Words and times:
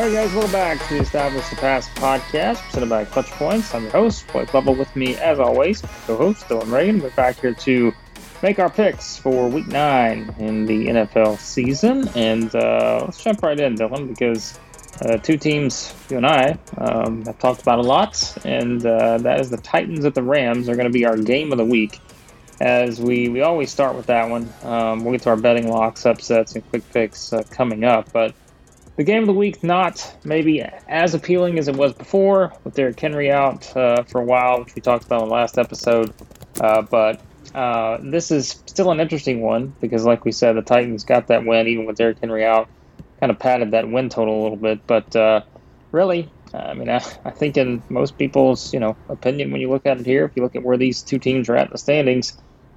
All 0.00 0.06
right, 0.06 0.14
guys, 0.14 0.32
welcome 0.32 0.52
back 0.52 0.88
to 0.88 0.94
the 0.94 1.00
Establish 1.00 1.46
the 1.50 1.56
Pass 1.56 1.86
podcast 1.90 2.62
presented 2.62 2.88
by 2.88 3.04
Clutch 3.04 3.30
Points. 3.32 3.74
I'm 3.74 3.82
your 3.82 3.92
host, 3.92 4.26
Blake 4.32 4.50
Bubble. 4.50 4.74
With 4.74 4.96
me, 4.96 5.14
as 5.16 5.38
always, 5.38 5.82
co-host 6.06 6.46
Dylan 6.46 6.72
Reagan. 6.72 7.02
We're 7.02 7.10
back 7.10 7.38
here 7.38 7.52
to 7.52 7.92
make 8.42 8.58
our 8.58 8.70
picks 8.70 9.18
for 9.18 9.46
Week 9.50 9.66
Nine 9.66 10.34
in 10.38 10.64
the 10.64 10.86
NFL 10.86 11.36
season, 11.38 12.08
and 12.14 12.54
uh, 12.54 13.02
let's 13.04 13.22
jump 13.22 13.42
right 13.42 13.60
in, 13.60 13.74
Dylan, 13.74 14.08
because 14.08 14.58
uh, 15.02 15.18
two 15.18 15.36
teams 15.36 15.94
you 16.08 16.16
and 16.16 16.26
I 16.26 16.58
um, 16.78 17.22
have 17.26 17.38
talked 17.38 17.60
about 17.60 17.78
a 17.78 17.82
lot, 17.82 18.38
and 18.46 18.86
uh, 18.86 19.18
that 19.18 19.38
is 19.38 19.50
the 19.50 19.58
Titans 19.58 20.06
at 20.06 20.14
the 20.14 20.22
Rams 20.22 20.70
are 20.70 20.76
going 20.76 20.88
to 20.88 20.98
be 20.98 21.04
our 21.04 21.18
game 21.18 21.52
of 21.52 21.58
the 21.58 21.66
week. 21.66 22.00
As 22.62 23.02
we, 23.02 23.28
we 23.28 23.42
always 23.42 23.70
start 23.70 23.96
with 23.96 24.06
that 24.06 24.30
one. 24.30 24.50
Um, 24.62 25.04
we'll 25.04 25.12
get 25.12 25.22
to 25.22 25.28
our 25.28 25.36
betting 25.36 25.68
locks, 25.68 26.06
upsets, 26.06 26.54
and 26.54 26.66
quick 26.70 26.90
picks 26.90 27.34
uh, 27.34 27.42
coming 27.50 27.84
up, 27.84 28.10
but 28.14 28.34
the 29.00 29.04
game 29.04 29.22
of 29.22 29.28
the 29.28 29.32
week 29.32 29.64
not 29.64 30.14
maybe 30.24 30.60
as 30.86 31.14
appealing 31.14 31.58
as 31.58 31.68
it 31.68 31.74
was 31.74 31.94
before 31.94 32.52
with 32.64 32.74
Derrick 32.74 33.00
Henry 33.00 33.32
out 33.32 33.74
uh, 33.74 34.02
for 34.02 34.20
a 34.20 34.24
while, 34.24 34.60
which 34.60 34.74
we 34.74 34.82
talked 34.82 35.06
about 35.06 35.22
in 35.22 35.28
the 35.30 35.34
last 35.34 35.56
episode. 35.56 36.12
Uh, 36.60 36.82
but 36.82 37.18
uh, 37.54 37.96
this 38.02 38.30
is 38.30 38.62
still 38.66 38.90
an 38.90 39.00
interesting 39.00 39.40
one 39.40 39.74
because, 39.80 40.04
like 40.04 40.26
we 40.26 40.32
said, 40.32 40.54
the 40.54 40.60
Titans 40.60 41.04
got 41.04 41.28
that 41.28 41.46
win 41.46 41.66
even 41.66 41.86
with 41.86 41.96
Derrick 41.96 42.18
Henry 42.18 42.44
out, 42.44 42.68
kind 43.20 43.32
of 43.32 43.38
padded 43.38 43.70
that 43.70 43.88
win 43.88 44.10
total 44.10 44.38
a 44.38 44.42
little 44.42 44.58
bit. 44.58 44.86
But 44.86 45.16
uh, 45.16 45.44
really, 45.92 46.30
I 46.52 46.74
mean, 46.74 46.90
I, 46.90 46.96
I, 47.24 47.30
think 47.30 47.56
in 47.56 47.82
most 47.88 48.18
people's 48.18 48.74
you 48.74 48.80
know 48.80 48.98
opinion, 49.08 49.50
when 49.50 49.62
you 49.62 49.70
look 49.70 49.86
at 49.86 49.98
it 49.98 50.04
here, 50.04 50.26
if 50.26 50.32
you 50.36 50.42
look 50.42 50.56
at 50.56 50.62
where 50.62 50.76
these 50.76 51.00
two 51.00 51.18
teams 51.18 51.48
are 51.48 51.56
at 51.56 51.68
in 51.68 51.72
the 51.72 51.78
standings. 51.78 52.36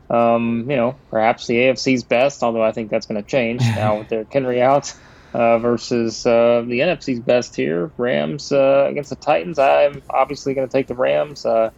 Um, 0.09 0.69
you 0.69 0.77
know, 0.77 0.95
perhaps 1.09 1.47
the 1.47 1.55
AFC's 1.55 2.03
best, 2.03 2.43
although 2.43 2.63
I 2.63 2.71
think 2.71 2.91
that's 2.91 3.07
going 3.07 3.21
to 3.21 3.27
change 3.27 3.61
now 3.75 3.99
with 3.99 4.07
Derrick 4.07 4.31
Henry 4.31 4.61
out 4.61 4.93
uh, 5.33 5.57
versus 5.59 6.25
uh, 6.25 6.63
the 6.67 6.79
NFC's 6.79 7.19
best 7.19 7.55
here, 7.55 7.91
Rams 7.97 8.51
uh, 8.51 8.85
against 8.89 9.09
the 9.09 9.15
Titans. 9.15 9.59
I'm 9.59 10.01
obviously 10.09 10.53
going 10.53 10.67
to 10.67 10.71
take 10.71 10.87
the 10.87 10.95
Rams. 10.95 11.45
Uh, 11.45 11.71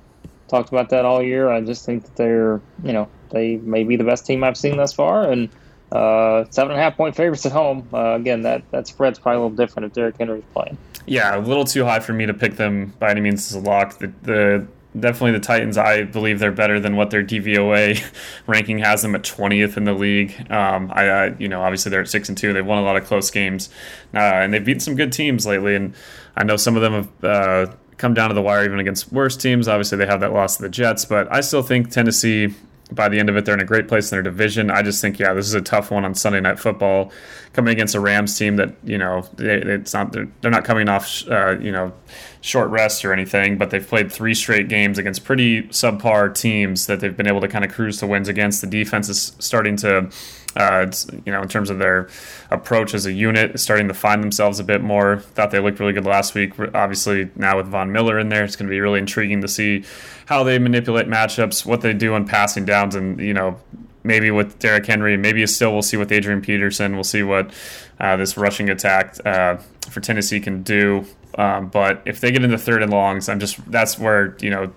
talked 0.48 0.70
about 0.70 0.90
that 0.90 1.06
all 1.06 1.22
year. 1.22 1.50
I 1.50 1.62
just 1.62 1.86
think 1.86 2.04
that 2.04 2.16
they're, 2.16 2.62
you 2.84 2.94
know, 2.94 3.08
they 3.32 3.58
may 3.58 3.84
be 3.84 3.96
the 3.96 4.04
best 4.04 4.26
team 4.26 4.44
I've 4.44 4.58
seen 4.58 4.78
thus 4.78 4.94
far, 4.94 5.30
and 5.30 5.50
uh, 5.92 6.46
seven 6.50 6.72
and 6.72 6.80
a 6.80 6.84
half 6.84 6.98
point 6.98 7.16
favorites 7.16 7.46
at 7.46 7.52
home. 7.52 7.88
Uh, 7.94 8.16
again, 8.16 8.42
that 8.44 8.70
that 8.72 8.88
spread's 8.88 9.20
probably 9.20 9.38
a 9.38 9.42
little 9.42 9.58
different 9.58 9.88
if 9.88 9.94
Derrick 9.94 10.18
Henry's 10.18 10.44
playing. 10.54 10.78
Yeah, 11.08 11.38
a 11.38 11.40
little 11.40 11.66
too 11.66 11.86
high 11.86 12.00
for 12.00 12.14
me 12.14 12.26
to 12.26 12.34
pick 12.34 12.56
them 12.56 12.94
by 13.00 13.12
any 13.12 13.22
means 13.22 13.52
as 13.52 13.62
a 13.62 13.66
lock. 13.66 14.00
The, 14.00 14.12
the 14.24 14.68
definitely 15.00 15.34
the 15.34 15.40
Titans. 15.40 15.78
I 15.78 16.04
believe 16.04 16.40
they're 16.40 16.52
better 16.52 16.80
than 16.80 16.96
what 16.96 17.10
their 17.10 17.24
DVOA 17.24 18.04
ranking 18.48 18.80
has 18.80 19.02
them 19.02 19.16
at 19.16 19.24
20th 19.24 19.78
in 19.78 19.84
the 19.84 19.94
league. 19.94 20.34
Um, 20.52 20.92
I, 20.94 21.10
I, 21.10 21.26
you 21.38 21.48
know, 21.48 21.62
obviously 21.62 21.90
they're 21.90 22.02
at 22.02 22.10
six 22.10 22.30
and 22.30 22.38
two. 22.38 22.54
They've 22.54 22.66
won 22.66 22.78
a 22.78 22.84
lot 22.84 22.98
of 22.98 23.06
close 23.06 23.30
games, 23.32 23.70
uh, 24.14 24.20
and 24.20 24.54
they've 24.54 24.64
beaten 24.64 24.80
some 24.80 24.96
good 24.96 25.12
teams 25.12 25.46
lately. 25.46 25.76
And 25.76 25.94
I 26.36 26.44
know 26.44 26.58
some 26.58 26.76
of 26.76 26.82
them 26.82 26.94
have 26.94 27.24
uh, 27.24 27.74
come 27.98 28.14
down 28.14 28.30
to 28.30 28.36
the 28.36 28.42
wire 28.42 28.66
even 28.66 28.80
against 28.80 29.12
worse 29.12 29.38
teams. 29.38 29.68
Obviously, 29.68 29.98
they 29.98 30.08
have 30.08 30.22
that 30.22 30.34
loss 30.34 30.58
to 30.58 30.64
the 30.64 30.70
Jets, 30.70 31.06
but 31.06 31.32
I 31.32 31.42
still 31.42 31.64
think 31.64 31.92
Tennessee 31.92 32.54
by 32.92 33.10
the 33.10 33.20
end 33.20 33.30
of 33.30 33.38
it, 33.38 33.46
they're 33.46 33.56
in 33.56 33.62
a 33.62 33.66
great 33.66 33.88
place 33.88 34.12
in 34.12 34.16
their 34.16 34.24
division. 34.24 34.70
I 34.70 34.82
just 34.82 35.02
think, 35.02 35.18
yeah, 35.18 35.34
this 35.34 35.48
is 35.48 35.54
a 35.54 35.62
tough 35.62 35.92
one 35.92 36.06
on 36.06 36.14
Sunday 36.14 36.40
Night 36.40 36.60
Football, 36.60 37.12
coming 37.56 37.72
against 37.72 37.96
a 37.96 38.00
Rams 38.00 38.38
team 38.38 38.58
that 38.58 38.76
you 38.84 38.98
know 38.98 39.28
they, 39.38 39.56
it's 39.56 39.94
not 39.94 40.12
they're, 40.12 40.28
they're 40.42 40.52
not 40.52 40.66
coming 40.66 40.90
off 40.90 41.28
uh, 41.28 41.58
you 41.60 41.72
know 41.72 41.94
short 42.42 42.70
rest 42.70 43.04
or 43.06 43.14
anything, 43.14 43.58
but 43.58 43.72
they've 43.72 43.88
played 43.88 44.12
three 44.12 44.36
straight 44.36 44.68
games 44.68 44.98
against 44.98 45.24
pretty 45.24 45.64
subpar 45.64 46.36
teams 46.36 46.86
that 46.88 47.00
they've 47.00 47.18
been 47.18 47.28
able 47.28 47.42
to 47.42 47.48
kind 47.48 47.66
of 47.66 47.72
cruise 47.72 47.98
to 48.00 48.08
wins 48.08 48.28
against. 48.28 48.62
The 48.62 48.68
defense 48.68 49.10
is 49.10 49.36
starting 49.40 49.76
to 49.78 50.10
uh, 50.56 50.90
you 51.26 51.32
know, 51.32 51.42
in 51.42 51.50
terms 51.50 51.70
of 51.70 51.80
their 51.80 52.08
approach 52.50 52.94
as 52.94 53.06
a 53.06 53.12
unit, 53.12 53.60
starting 53.60 53.88
to 53.90 53.94
find 53.94 54.24
themselves 54.24 54.60
a 54.60 54.64
bit 54.64 54.82
more. 54.82 55.20
Thought 55.20 55.52
they 55.52 55.60
looked 55.60 55.80
really 55.80 55.92
good 55.92 56.06
last 56.06 56.34
week. 56.34 56.54
Obviously, 56.74 57.30
now 57.36 57.58
with 57.58 57.68
Von 57.68 57.92
Miller 57.92 58.18
in 58.20 58.30
there, 58.30 58.44
it's 58.44 58.56
going 58.56 58.68
to 58.68 58.72
be 58.72 58.80
really 58.80 59.00
intriguing 59.00 59.42
to 59.42 59.48
see 59.48 59.84
how 60.28 60.44
they 60.44 60.58
manipulate 60.58 61.08
matchups, 61.08 61.66
what 61.66 61.82
they 61.82 61.94
do 61.94 62.14
on 62.14 62.26
passing 62.26 62.64
downs, 62.64 62.96
and 62.96 63.20
you 63.20 63.34
know, 63.34 63.60
maybe 64.06 64.32
with 64.32 64.60
Derrick 64.60 64.86
Henry, 64.86 65.18
maybe 65.18 65.46
still 65.48 65.74
we'll 65.74 65.82
see 65.82 65.98
with 65.98 66.12
Adrian 66.12 66.42
Peterson. 66.42 66.94
We'll 66.94 67.04
see 67.04 67.24
what 67.24 67.52
uh, 68.00 68.16
this 68.18 68.38
rushing 68.38 68.70
attack 68.70 69.18
uh, 69.26 69.58
for 69.90 70.00
Tennessee 70.00 70.40
can 70.40 70.64
do. 70.64 71.06
Um, 71.38 71.68
but 71.68 72.02
if 72.06 72.22
they 72.22 72.32
get 72.32 72.44
into 72.44 72.58
third 72.58 72.82
and 72.82 72.92
longs, 72.92 73.28
I'm 73.28 73.40
just 73.40 73.60
that's 73.70 74.00
where 74.00 74.38
you 74.40 74.50
know 74.50 74.72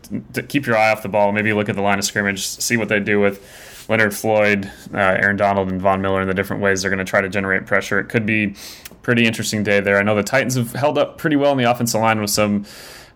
keep 0.49 0.67
your 0.67 0.77
eye 0.77 0.91
off 0.91 1.03
the 1.03 1.09
ball. 1.09 1.31
Maybe 1.33 1.53
look 1.53 1.69
at 1.69 1.77
the 1.77 1.83
line 1.83 1.99
of 1.99 2.05
scrimmage, 2.05 2.45
see 2.45 2.77
what 2.77 2.89
they 2.89 2.99
do 2.99 3.21
with 3.21 3.87
Leonard 3.89 4.15
Floyd, 4.15 4.71
uh, 4.93 4.99
Aaron 4.99 5.37
Donald, 5.37 5.71
and 5.71 5.81
Von 5.81 6.03
Miller 6.03 6.21
in 6.21 6.29
the 6.29 6.35
different 6.35 6.63
ways 6.63 6.83
they're 6.83 6.91
going 6.91 7.05
to 7.05 7.09
try 7.09 7.21
to 7.21 7.29
generate 7.29 7.67
pressure. 7.67 8.01
It 8.01 8.09
could 8.09 8.27
be 8.27 8.55
pretty 9.03 9.25
interesting 9.25 9.63
day 9.63 9.81
there. 9.81 9.99
I 9.99 10.03
know 10.03 10.15
the 10.15 10.23
Titans 10.23 10.57
have 10.57 10.73
held 10.73 10.99
up 10.99 11.17
pretty 11.17 11.37
well 11.37 11.53
in 11.53 11.59
the 11.59 11.65
offensive 11.65 12.01
line 12.01 12.21
with 12.21 12.31
some 12.31 12.67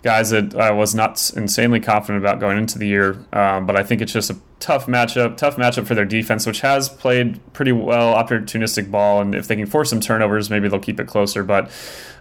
guys 0.03 0.31
that 0.31 0.55
I 0.57 0.73
was 0.73 0.95
not 0.95 1.31
insanely 1.37 1.79
confident 1.79 2.23
about 2.23 2.41
going 2.41 2.59
into 2.59 2.79
the 2.79 2.87
year. 2.87 3.25
Um, 3.33 3.67
but 3.67 3.77
I 3.77 3.85
think 3.85 4.01
it's 4.01 4.13
just 4.13 4.31
a 4.31 4.37
tough 4.59 4.87
matchup, 4.87 5.37
tough 5.37 5.57
matchup 5.57 5.87
for 5.87 5.95
their 5.95 6.05
defense, 6.05 6.45
which 6.45 6.61
has 6.61 6.89
played 6.89 7.41
pretty 7.53 7.73
well, 7.73 8.15
opportunistic 8.15 8.91
ball. 8.91 9.21
And 9.21 9.35
if 9.35 9.47
they 9.47 9.57
can 9.57 9.67
force 9.67 9.91
some 9.91 10.01
turnovers, 10.01 10.51
maybe 10.51 10.69
they'll 10.69 10.81
keep 10.81 10.99
it 10.99 11.07
closer. 11.07 11.45
But 11.45 11.71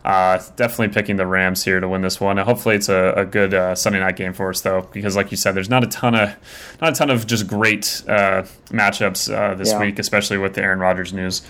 uh, 0.06 0.40
definitely 0.56 0.90
picking 0.90 1.16
the 1.16 1.25
Rams 1.25 1.64
here 1.64 1.80
to 1.80 1.88
win 1.88 2.02
this 2.02 2.19
one. 2.19 2.38
Hopefully, 2.38 2.75
it's 2.75 2.90
a, 2.90 3.14
a 3.18 3.25
good 3.25 3.53
uh, 3.53 3.74
Sunday 3.75 4.00
night 4.00 4.16
game 4.16 4.34
for 4.34 4.50
us, 4.50 4.62
though, 4.62 4.88
because 4.92 5.16
like 5.16 5.31
you 5.31 5.38
said, 5.38 5.53
there's 5.53 5.69
not 5.69 5.84
a 5.84 5.88
ton 5.88 6.16
of 6.16 6.36
not 6.81 6.94
a 6.94 6.96
ton 6.96 7.09
of 7.09 7.25
just 7.25 7.48
great 7.48 8.03
uh, 8.08 8.44
matchups 8.69 9.34
uh, 9.34 9.56
this 9.56 9.72
yeah. 9.72 9.80
week, 9.80 10.00
especially 10.00 10.38
with 10.38 10.53
the 10.53 10.62
Aaron 10.62 10.80
Rodgers 10.80 11.13
news. 11.13 11.42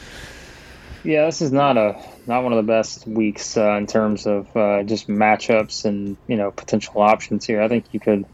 Yeah, 1.03 1.25
this 1.25 1.41
is 1.41 1.51
not 1.51 1.77
a 1.77 1.93
not 2.27 2.43
one 2.43 2.53
of 2.53 2.57
the 2.57 2.71
best 2.71 3.07
weeks 3.07 3.57
uh, 3.57 3.71
in 3.73 3.87
terms 3.87 4.25
of 4.25 4.55
uh, 4.55 4.83
just 4.83 5.07
matchups 5.07 5.85
and 5.85 6.17
you 6.27 6.37
know 6.37 6.51
potential 6.51 7.01
options 7.01 7.45
here. 7.45 7.61
I 7.61 7.67
think 7.67 7.85
you 7.91 7.99
could. 7.99 8.25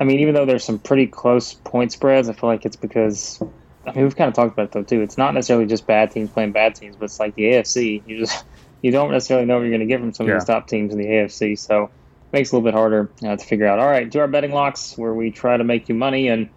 I 0.00 0.04
mean, 0.04 0.20
even 0.20 0.34
though 0.34 0.46
there's 0.46 0.64
some 0.64 0.78
pretty 0.78 1.06
close 1.06 1.52
point 1.52 1.92
spreads, 1.92 2.28
I 2.28 2.32
feel 2.32 2.48
like 2.48 2.64
it's 2.64 2.76
because 2.76 3.42
I 3.86 3.92
mean 3.92 4.04
we've 4.04 4.16
kind 4.16 4.28
of 4.28 4.34
talked 4.34 4.52
about 4.52 4.66
it 4.66 4.72
though 4.72 4.82
too. 4.82 5.02
It's 5.02 5.18
not 5.18 5.34
necessarily 5.34 5.66
just 5.66 5.86
bad 5.86 6.10
teams 6.10 6.30
playing 6.30 6.52
bad 6.52 6.74
teams, 6.74 6.96
but 6.96 7.06
it's 7.06 7.20
like 7.20 7.34
the 7.34 7.44
AFC. 7.44 8.02
You 8.06 8.18
just 8.18 8.44
you 8.82 8.90
don't 8.90 9.10
necessarily 9.10 9.46
know 9.46 9.56
what 9.56 9.62
you're 9.62 9.70
going 9.70 9.80
to 9.80 9.86
get 9.86 10.00
from 10.00 10.12
some 10.14 10.26
yeah. 10.26 10.34
of 10.34 10.40
these 10.40 10.46
top 10.46 10.68
teams 10.68 10.92
in 10.92 10.98
the 10.98 11.06
AFC. 11.06 11.58
So 11.58 11.84
it 11.84 11.90
makes 12.32 12.50
it 12.50 12.52
a 12.52 12.56
little 12.56 12.70
bit 12.70 12.74
harder 12.74 13.10
uh, 13.22 13.36
to 13.36 13.44
figure 13.44 13.66
out. 13.66 13.78
All 13.78 13.88
right, 13.88 14.08
do 14.08 14.20
our 14.20 14.28
betting 14.28 14.52
locks 14.52 14.96
where 14.96 15.12
we 15.12 15.30
try 15.30 15.56
to 15.56 15.64
make 15.64 15.88
you 15.88 15.94
money 15.94 16.28
and 16.28 16.48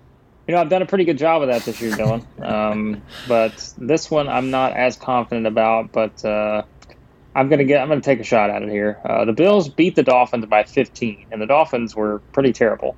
you 0.48 0.54
know, 0.54 0.60
I've 0.60 0.70
done 0.70 0.82
a 0.82 0.86
pretty 0.86 1.06
good 1.06 1.18
job 1.18 1.42
of 1.42 1.48
that 1.48 1.64
this 1.64 1.82
year, 1.82 1.92
Dylan. 1.92 2.26
Um, 2.42 3.02
but 3.28 3.74
this 3.78 4.12
one, 4.12 4.28
I'm 4.28 4.52
not 4.52 4.74
as 4.74 4.98
confident 4.98 5.48
about. 5.48 5.92
But 5.92 6.24
uh, 6.26 6.64
I'm 7.34 7.50
gonna 7.50 7.64
get. 7.64 7.82
I'm 7.82 7.88
gonna 7.88 8.02
take 8.02 8.20
a 8.20 8.26
shot 8.26 8.50
at 8.50 8.62
it 8.62 8.70
here. 8.70 9.00
Uh, 9.06 9.26
the 9.26 9.34
Bills 9.34 9.70
beat 9.70 9.96
the 9.96 10.04
Dolphins 10.04 10.46
by 10.48 10.64
15, 10.64 11.28
and 11.32 11.42
the 11.42 11.46
Dolphins 11.46 11.96
were 11.96 12.20
pretty 12.34 12.52
terrible. 12.52 12.98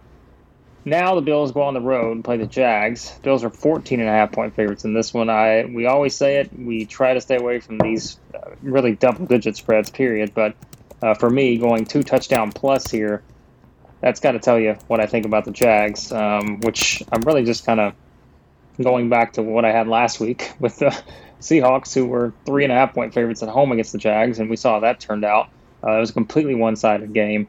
Now 0.86 1.16
the 1.16 1.22
Bills 1.22 1.52
go 1.52 1.62
on 1.62 1.74
the 1.74 1.82
road 1.82 2.12
and 2.12 2.24
play 2.24 2.38
the 2.38 2.46
Jags. 2.46 3.12
Bills 3.24 3.44
are 3.44 3.50
14 3.50 4.00
and 4.00 4.08
a 4.08 4.12
half 4.12 4.32
point 4.32 4.56
favorites 4.56 4.86
in 4.86 4.94
this 4.94 5.14
one. 5.14 5.30
I 5.30 5.66
we 5.66 5.86
always 5.86 6.16
say 6.16 6.38
it. 6.38 6.52
We 6.58 6.86
try 6.86 7.14
to 7.14 7.22
stay 7.22 7.38
away 7.38 7.60
from 7.60 7.78
these 7.78 8.20
uh, 8.34 8.52
really 8.64 8.96
double 8.96 9.26
digit 9.28 9.56
spreads. 9.56 9.92
Period. 9.92 10.34
But 10.34 10.56
uh, 11.04 11.14
for 11.14 11.30
me, 11.30 11.58
going 11.58 11.86
two 11.86 12.02
touchdown 12.02 12.52
plus 12.52 12.90
here 12.90 13.22
that's 14.02 14.20
got 14.20 14.34
to 14.34 14.40
tell 14.40 14.60
you 14.60 14.78
what 14.88 15.00
I 15.00 15.06
think 15.06 15.26
about 15.26 15.46
the 15.46 15.52
Jags, 15.52 16.12
um, 16.12 16.60
which 16.62 17.02
I'm 17.12 17.22
really 17.22 17.44
just 17.44 17.66
kind 17.66 17.80
of 17.80 17.94
going 18.82 19.10
back 19.10 19.34
to 19.34 19.42
what 19.42 19.66
I 19.66 19.72
had 19.72 19.88
last 19.88 20.20
week 20.20 20.52
with 20.60 20.78
the 20.78 20.98
Seahawks, 21.40 21.94
who 21.94 22.06
were 22.06 22.34
three 22.46 22.64
and 22.64 22.72
a 22.72 22.76
half 22.76 22.94
point 22.94 23.14
favorites 23.14 23.44
at 23.44 23.50
home 23.50 23.72
against 23.72 23.92
the 23.92 23.98
Jags, 23.98 24.40
and 24.40 24.50
we 24.50 24.56
saw 24.56 24.74
how 24.74 24.80
that 24.82 25.00
turned 25.00 25.26
out. 25.26 25.50
Uh, 25.84 25.98
it 25.98 26.00
was 26.00 26.10
a 26.10 26.14
completely 26.14 26.56
one 26.56 26.76
sided 26.76 27.14
game. 27.14 27.48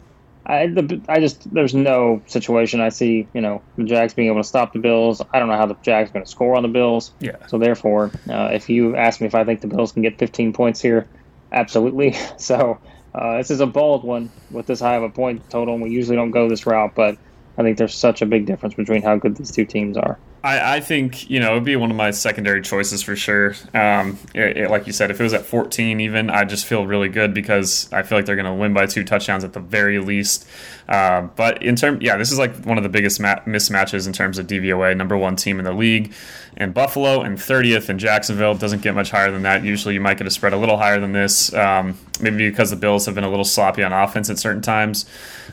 I, 0.49 0.69
the, 0.69 1.01
I 1.09 1.19
just 1.19 1.53
there's 1.53 1.75
no 1.75 2.23
situation 2.27 2.81
I 2.81 2.91
see 2.91 3.27
you 3.35 3.41
know 3.41 3.63
the 3.77 3.83
Jags 3.83 4.15
being 4.15 4.29
able 4.29 4.41
to 4.41 4.49
stop 4.49 4.73
the 4.73 4.79
Bills. 4.79 5.21
I 5.33 5.41
don't 5.41 5.49
know 5.49 5.57
how 5.57 5.67
the 5.67 5.75
Jags 5.83 6.11
are 6.11 6.13
going 6.13 6.25
to 6.25 6.31
score 6.31 6.57
on 6.57 6.63
the 6.63 6.69
Bills. 6.69 7.13
Yeah. 7.19 7.45
So 7.49 7.59
therefore, 7.59 8.13
uh, 8.31 8.51
if 8.53 8.71
you 8.71 8.95
ask 8.95 9.21
me 9.21 9.27
if 9.27 9.35
I 9.35 9.43
think 9.43 9.61
the 9.61 9.67
Bills 9.67 9.91
can 9.91 10.03
get 10.03 10.19
15 10.19 10.53
points 10.53 10.81
here, 10.81 11.09
absolutely. 11.51 12.17
So 12.39 12.79
Uh, 13.17 13.39
this 13.39 13.51
is 13.51 13.61
a 13.61 13.67
bold 13.67 14.05
one 14.05 14.35
with 14.51 14.67
this 14.67 14.81
high 14.81 14.97
of 14.97 15.05
a 15.05 15.11
point 15.11 15.49
total, 15.51 15.75
and 15.75 15.85
we 15.85 15.91
usually 15.91 16.17
don't 16.17 16.33
go 16.33 16.49
this 16.49 16.67
route, 16.67 16.93
but 16.97 17.19
I 17.59 17.63
think 17.65 17.79
there's 17.79 17.99
such 17.99 18.23
a 18.23 18.27
big 18.27 18.47
difference 18.47 18.77
between 18.77 19.03
how 19.03 19.17
good 19.19 19.37
these 19.37 19.53
two 19.53 19.67
teams 19.67 19.97
are. 19.99 20.21
I, 20.47 20.77
I 20.77 20.81
think 20.81 21.29
you 21.29 21.41
know 21.41 21.53
it'd 21.53 21.65
be 21.65 21.75
one 21.75 21.91
of 21.91 21.97
my 21.97 22.13
secondary 22.13 22.63
choices 22.63 23.03
for 23.03 23.17
sure. 23.17 23.57
Um, 23.75 24.17
it, 24.33 24.57
it, 24.57 24.71
like 24.71 24.87
you 24.87 24.93
said, 24.93 25.11
if 25.11 25.19
it 25.19 25.23
was 25.25 25.35
at 25.35 25.45
14, 25.45 25.99
even 25.99 26.31
I 26.31 26.45
just 26.45 26.67
feel 26.67 26.87
really 26.87 27.09
good 27.09 27.35
because 27.35 27.93
I 27.93 28.05
feel 28.05 28.17
like 28.17 28.27
they're 28.27 28.37
going 28.37 28.47
to 28.47 28.55
win 28.55 28.73
by 28.73 28.87
two 28.87 29.03
touchdowns 29.03 29.43
at 29.43 29.55
the 29.55 29.61
very 29.61 29.99
least. 29.99 30.47
Uh, 30.89 31.23
but 31.23 31.65
in 31.65 31.75
terms, 31.75 32.01
yeah, 32.01 32.17
this 32.17 32.31
is 32.31 32.39
like 32.39 32.65
one 32.65 32.77
of 32.77 32.85
the 32.85 32.89
biggest 32.89 33.19
ma- 33.19 33.41
mismatches 33.41 34.07
in 34.07 34.13
terms 34.13 34.39
of 34.39 34.47
DVOA. 34.47 34.97
Number 34.97 35.17
one 35.17 35.35
team 35.35 35.59
in 35.59 35.65
the 35.65 35.73
league, 35.73 36.15
and 36.57 36.73
Buffalo, 36.73 37.23
and 37.23 37.37
30th 37.37 37.91
in 37.91 37.99
Jacksonville 37.99 38.55
doesn't 38.55 38.83
get 38.83 38.95
much 38.95 39.11
higher 39.11 39.33
than 39.33 39.43
that. 39.43 39.65
Usually, 39.65 39.95
you 39.95 40.01
might 40.01 40.17
get 40.17 40.29
a 40.29 40.31
spread 40.31 40.53
a 40.53 40.57
little 40.57 40.77
higher 40.77 41.01
than 41.01 41.11
this. 41.11 41.53
Um, 41.53 41.99
maybe 42.21 42.49
because 42.49 42.71
the 42.71 42.77
Bills 42.77 43.07
have 43.07 43.15
been 43.15 43.25
a 43.25 43.29
little 43.29 43.45
sloppy 43.45 43.83
on 43.83 43.93
offense 43.93 44.31
at 44.31 44.39
certain 44.39 44.63
times 44.63 45.07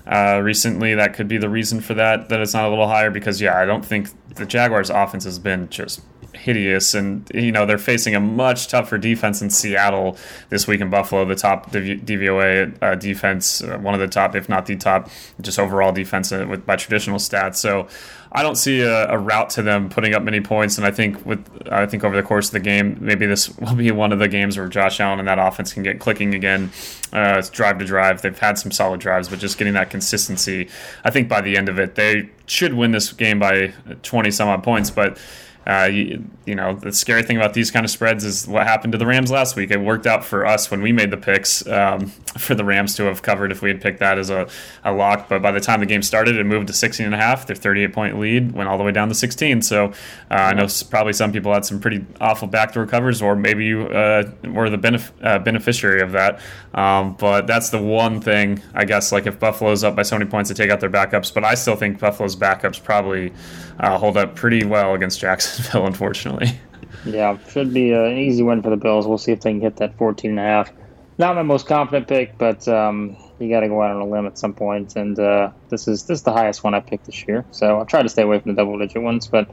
uh, 0.05 0.39
recently. 0.43 0.93
That 0.93 1.13
could 1.13 1.27
be 1.27 1.37
the 1.37 1.49
reason 1.49 1.81
for 1.81 1.95
that. 1.95 2.29
That 2.29 2.39
it's 2.39 2.53
not 2.53 2.65
a 2.65 2.69
little 2.69 2.87
higher 2.87 3.09
because 3.09 3.41
yeah, 3.41 3.57
I 3.57 3.65
don't 3.65 3.83
think 3.83 4.09
the 4.35 4.45
Jaguars' 4.45 4.82
offense 4.89 5.23
has 5.23 5.39
been 5.39 5.69
just 5.69 6.01
hideous, 6.33 6.93
and 6.93 7.29
you 7.33 7.51
know 7.51 7.65
they're 7.65 7.77
facing 7.77 8.15
a 8.15 8.19
much 8.19 8.67
tougher 8.67 8.97
defense 8.97 9.41
in 9.41 9.49
Seattle 9.49 10.17
this 10.49 10.67
week 10.67 10.81
in 10.81 10.89
Buffalo, 10.89 11.25
the 11.25 11.35
top 11.35 11.71
DVOA 11.71 12.75
uh, 12.81 12.95
defense, 12.95 13.63
uh, 13.63 13.77
one 13.77 13.93
of 13.93 13.99
the 13.99 14.07
top, 14.07 14.35
if 14.35 14.49
not 14.49 14.65
the 14.65 14.75
top, 14.75 15.09
just 15.41 15.59
overall 15.59 15.91
defense 15.91 16.31
uh, 16.31 16.45
with 16.49 16.65
by 16.65 16.75
traditional 16.75 17.17
stats. 17.17 17.57
So 17.57 17.87
I 18.35 18.41
don't 18.41 18.55
see 18.55 18.81
a, 18.81 19.09
a, 19.09 19.17
route 19.17 19.51
to 19.51 19.61
them 19.61 19.89
putting 19.89 20.15
up 20.15 20.23
many 20.23 20.41
points, 20.41 20.77
and 20.77 20.87
I 20.87 20.91
think 20.91 21.23
with 21.23 21.45
I 21.71 21.85
think 21.85 22.03
over 22.03 22.15
the 22.15 22.23
course 22.23 22.47
of 22.47 22.53
the 22.53 22.59
game, 22.59 22.97
maybe 22.99 23.27
this 23.27 23.49
will 23.59 23.75
be 23.75 23.91
one 23.91 24.11
of 24.11 24.19
the 24.19 24.27
games 24.27 24.57
where 24.57 24.67
Josh 24.67 24.99
Allen 24.99 25.19
and 25.19 25.27
that 25.27 25.37
offense 25.39 25.71
can 25.71 25.83
get 25.83 25.99
clicking 25.99 26.33
again. 26.33 26.71
Uh, 27.13 27.35
it's 27.37 27.49
drive 27.51 27.77
to 27.77 27.85
drive. 27.85 28.23
They've 28.23 28.37
had 28.37 28.57
some 28.57 28.71
solid 28.71 28.99
drives, 28.99 29.29
but 29.29 29.37
just 29.37 29.57
getting 29.57 29.73
that 29.73 29.91
consistency. 29.91 30.67
I 31.03 31.11
think 31.11 31.29
by 31.29 31.41
the 31.41 31.55
end 31.55 31.69
of 31.69 31.77
it, 31.77 31.93
they 31.93 32.29
should 32.47 32.73
win 32.73 32.91
this 32.91 33.13
game 33.13 33.37
by 33.37 33.73
20 34.01 34.31
some 34.31 34.49
odd 34.49 34.63
points, 34.63 34.89
but 34.89 35.19
uh, 35.67 35.89
you, 35.91 36.23
you, 36.45 36.55
know, 36.55 36.75
the 36.75 36.91
scary 36.91 37.23
thing 37.23 37.37
about 37.37 37.53
these 37.53 37.71
kind 37.71 37.85
of 37.85 37.89
spreads 37.89 38.23
is 38.23 38.47
what 38.47 38.65
happened 38.65 38.91
to 38.93 38.97
the 38.97 39.05
Rams 39.05 39.31
last 39.31 39.55
week. 39.55 39.71
It 39.71 39.79
worked 39.79 40.05
out 40.05 40.23
for 40.23 40.45
us 40.45 40.69
when 40.69 40.81
we 40.81 40.91
made 40.91 41.11
the 41.11 41.17
picks 41.17 41.65
um, 41.67 42.07
for 42.37 42.55
the 42.55 42.63
Rams 42.63 42.95
to 42.95 43.03
have 43.03 43.21
covered 43.21 43.51
if 43.51 43.61
we 43.61 43.69
had 43.69 43.81
picked 43.81 43.99
that 43.99 44.17
as 44.17 44.29
a, 44.29 44.47
a 44.83 44.91
lock. 44.91 45.29
But 45.29 45.41
by 45.41 45.51
the 45.51 45.59
time 45.59 45.79
the 45.79 45.85
game 45.85 46.01
started, 46.01 46.35
it 46.35 46.43
moved 46.45 46.67
to 46.67 46.73
16 46.73 47.05
and 47.05 47.15
a 47.15 47.17
half. 47.17 47.47
Their 47.47 47.55
38 47.55 47.93
point 47.93 48.19
lead 48.19 48.51
went 48.51 48.69
all 48.69 48.77
the 48.77 48.83
way 48.83 48.91
down 48.91 49.07
to 49.09 49.15
16. 49.15 49.61
So 49.61 49.85
uh, 49.85 49.91
I 50.29 50.53
know 50.53 50.67
probably 50.89 51.13
some 51.13 51.31
people 51.31 51.53
had 51.53 51.65
some 51.65 51.79
pretty 51.79 52.05
awful 52.19 52.47
backdoor 52.47 52.87
covers, 52.87 53.21
or 53.21 53.35
maybe 53.35 53.65
you 53.65 53.87
uh, 53.87 54.29
were 54.43 54.69
the 54.69 54.77
benef- 54.77 55.11
uh, 55.21 55.39
beneficiary 55.39 56.01
of 56.01 56.11
that. 56.11 56.39
Um, 56.73 57.13
but 57.13 57.47
that's 57.47 57.69
the 57.69 57.81
one 57.81 58.19
thing, 58.19 58.61
I 58.73 58.85
guess, 58.85 59.11
like 59.11 59.27
if 59.27 59.39
Buffalo's 59.39 59.83
up 59.83 59.95
by 59.95 60.03
so 60.03 60.17
many 60.17 60.29
points 60.29 60.49
to 60.49 60.55
take 60.55 60.71
out 60.71 60.79
their 60.79 60.89
backups. 60.89 61.33
But 61.33 61.43
I 61.43 61.55
still 61.55 61.75
think 61.75 61.99
Buffalo's 61.99 62.35
backups 62.35 62.83
probably 62.83 63.31
uh, 63.79 63.97
hold 63.97 64.17
up 64.17 64.35
pretty 64.35 64.65
well 64.65 64.93
against 64.93 65.19
Jacksonville, 65.19 65.85
unfortunately. 65.87 66.32
Yeah, 67.05 67.37
should 67.49 67.73
be 67.73 67.93
uh, 67.93 68.03
an 68.03 68.17
easy 68.17 68.43
win 68.43 68.61
for 68.61 68.69
the 68.69 68.77
Bills. 68.77 69.07
We'll 69.07 69.17
see 69.17 69.31
if 69.31 69.41
they 69.41 69.51
can 69.51 69.61
hit 69.61 69.77
that 69.77 69.97
14 69.97 70.29
and 70.31 70.39
a 70.39 70.43
half. 70.43 70.71
Not 71.17 71.35
my 71.35 71.43
most 71.43 71.67
confident 71.67 72.07
pick, 72.07 72.37
but 72.37 72.67
um, 72.67 73.17
you 73.39 73.49
got 73.49 73.59
to 73.59 73.67
go 73.67 73.81
out 73.81 73.91
on 73.91 74.01
a 74.01 74.05
limb 74.05 74.25
at 74.25 74.37
some 74.37 74.53
point. 74.53 74.95
And 74.95 75.19
uh, 75.19 75.51
this 75.69 75.87
is 75.87 76.05
this 76.05 76.19
is 76.19 76.23
the 76.23 76.31
highest 76.31 76.63
one 76.63 76.73
I 76.73 76.79
picked 76.79 77.05
this 77.05 77.27
year, 77.27 77.45
so 77.51 77.77
I'll 77.77 77.85
try 77.85 78.01
to 78.01 78.09
stay 78.09 78.23
away 78.23 78.39
from 78.39 78.51
the 78.51 78.55
double 78.55 78.77
digit 78.79 79.01
ones. 79.01 79.27
But 79.27 79.49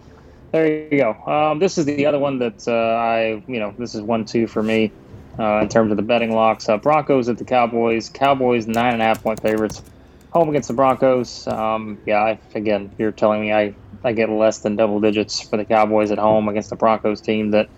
there 0.52 0.66
you 0.66 0.98
go. 0.98 1.12
Um, 1.30 1.58
this 1.58 1.76
is 1.76 1.84
the 1.84 2.06
other 2.06 2.18
one 2.18 2.38
that 2.38 2.66
uh, 2.66 2.72
I, 2.72 3.42
you 3.46 3.60
know, 3.60 3.74
this 3.78 3.94
is 3.94 4.00
one 4.00 4.24
two 4.24 4.46
for 4.46 4.62
me 4.62 4.90
uh, 5.38 5.58
in 5.58 5.68
terms 5.68 5.90
of 5.90 5.96
the 5.96 6.02
betting 6.02 6.32
locks. 6.32 6.68
Uh, 6.68 6.78
Broncos 6.78 7.28
at 7.28 7.38
the 7.38 7.44
Cowboys. 7.44 8.08
Cowboys 8.08 8.66
nine 8.66 8.94
and 8.94 9.02
a 9.02 9.04
half 9.04 9.22
point 9.22 9.42
favorites. 9.42 9.82
Home 10.32 10.48
against 10.48 10.68
the 10.68 10.74
Broncos. 10.74 11.46
Um, 11.46 11.98
yeah, 12.06 12.20
I, 12.20 12.38
again, 12.54 12.90
you're 12.96 13.12
telling 13.12 13.40
me 13.40 13.52
I 13.52 13.74
I 14.02 14.12
get 14.12 14.30
less 14.30 14.58
than 14.58 14.76
double 14.76 15.00
digits 15.00 15.40
for 15.40 15.56
the 15.56 15.64
Cowboys 15.64 16.10
at 16.10 16.18
home 16.18 16.48
against 16.48 16.70
the 16.70 16.76
Broncos 16.76 17.20
team 17.20 17.50
that 17.50 17.68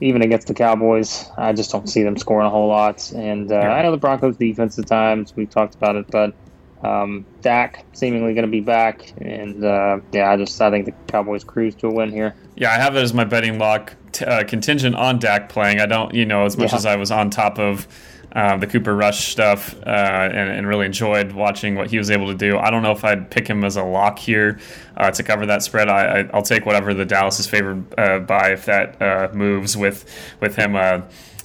even 0.00 0.22
against 0.22 0.46
the 0.46 0.54
Cowboys, 0.54 1.26
I 1.36 1.52
just 1.52 1.70
don't 1.70 1.88
see 1.88 2.02
them 2.02 2.16
scoring 2.16 2.46
a 2.46 2.50
whole 2.50 2.68
lot. 2.68 3.10
And 3.12 3.52
uh. 3.52 3.56
I 3.56 3.82
know 3.82 3.90
the 3.90 3.98
Broncos 3.98 4.36
defense 4.36 4.78
at 4.78 4.86
times, 4.86 5.34
we've 5.36 5.50
talked 5.50 5.74
about 5.74 5.96
it, 5.96 6.06
but 6.10 6.34
um, 6.82 7.26
Dak 7.42 7.84
seemingly 7.92 8.32
going 8.32 8.46
to 8.46 8.50
be 8.50 8.60
back. 8.60 9.12
And 9.20 9.64
uh, 9.64 10.00
yeah, 10.12 10.30
I 10.30 10.36
just 10.36 10.60
I 10.60 10.70
think 10.70 10.86
the 10.86 10.94
Cowboys 11.08 11.44
cruise 11.44 11.74
to 11.76 11.88
a 11.88 11.92
win 11.92 12.10
here. 12.10 12.34
Yeah, 12.56 12.70
I 12.70 12.76
have 12.76 12.96
it 12.96 13.00
as 13.00 13.12
my 13.12 13.24
betting 13.24 13.58
lock 13.58 13.94
t- 14.12 14.24
uh, 14.24 14.44
contingent 14.44 14.96
on 14.96 15.18
Dak 15.18 15.48
playing. 15.48 15.80
I 15.80 15.86
don't, 15.86 16.14
you 16.14 16.24
know, 16.24 16.44
as 16.44 16.56
much 16.56 16.70
yeah. 16.70 16.76
as 16.76 16.86
I 16.86 16.96
was 16.96 17.10
on 17.10 17.30
top 17.30 17.58
of 17.58 17.86
uh, 18.32 18.56
the 18.56 18.66
Cooper 18.66 18.94
Rush 18.94 19.28
stuff 19.28 19.74
uh, 19.84 19.88
and, 19.88 20.50
and, 20.50 20.66
really 20.66 20.86
enjoyed 20.86 21.32
watching 21.32 21.74
what 21.74 21.90
he 21.90 21.98
was 21.98 22.10
able 22.10 22.28
to 22.28 22.34
do. 22.34 22.58
I 22.58 22.70
don't 22.70 22.82
know 22.82 22.92
if 22.92 23.04
I'd 23.04 23.28
pick 23.28 23.48
him 23.48 23.64
as 23.64 23.76
a 23.76 23.82
lock 23.82 24.20
here 24.20 24.60
uh, 24.96 25.10
to 25.10 25.22
cover 25.24 25.46
that 25.46 25.62
spread. 25.62 25.88
I, 25.88 26.22
will 26.32 26.42
take 26.42 26.64
whatever 26.64 26.94
the 26.94 27.04
Dallas 27.04 27.40
is 27.40 27.48
favored 27.48 27.92
uh, 27.98 28.20
by 28.20 28.52
if 28.52 28.66
that 28.66 29.02
uh, 29.02 29.28
moves 29.32 29.76
with 29.76 30.04
with 30.40 30.56
him. 30.56 30.74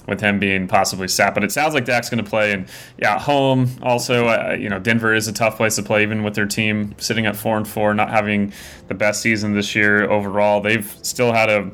with 0.06 0.20
him 0.20 0.38
being 0.38 0.68
possibly 0.68 1.08
sat, 1.08 1.34
but 1.34 1.42
it 1.42 1.50
sounds 1.50 1.74
like 1.74 1.84
Dak's 1.84 2.08
going 2.08 2.22
to 2.22 2.30
play, 2.30 2.52
and 2.52 2.68
yeah, 2.96 3.18
home 3.18 3.68
also. 3.82 4.54
you 4.54 4.68
know, 4.68 4.78
Denver 4.78 5.12
is 5.12 5.26
a 5.26 5.32
tough 5.32 5.56
place 5.56 5.74
to 5.74 5.82
play, 5.82 6.04
even 6.04 6.22
with 6.22 6.36
their 6.36 6.46
team 6.46 6.94
sitting 6.98 7.26
at 7.26 7.34
four 7.34 7.56
and 7.56 7.66
four, 7.66 7.92
not 7.92 8.10
having 8.10 8.52
the 8.86 8.94
best 8.94 9.20
season 9.20 9.54
this 9.54 9.74
year 9.74 10.08
overall. 10.08 10.60
They've 10.60 10.88
still 11.02 11.32
had 11.32 11.50
a 11.50 11.72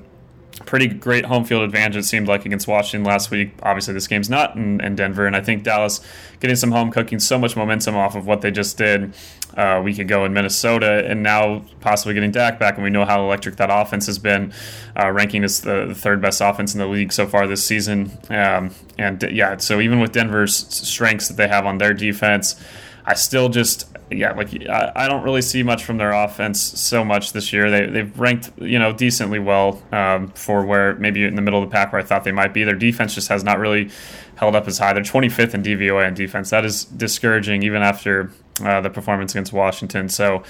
pretty 0.67 0.87
great 0.87 1.25
home 1.25 1.45
field 1.45 1.63
advantage 1.63 1.97
it 1.97 2.05
seemed 2.05 2.29
like 2.29 2.47
against 2.47 2.67
Washington 2.67 3.05
last 3.05 3.31
week. 3.31 3.53
Obviously, 3.63 3.95
this 3.95 4.07
game's 4.07 4.31
not 4.31 4.57
in, 4.57 4.81
in 4.81 4.95
Denver, 4.95 5.27
and 5.27 5.37
I 5.37 5.41
think 5.41 5.63
Dallas 5.63 6.01
getting 6.41 6.57
some 6.57 6.73
home 6.73 6.91
cooking, 6.91 7.19
so 7.19 7.39
much 7.39 7.57
momentum 7.57 7.97
off 7.97 8.15
of 8.15 8.27
what 8.27 8.41
they 8.41 8.51
just 8.51 8.79
did 8.79 9.15
uh, 9.57 9.63
a 9.63 9.83
week 9.83 9.99
ago 9.99 10.25
in 10.25 10.33
Minnesota, 10.33 11.05
and 11.07 11.23
now 11.23 11.65
possibly 11.81 12.15
getting 12.15 12.31
Dak 12.31 12.59
back, 12.59 12.75
and 12.75 12.85
we 12.85 12.91
know 12.91 13.05
how 13.05 13.23
electric 13.25 13.57
that 13.57 13.69
offense 13.71 14.07
has 14.07 14.19
been, 14.19 14.53
uh, 14.99 15.11
ranking 15.11 15.45
as 15.45 15.61
the, 15.61 15.87
the, 15.87 15.95
third 15.95 16.21
best 16.21 16.41
offense 16.41 16.75
in 16.75 16.81
the 16.81 16.87
league 16.87 17.13
so 17.13 17.27
far 17.27 17.47
this 17.47 17.65
season. 17.65 18.11
Um, 18.31 18.71
and 18.99 19.23
yeah, 19.31 19.57
so 19.59 19.81
even 19.81 20.01
with 20.01 20.13
Denver's 20.13 20.55
strengths 20.55 21.29
that 21.29 21.37
they 21.37 21.49
have 21.49 21.67
on 21.67 21.79
their 21.79 21.95
defense. 21.95 22.63
I 23.05 23.15
still 23.15 23.49
just 23.49 23.92
yeah 24.17 24.32
like 24.32 24.49
I, 24.69 24.93
I 24.94 25.09
don't 25.09 25.23
really 25.23 25.43
see 25.43 25.62
much 25.62 25.85
from 25.85 25.99
their 25.99 26.12
offense 26.12 26.61
so 26.61 27.05
much 27.05 27.32
this 27.32 27.53
year. 27.53 27.70
They 27.70 27.87
they've 27.87 28.19
ranked 28.19 28.50
you 28.59 28.79
know 28.79 28.93
decently 28.93 29.38
well 29.38 29.82
um, 29.93 30.29
for 30.29 30.64
where 30.64 30.94
maybe 30.97 31.25
in 31.25 31.35
the 31.35 31.43
middle 31.43 31.62
of 31.62 31.69
the 31.69 31.73
pack 31.73 31.93
where 31.93 32.00
I 32.00 32.05
thought 32.05 32.25
they 32.25 32.32
might 32.32 32.55
be. 32.55 32.64
Their 32.64 32.75
defense 32.75 33.14
just 33.14 33.29
has 33.29 33.44
not 33.44 33.59
really 33.59 33.91
held 34.37 34.56
up 34.56 34.67
as 34.67 34.79
high. 34.79 34.93
They're 34.93 35.03
25th 35.03 35.55
in 35.55 35.62
DVOA 35.62 36.06
on 36.06 36.14
defense. 36.14 36.50
That 36.50 36.64
is 36.64 36.85
discouraging 36.85 37.62
even 37.62 37.82
after 37.82 38.31
uh, 38.61 38.81
the 38.81 38.91
performance 38.91 39.32
against 39.32 39.53
Washington. 39.53 40.08
So 40.08 40.43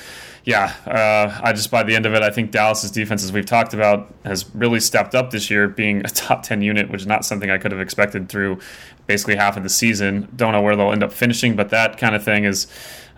yeah, 0.45 0.75
uh, 0.87 1.41
I 1.43 1.53
just 1.53 1.71
by 1.71 1.83
the 1.83 1.95
end 1.95 2.05
of 2.05 2.15
it, 2.15 2.23
I 2.23 2.31
think 2.31 2.51
Dallas's 2.51 2.91
defense, 2.91 3.23
as 3.23 3.33
we've 3.33 3.47
talked 3.47 3.75
about, 3.75 4.13
has 4.25 4.53
really 4.55 4.81
stepped 4.81 5.15
up 5.15 5.31
this 5.31 5.51
year, 5.51 5.69
being 5.69 6.01
a 6.01 6.09
top 6.09 6.43
10 6.43 6.63
unit, 6.63 6.91
which 6.91 7.03
is 7.03 7.07
not 7.07 7.25
something 7.25 7.51
I 7.51 7.59
could 7.59 7.71
have 7.71 7.81
expected 7.81 8.29
through 8.29 8.59
basically 9.07 9.37
half 9.37 9.57
of 9.57 9.63
the 9.63 9.69
season. 9.69 10.29
Don't 10.35 10.53
know 10.53 10.63
where 10.63 10.75
they'll 10.75 10.93
end 10.93 11.03
up 11.03 11.13
finishing, 11.13 11.55
but 11.55 11.71
that 11.71 11.99
kind 11.99 12.15
of 12.15 12.25
thing 12.25 12.45
is 12.45 12.67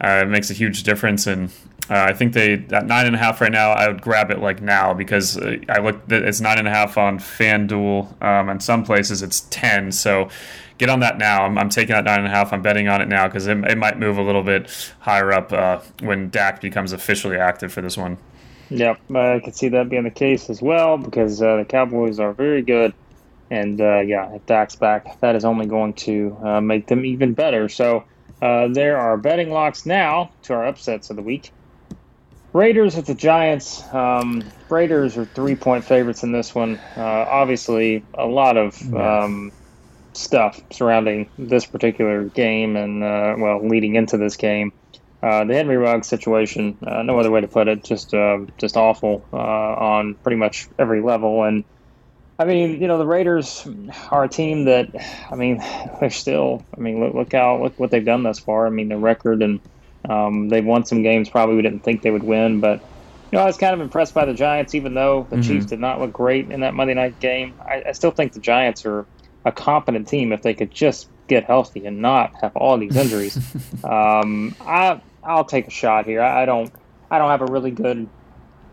uh, 0.01 0.25
makes 0.27 0.51
a 0.51 0.55
huge 0.55 0.83
difference. 0.83 1.27
And 1.27 1.51
uh, 1.91 2.07
I 2.09 2.13
think 2.13 2.33
they 2.33 2.55
at 2.71 2.87
nine 2.87 3.07
and 3.07 3.15
a 3.15 3.19
half 3.19 3.41
right 3.41 3.53
now. 3.53 3.71
I 3.71 3.89
would 3.89 4.03
grab 4.03 4.31
it 4.31 4.41
like 4.41 4.63
now 4.63 4.95
because 4.95 5.37
uh, 5.37 5.57
I 5.69 5.79
looked. 5.79 6.11
It's 6.11 6.41
nine 6.41 6.59
and 6.59 6.69
a 6.69 6.71
half 6.71 6.97
on 6.97 7.19
FanDuel. 7.19 8.23
Um, 8.23 8.49
and 8.49 8.63
some 8.63 8.85
places 8.85 9.23
it's 9.23 9.43
ten. 9.51 9.93
So 9.93 10.29
get 10.79 10.89
on 10.89 11.01
that 11.01 11.19
now. 11.19 11.45
I'm, 11.45 11.59
I'm, 11.59 11.69
taking 11.69 11.95
that 11.95 12.05
nine 12.05 12.19
and 12.19 12.27
a 12.27 12.31
half. 12.31 12.53
I'm 12.53 12.63
betting 12.63 12.89
on 12.89 13.01
it 13.01 13.09
now 13.09 13.27
because 13.27 13.47
it, 13.47 13.57
it, 13.65 13.79
might 13.79 13.99
move 13.99 14.19
a 14.19 14.23
little 14.23 14.43
bit 14.43 14.71
higher 15.01 15.33
up 15.33 15.53
uh, 15.53 15.81
when 16.01 16.31
Dak 16.31 16.61
becomes 16.61 16.93
officially 16.93 17.37
active 17.37 17.73
for 17.73 17.81
this 17.81 17.97
one. 17.97 18.19
Yep, 18.71 19.11
I 19.15 19.41
could 19.45 19.55
see 19.55 19.69
that 19.69 19.89
being 19.89 20.05
the 20.05 20.11
case 20.11 20.49
as 20.49 20.63
well 20.63 20.97
because 20.97 21.41
uh, 21.43 21.57
the 21.59 21.65
Cowboys 21.65 22.19
are 22.19 22.33
very 22.33 22.63
good, 22.63 22.95
and 23.51 23.81
uh, 23.81 24.01
yeah, 24.01 24.35
if 24.35 24.47
Dak's 24.47 24.75
back, 24.75 25.21
that 25.21 25.37
is 25.37 25.45
only 25.45 25.67
going 25.67 25.93
to 25.95 26.37
uh, 26.43 26.61
make 26.61 26.87
them 26.87 27.05
even 27.05 27.35
better. 27.35 27.69
So 27.69 28.05
uh, 28.43 28.69
there 28.69 28.99
are 28.99 29.17
betting 29.17 29.51
locks 29.51 29.87
now 29.87 30.31
to 30.43 30.55
our 30.55 30.67
upsets 30.67 31.11
of 31.11 31.17
the 31.17 31.23
week. 31.23 31.53
Raiders 32.53 32.97
at 32.97 33.07
the 33.07 33.15
Giants. 33.15 33.83
Um, 33.93 34.45
Raiders 34.69 35.17
are 35.17 35.25
three 35.25 35.57
point 35.57 35.85
favorites 35.85 36.23
in 36.23 36.31
this 36.31 36.55
one. 36.55 36.79
Uh, 36.97 37.01
obviously, 37.29 38.05
a 38.15 38.27
lot 38.27 38.57
of 38.57 38.95
um, 38.95 39.51
stuff 40.13 40.61
surrounding 40.71 41.29
this 41.37 41.67
particular 41.67 42.25
game 42.25 42.77
and, 42.77 43.03
uh, 43.03 43.35
well, 43.39 43.67
leading 43.67 43.97
into 43.97 44.17
this 44.19 44.37
game. 44.37 44.73
Uh, 45.21 45.45
the 45.45 45.55
Henry 45.55 45.79
Ruggs 45.79 46.07
situation, 46.07 46.77
uh, 46.87 47.03
no 47.03 47.19
other 47.19 47.31
way 47.31 47.41
to 47.41 47.49
put 47.49 47.67
it, 47.67 47.83
just 47.83 48.13
uh, 48.13 48.41
just 48.59 48.77
awful 48.77 49.25
uh, 49.33 49.37
on 49.37 50.15
pretty 50.17 50.37
much 50.37 50.69
every 50.79 51.01
level. 51.01 51.45
And 51.45 51.65
I 52.39 52.45
mean, 52.45 52.81
you 52.81 52.89
know, 52.89 52.99
the 52.99 53.07
Raiders 53.07 53.67
are 54.11 54.25
a 54.25 54.29
team 54.29 54.65
that, 54.65 54.89
I 55.31 55.37
mean, 55.37 55.59
they're 56.01 56.11
still. 56.11 56.65
I 56.77 56.81
mean, 56.81 57.01
look, 57.01 57.15
look 57.15 57.33
how 57.33 57.63
look 57.63 57.79
what 57.79 57.91
they've 57.91 58.05
done 58.05 58.25
thus 58.25 58.41
far. 58.41 58.67
I 58.67 58.71
mean, 58.71 58.89
the 58.89 58.97
record 58.99 59.43
and 59.43 59.61
um, 60.09 60.49
they've 60.49 60.65
won 60.65 60.85
some 60.85 61.03
games 61.03 61.29
probably 61.29 61.57
we 61.57 61.63
didn't 61.63 61.81
think 61.81 62.03
they 62.03 62.11
would 62.11 62.25
win, 62.25 62.61
but 62.61 62.81
you 63.31 63.39
know, 63.39 63.41
I 63.41 63.47
was 63.47 63.57
kind 63.57 63.75
of 63.75 63.81
impressed 63.81 64.15
by 64.15 64.25
the 64.25 64.35
Giants, 64.35 64.75
even 64.75 64.95
though 64.95 65.27
the 65.31 65.37
mm-hmm. 65.37 65.49
Chiefs 65.49 65.67
did 65.67 65.81
not 65.81 66.01
look 66.01 66.13
great 66.13 66.51
in 66.51 66.61
that 66.61 66.75
Monday 66.75 66.95
night 66.95 67.19
game. 67.21 67.55
I, 67.61 67.83
I 67.89 67.93
still 67.93 68.11
think 68.11 68.33
the 68.33 68.41
Giants 68.41 68.85
are 68.85 69.07
a 69.45 69.53
competent 69.53 70.09
team 70.09 70.33
if 70.33 70.43
they 70.43 70.55
could 70.55 70.71
just 70.71 71.09
get 71.27 71.45
healthy 71.45 71.87
and 71.87 72.01
not 72.01 72.35
have 72.41 72.55
all 72.57 72.79
these 72.79 72.97
injuries. 72.97 73.37
um, 73.85 74.55
I 74.61 75.01
I'll 75.23 75.45
take 75.45 75.67
a 75.67 75.71
shot 75.71 76.07
here. 76.07 76.21
I, 76.21 76.43
I, 76.43 76.47
don't 76.47 76.73
I 77.11 77.19
don't 77.19 77.31
have 77.31 77.43
a 77.43 77.47
really 77.47 77.71
good 77.71 78.09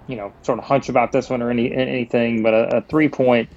you 0.08 0.16
know 0.16 0.34
sort 0.42 0.60
of 0.60 0.66
hunch 0.66 0.90
about 0.90 1.12
this 1.12 1.30
one 1.30 1.42
or 1.42 1.50
any 1.50 1.74
anything, 1.74 2.44
but 2.44 2.54
a, 2.54 2.78
a 2.78 2.82
three 2.82 3.10
point 3.10 3.50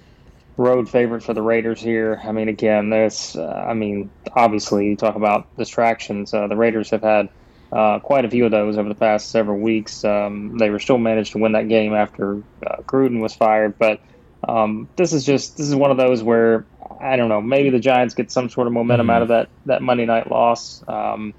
road 0.56 0.88
favorite 0.88 1.22
for 1.22 1.34
the 1.34 1.42
Raiders 1.42 1.80
here. 1.80 2.20
I 2.22 2.32
mean, 2.32 2.48
again, 2.48 2.90
this 2.90 3.36
uh, 3.36 3.64
I 3.68 3.74
mean, 3.74 4.10
obviously 4.32 4.88
you 4.88 4.96
talk 4.96 5.16
about 5.16 5.56
distractions. 5.56 6.32
Uh, 6.32 6.46
the 6.46 6.56
Raiders 6.56 6.90
have 6.90 7.02
had. 7.02 7.28
Uh, 7.72 7.98
quite 7.98 8.24
a 8.24 8.30
few 8.30 8.44
of 8.44 8.52
those 8.52 8.78
over 8.78 8.88
the 8.88 8.94
past 8.94 9.30
several 9.32 9.58
weeks. 9.58 10.04
Um, 10.04 10.58
they 10.58 10.70
were 10.70 10.78
still 10.78 10.98
managed 10.98 11.32
to 11.32 11.38
win 11.38 11.52
that 11.52 11.68
game 11.68 11.92
after 11.92 12.36
uh, 12.64 12.76
Gruden 12.82 13.20
was 13.20 13.34
fired, 13.34 13.76
but 13.80 14.00
um, 14.48 14.88
this 14.96 15.12
is 15.12 15.24
just 15.24 15.56
this 15.56 15.68
is 15.68 15.74
one 15.74 15.90
of 15.90 15.96
those 15.96 16.22
where 16.22 16.66
I 17.00 17.16
don't 17.16 17.28
know. 17.28 17.40
Maybe 17.40 17.70
the 17.70 17.78
Giants 17.78 18.14
get 18.14 18.30
some 18.30 18.48
sort 18.48 18.66
of 18.66 18.72
momentum 18.72 19.06
mm-hmm. 19.06 19.16
out 19.16 19.22
of 19.22 19.28
that 19.28 19.48
that 19.66 19.82
Monday 19.82 20.06
night 20.06 20.30
loss, 20.30 20.82
um, 20.88 21.34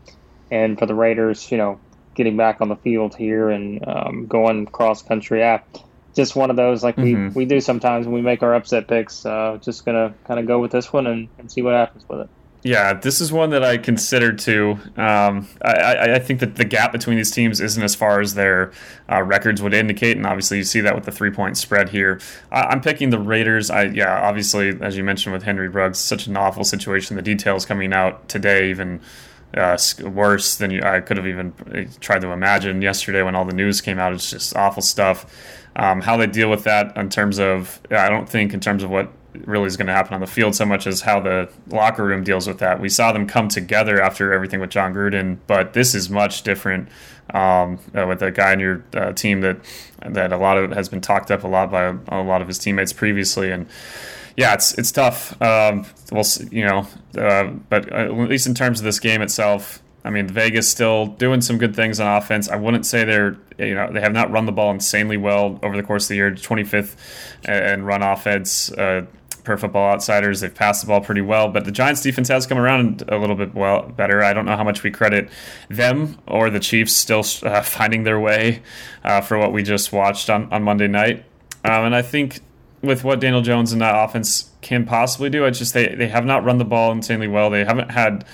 and 0.51 0.77
for 0.77 0.85
the 0.85 0.95
Raiders, 0.95 1.51
you 1.51 1.57
know, 1.57 1.79
getting 2.15 2.37
back 2.37 2.61
on 2.61 2.69
the 2.69 2.75
field 2.77 3.15
here 3.15 3.49
and 3.49 3.87
um, 3.87 4.25
going 4.25 4.65
cross 4.65 5.01
country. 5.01 5.39
Yeah, 5.39 5.61
just 6.15 6.35
one 6.35 6.49
of 6.49 6.55
those 6.55 6.83
like 6.83 6.95
mm-hmm. 6.95 7.27
we, 7.29 7.43
we 7.43 7.45
do 7.45 7.61
sometimes 7.61 8.07
when 8.07 8.15
we 8.15 8.21
make 8.21 8.41
our 8.41 8.55
upset 8.55 8.87
picks. 8.87 9.25
Uh, 9.25 9.59
just 9.61 9.85
gonna 9.85 10.13
kind 10.25 10.39
of 10.39 10.47
go 10.47 10.59
with 10.59 10.71
this 10.71 10.91
one 10.91 11.05
and, 11.07 11.27
and 11.37 11.51
see 11.51 11.61
what 11.61 11.73
happens 11.73 12.07
with 12.09 12.21
it. 12.21 12.29
Yeah, 12.65 12.93
this 12.93 13.21
is 13.21 13.31
one 13.31 13.51
that 13.51 13.63
I 13.63 13.77
considered 13.77 14.39
too. 14.39 14.79
Um, 14.97 15.47
I, 15.61 16.15
I, 16.15 16.19
think 16.19 16.39
that 16.39 16.55
the 16.55 16.65
gap 16.65 16.91
between 16.91 17.15
these 17.15 17.29
teams 17.29 17.61
isn't 17.61 17.83
as 17.83 17.93
far 17.93 18.21
as 18.21 18.33
their 18.33 18.71
uh, 19.07 19.21
records 19.21 19.61
would 19.61 19.75
indicate, 19.75 20.17
and 20.17 20.25
obviously 20.25 20.57
you 20.57 20.63
see 20.63 20.81
that 20.81 20.95
with 20.95 21.03
the 21.03 21.11
three 21.11 21.29
point 21.29 21.57
spread 21.57 21.89
here. 21.89 22.19
I, 22.51 22.73
am 22.73 22.81
picking 22.81 23.11
the 23.11 23.19
Raiders. 23.19 23.69
I 23.69 23.83
yeah, 23.83 24.19
obviously 24.27 24.69
as 24.81 24.97
you 24.97 25.03
mentioned 25.03 25.33
with 25.33 25.43
Henry 25.43 25.67
Ruggs, 25.67 25.99
such 25.99 26.25
an 26.25 26.35
awful 26.37 26.63
situation. 26.63 27.15
The 27.15 27.21
details 27.21 27.67
coming 27.67 27.93
out 27.93 28.27
today 28.29 28.71
even. 28.71 28.99
Uh, 29.53 29.77
worse 30.03 30.57
than 30.57 30.83
I 30.83 30.99
could 30.99 31.15
have 31.15 31.27
even 31.27 31.53
uh, 31.73 31.89
tried 32.01 32.19
to 32.21 32.31
imagine 32.31 32.81
yesterday 32.81 33.21
when 33.21 33.35
all 33.35 33.45
the 33.45 33.53
news 33.53 33.79
came 33.79 33.99
out. 33.99 34.11
It's 34.11 34.29
just 34.29 34.55
awful 34.55 34.81
stuff. 34.81 35.25
Um, 35.77 36.01
how 36.01 36.17
they 36.17 36.27
deal 36.27 36.49
with 36.49 36.65
that 36.65 36.97
in 36.97 37.09
terms 37.09 37.39
of, 37.39 37.79
I 37.89 38.09
don't 38.09 38.27
think 38.27 38.53
in 38.53 38.59
terms 38.59 38.83
of 38.83 38.89
what 38.89 39.13
really 39.45 39.67
is 39.67 39.77
going 39.77 39.87
to 39.87 39.93
happen 39.93 40.13
on 40.13 40.21
the 40.21 40.27
field 40.27 40.55
so 40.55 40.65
much 40.65 40.87
as 40.87 41.01
how 41.01 41.19
the 41.19 41.49
locker 41.67 42.05
room 42.05 42.23
deals 42.23 42.47
with 42.47 42.59
that. 42.59 42.79
We 42.79 42.89
saw 42.89 43.11
them 43.11 43.27
come 43.27 43.47
together 43.47 44.01
after 44.01 44.33
everything 44.33 44.59
with 44.59 44.69
Jon 44.69 44.93
Gruden, 44.93 45.37
but 45.47 45.73
this 45.73 45.95
is 45.95 46.09
much 46.09 46.43
different 46.43 46.89
um, 47.33 47.79
uh, 47.93 48.05
with 48.07 48.21
a 48.21 48.31
guy 48.31 48.51
on 48.51 48.59
your 48.59 48.83
uh, 48.93 49.13
team 49.13 49.41
that 49.41 49.57
that 50.05 50.31
a 50.31 50.37
lot 50.37 50.57
of 50.57 50.71
has 50.71 50.87
been 50.89 51.01
talked 51.01 51.31
up 51.31 51.43
a 51.43 51.47
lot 51.47 51.71
by 51.71 51.83
a, 51.83 51.95
a 52.09 52.21
lot 52.21 52.41
of 52.41 52.47
his 52.47 52.59
teammates 52.59 52.93
previously, 52.93 53.51
and 53.51 53.67
yeah, 54.37 54.53
it's 54.53 54.73
it's 54.77 54.91
tough. 54.91 55.39
Um, 55.41 55.85
we'll 56.11 56.25
you 56.51 56.65
know, 56.65 56.87
uh, 57.17 57.45
but 57.69 57.91
uh, 57.91 57.95
at 57.95 58.29
least 58.29 58.47
in 58.47 58.53
terms 58.53 58.79
of 58.79 58.83
this 58.83 58.99
game 58.99 59.21
itself, 59.21 59.81
I 60.03 60.09
mean, 60.09 60.27
Vegas 60.27 60.69
still 60.69 61.07
doing 61.07 61.41
some 61.41 61.57
good 61.57 61.75
things 61.75 61.99
on 61.99 62.17
offense. 62.17 62.47
I 62.47 62.57
wouldn't 62.57 62.85
say 62.85 63.03
they're, 63.03 63.37
you 63.57 63.73
know, 63.73 63.91
they 63.91 64.01
have 64.01 64.13
not 64.13 64.29
run 64.31 64.45
the 64.45 64.51
ball 64.51 64.71
insanely 64.71 65.17
well 65.17 65.59
over 65.63 65.75
the 65.75 65.83
course 65.83 66.05
of 66.05 66.09
the 66.09 66.15
year. 66.15 66.31
25th 66.31 66.95
and 67.45 67.85
run 67.87 68.03
offense. 68.03 68.71
Uh, 68.71 69.05
per 69.45 69.55
Football 69.57 69.91
Outsiders. 69.91 70.41
They've 70.41 70.53
passed 70.53 70.81
the 70.81 70.87
ball 70.87 71.01
pretty 71.01 71.21
well, 71.21 71.49
but 71.49 71.65
the 71.65 71.71
Giants' 71.71 72.01
defense 72.01 72.27
has 72.27 72.45
come 72.45 72.57
around 72.57 73.03
a 73.07 73.17
little 73.17 73.35
bit 73.35 73.53
well 73.53 73.87
better. 73.87 74.23
I 74.23 74.33
don't 74.33 74.45
know 74.45 74.57
how 74.57 74.63
much 74.63 74.83
we 74.83 74.91
credit 74.91 75.29
them 75.69 76.17
or 76.27 76.49
the 76.49 76.59
Chiefs 76.59 76.93
still 76.93 77.23
uh, 77.43 77.61
finding 77.61 78.03
their 78.03 78.19
way 78.19 78.63
uh, 79.03 79.21
for 79.21 79.37
what 79.37 79.53
we 79.53 79.63
just 79.63 79.93
watched 79.93 80.29
on, 80.29 80.51
on 80.51 80.63
Monday 80.63 80.87
night. 80.87 81.23
Um, 81.63 81.85
and 81.85 81.95
I 81.95 82.01
think 82.01 82.39
with 82.85 83.03
what 83.03 83.19
Daniel 83.19 83.41
Jones 83.41 83.71
and 83.71 83.81
that 83.81 83.95
offense 83.95 84.49
can 84.61 84.85
possibly 84.85 85.29
do, 85.29 85.45
it's 85.45 85.59
just 85.59 85.73
they, 85.73 85.93
they 85.93 86.07
have 86.07 86.25
not 86.25 86.43
run 86.43 86.57
the 86.57 86.65
ball 86.65 86.91
insanely 86.91 87.27
well. 87.27 87.49
They 87.49 87.63
haven't 87.63 87.91
had 87.91 88.25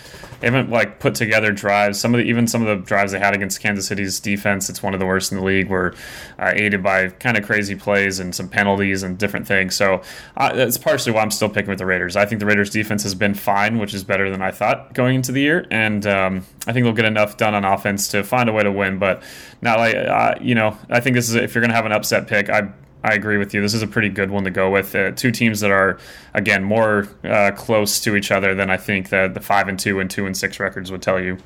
they 0.41 0.47
haven't 0.47 0.71
like 0.71 0.99
put 0.99 1.13
together 1.13 1.51
drives. 1.51 1.99
Some 1.99 2.15
of 2.15 2.19
the 2.19 2.25
even 2.25 2.47
some 2.47 2.65
of 2.65 2.67
the 2.67 2.83
drives 2.85 3.11
they 3.11 3.19
had 3.19 3.35
against 3.35 3.61
Kansas 3.61 3.85
City's 3.85 4.19
defense, 4.19 4.69
it's 4.69 4.81
one 4.81 4.93
of 4.93 4.99
the 4.99 5.05
worst 5.05 5.31
in 5.31 5.37
the 5.37 5.43
league. 5.43 5.69
Were 5.69 5.93
uh, 6.39 6.51
aided 6.55 6.81
by 6.81 7.09
kind 7.09 7.37
of 7.37 7.45
crazy 7.45 7.75
plays 7.75 8.19
and 8.19 8.33
some 8.33 8.49
penalties 8.49 9.03
and 9.03 9.17
different 9.17 9.47
things. 9.47 9.75
So 9.75 10.01
uh, 10.37 10.53
that's 10.53 10.77
partially 10.77 11.11
why 11.13 11.21
I'm 11.21 11.31
still 11.31 11.49
picking 11.49 11.69
with 11.69 11.79
the 11.79 11.85
Raiders. 11.85 12.15
I 12.15 12.25
think 12.25 12.39
the 12.39 12.47
Raiders 12.47 12.71
defense 12.71 13.03
has 13.03 13.13
been 13.13 13.35
fine, 13.35 13.77
which 13.77 13.93
is 13.93 14.03
better 14.03 14.31
than 14.31 14.41
I 14.41 14.51
thought 14.51 14.93
going 14.93 15.15
into 15.15 15.31
the 15.31 15.41
year, 15.41 15.67
and 15.69 16.05
um, 16.07 16.45
I 16.65 16.73
think 16.73 16.85
they'll 16.85 16.93
get 16.93 17.05
enough 17.05 17.37
done 17.37 17.53
on 17.53 17.63
offense 17.63 18.07
to 18.09 18.23
find 18.23 18.49
a 18.49 18.53
way 18.53 18.63
to 18.63 18.71
win. 18.71 18.97
But 18.97 19.21
not 19.61 19.77
like 19.77 19.95
uh, 19.95 20.35
you 20.41 20.55
know, 20.55 20.77
I 20.89 21.01
think 21.01 21.15
this 21.15 21.29
is 21.29 21.35
if 21.35 21.53
you're 21.53 21.61
going 21.61 21.69
to 21.69 21.75
have 21.75 21.85
an 21.85 21.91
upset 21.91 22.27
pick, 22.27 22.49
I 22.49 22.71
I 23.03 23.13
agree 23.13 23.37
with 23.37 23.53
you. 23.53 23.61
This 23.61 23.73
is 23.73 23.81
a 23.81 23.87
pretty 23.87 24.09
good 24.09 24.29
one 24.29 24.43
to 24.43 24.51
go 24.51 24.69
with. 24.69 24.93
Uh, 24.95 25.11
two 25.11 25.31
teams 25.31 25.59
that 25.61 25.71
are 25.71 25.97
again 26.33 26.63
more 26.63 27.07
uh, 27.23 27.51
close 27.55 27.99
to 28.01 28.15
each 28.15 28.31
other 28.31 28.53
than 28.53 28.69
I 28.69 28.77
think 28.77 29.09
that 29.09 29.33
the 29.33 29.39
five 29.39 29.67
and 29.67 29.79
two 29.79 29.99
and 29.99 30.09
two 30.09 30.25
and 30.25 30.37
six 30.37 30.59
records 30.59 30.91
would 30.91 31.01
tell 31.01 31.19
you. 31.19 31.37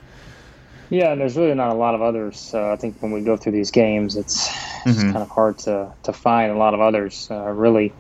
Yeah, 0.89 1.11
and 1.11 1.21
there's 1.21 1.35
really 1.35 1.55
not 1.55 1.71
a 1.71 1.75
lot 1.75 1.95
of 1.95 2.01
others. 2.01 2.51
Uh, 2.53 2.71
I 2.71 2.75
think 2.75 3.01
when 3.01 3.11
we 3.11 3.21
go 3.21 3.37
through 3.37 3.53
these 3.53 3.71
games, 3.71 4.15
it's, 4.15 4.47
mm-hmm. 4.47 5.13
kind 5.13 5.17
of 5.17 5.29
hard 5.29 5.57
to, 5.59 5.91
to 6.03 6.13
find 6.13 6.51
a 6.51 6.57
lot 6.57 6.75
of 6.75 6.81
others. 6.81 7.27
Uh, 7.31 7.49
really, 7.49 7.91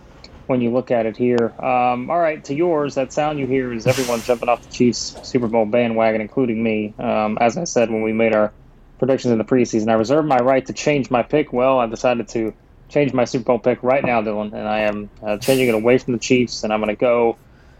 when 0.47 0.61
you 0.61 0.71
look 0.71 0.91
at 0.91 1.05
it 1.05 1.17
here. 1.17 1.53
Um, 1.59 2.09
all 2.09 2.19
right, 2.19 2.43
to 2.45 2.53
yours, 2.53 2.95
that 2.95 3.11
sound 3.11 3.39
you 3.39 3.47
hear 3.47 3.73
is 3.73 3.87
everyone 3.87 4.21
jumping 4.21 4.49
off 4.49 4.61
the 4.61 4.71
Chiefs 4.71 5.17
Super 5.23 5.47
Bowl 5.47 5.65
bandwagon, 5.65 6.21
including 6.21 6.61
me. 6.61 6.93
Um, 6.99 7.37
as 7.41 7.57
I 7.57 7.63
said 7.63 7.89
when 7.89 8.01
we 8.01 8.13
made 8.13 8.33
our 8.33 8.51
predictions 8.99 9.31
in 9.31 9.37
the 9.37 9.43
preseason, 9.43 9.89
I 9.89 9.93
reserved 9.93 10.27
my 10.27 10.37
right 10.37 10.65
to 10.65 10.73
change 10.73 11.09
my 11.09 11.23
pick. 11.23 11.51
Well, 11.51 11.79
I 11.79 11.87
decided 11.87 12.27
to 12.29 12.53
change 12.89 13.13
my 13.13 13.25
Super 13.25 13.45
Bowl 13.45 13.59
pick 13.59 13.81
right 13.83 14.03
now, 14.03 14.21
Dylan, 14.21 14.53
and 14.53 14.67
I 14.67 14.81
am 14.81 15.09
uh, 15.23 15.37
changing 15.37 15.69
it 15.69 15.75
away 15.75 15.97
from 15.97 16.13
the 16.13 16.19
Chiefs, 16.19 16.63
and 16.63 16.71
I'm 16.71 16.79
going 16.79 16.95
to 16.95 16.99
go 16.99 17.37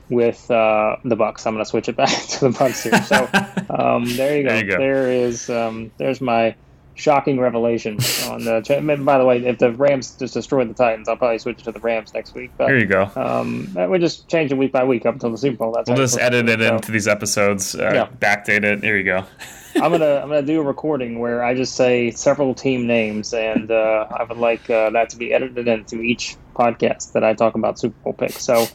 with 0.10 0.50
uh, 0.52 0.98
the 1.04 1.16
Bucs. 1.16 1.46
I'm 1.46 1.54
going 1.54 1.64
to 1.64 1.70
switch 1.70 1.90
it 1.90 1.96
back 1.98 2.10
to 2.10 2.50
the 2.50 2.50
Bucs 2.50 2.84
here. 2.84 3.02
So 3.04 3.28
um, 3.74 4.06
there, 4.16 4.38
you 4.38 4.44
go. 4.44 4.50
there 4.50 4.64
you 4.64 4.72
go. 4.72 4.78
There 4.78 5.12
is 5.12 5.50
um, 5.50 5.92
there's 5.98 6.22
my 6.22 6.56
shocking 6.96 7.40
revelation 7.40 7.98
on 8.30 8.44
the. 8.44 9.02
By 9.04 9.18
the 9.18 9.26
way, 9.26 9.46
if 9.46 9.60
the 9.60 9.72
Rams 9.72 10.16
just 10.18 10.34
destroy 10.34 10.66
the 10.66 10.74
Titans, 10.74 11.08
I'll 11.08 11.18
probably 11.18 11.40
switch 11.40 11.60
it 11.60 11.64
to 11.66 11.72
the 11.72 11.80
Rams 11.80 12.14
next 12.14 12.34
week. 12.34 12.52
But, 12.58 12.68
there 12.68 12.78
you 12.78 12.86
go. 12.86 13.10
Um, 13.16 13.74
we 13.90 14.00
just 14.00 14.28
change 14.28 14.52
it 14.52 14.56
week 14.56 14.72
by 14.72 14.84
week 14.84 15.06
up 15.06 15.16
until 15.16 15.32
the 15.32 15.38
Super 15.38 15.58
Bowl. 15.58 15.72
That's 15.74 15.90
we'll 15.90 15.98
just 15.98 16.20
edit 16.20 16.50
it 16.50 16.62
into 16.62 16.92
these 16.92 17.08
episodes, 17.08 17.76
uh, 17.76 17.92
yeah. 17.94 18.08
backdate 18.08 18.64
it. 18.64 18.82
There 18.82 18.98
you 18.98 19.04
go. 19.04 19.26
I'm 19.76 19.92
gonna 19.92 20.22
I'm 20.22 20.30
gonna 20.30 20.42
do 20.42 20.62
a 20.62 20.64
recording 20.64 21.20
where 21.20 21.44
I 21.44 21.54
just 21.54 21.76
say 21.76 22.12
several 22.12 22.54
team 22.54 22.88
names, 22.88 23.34
and 23.34 23.70
uh, 23.70 24.08
I 24.10 24.24
would 24.24 24.38
like 24.38 24.70
uh, 24.70 24.90
that 24.92 25.10
to 25.10 25.18
be 25.18 25.34
edited 25.34 25.68
into 25.68 26.02
each 26.02 26.38
podcast 26.56 27.12
that 27.12 27.26
I 27.26 27.34
talk 27.34 27.56
about 27.56 27.78
Super 27.78 27.96
Bowl 28.04 28.14
picks. 28.14 28.42
So, 28.42 28.68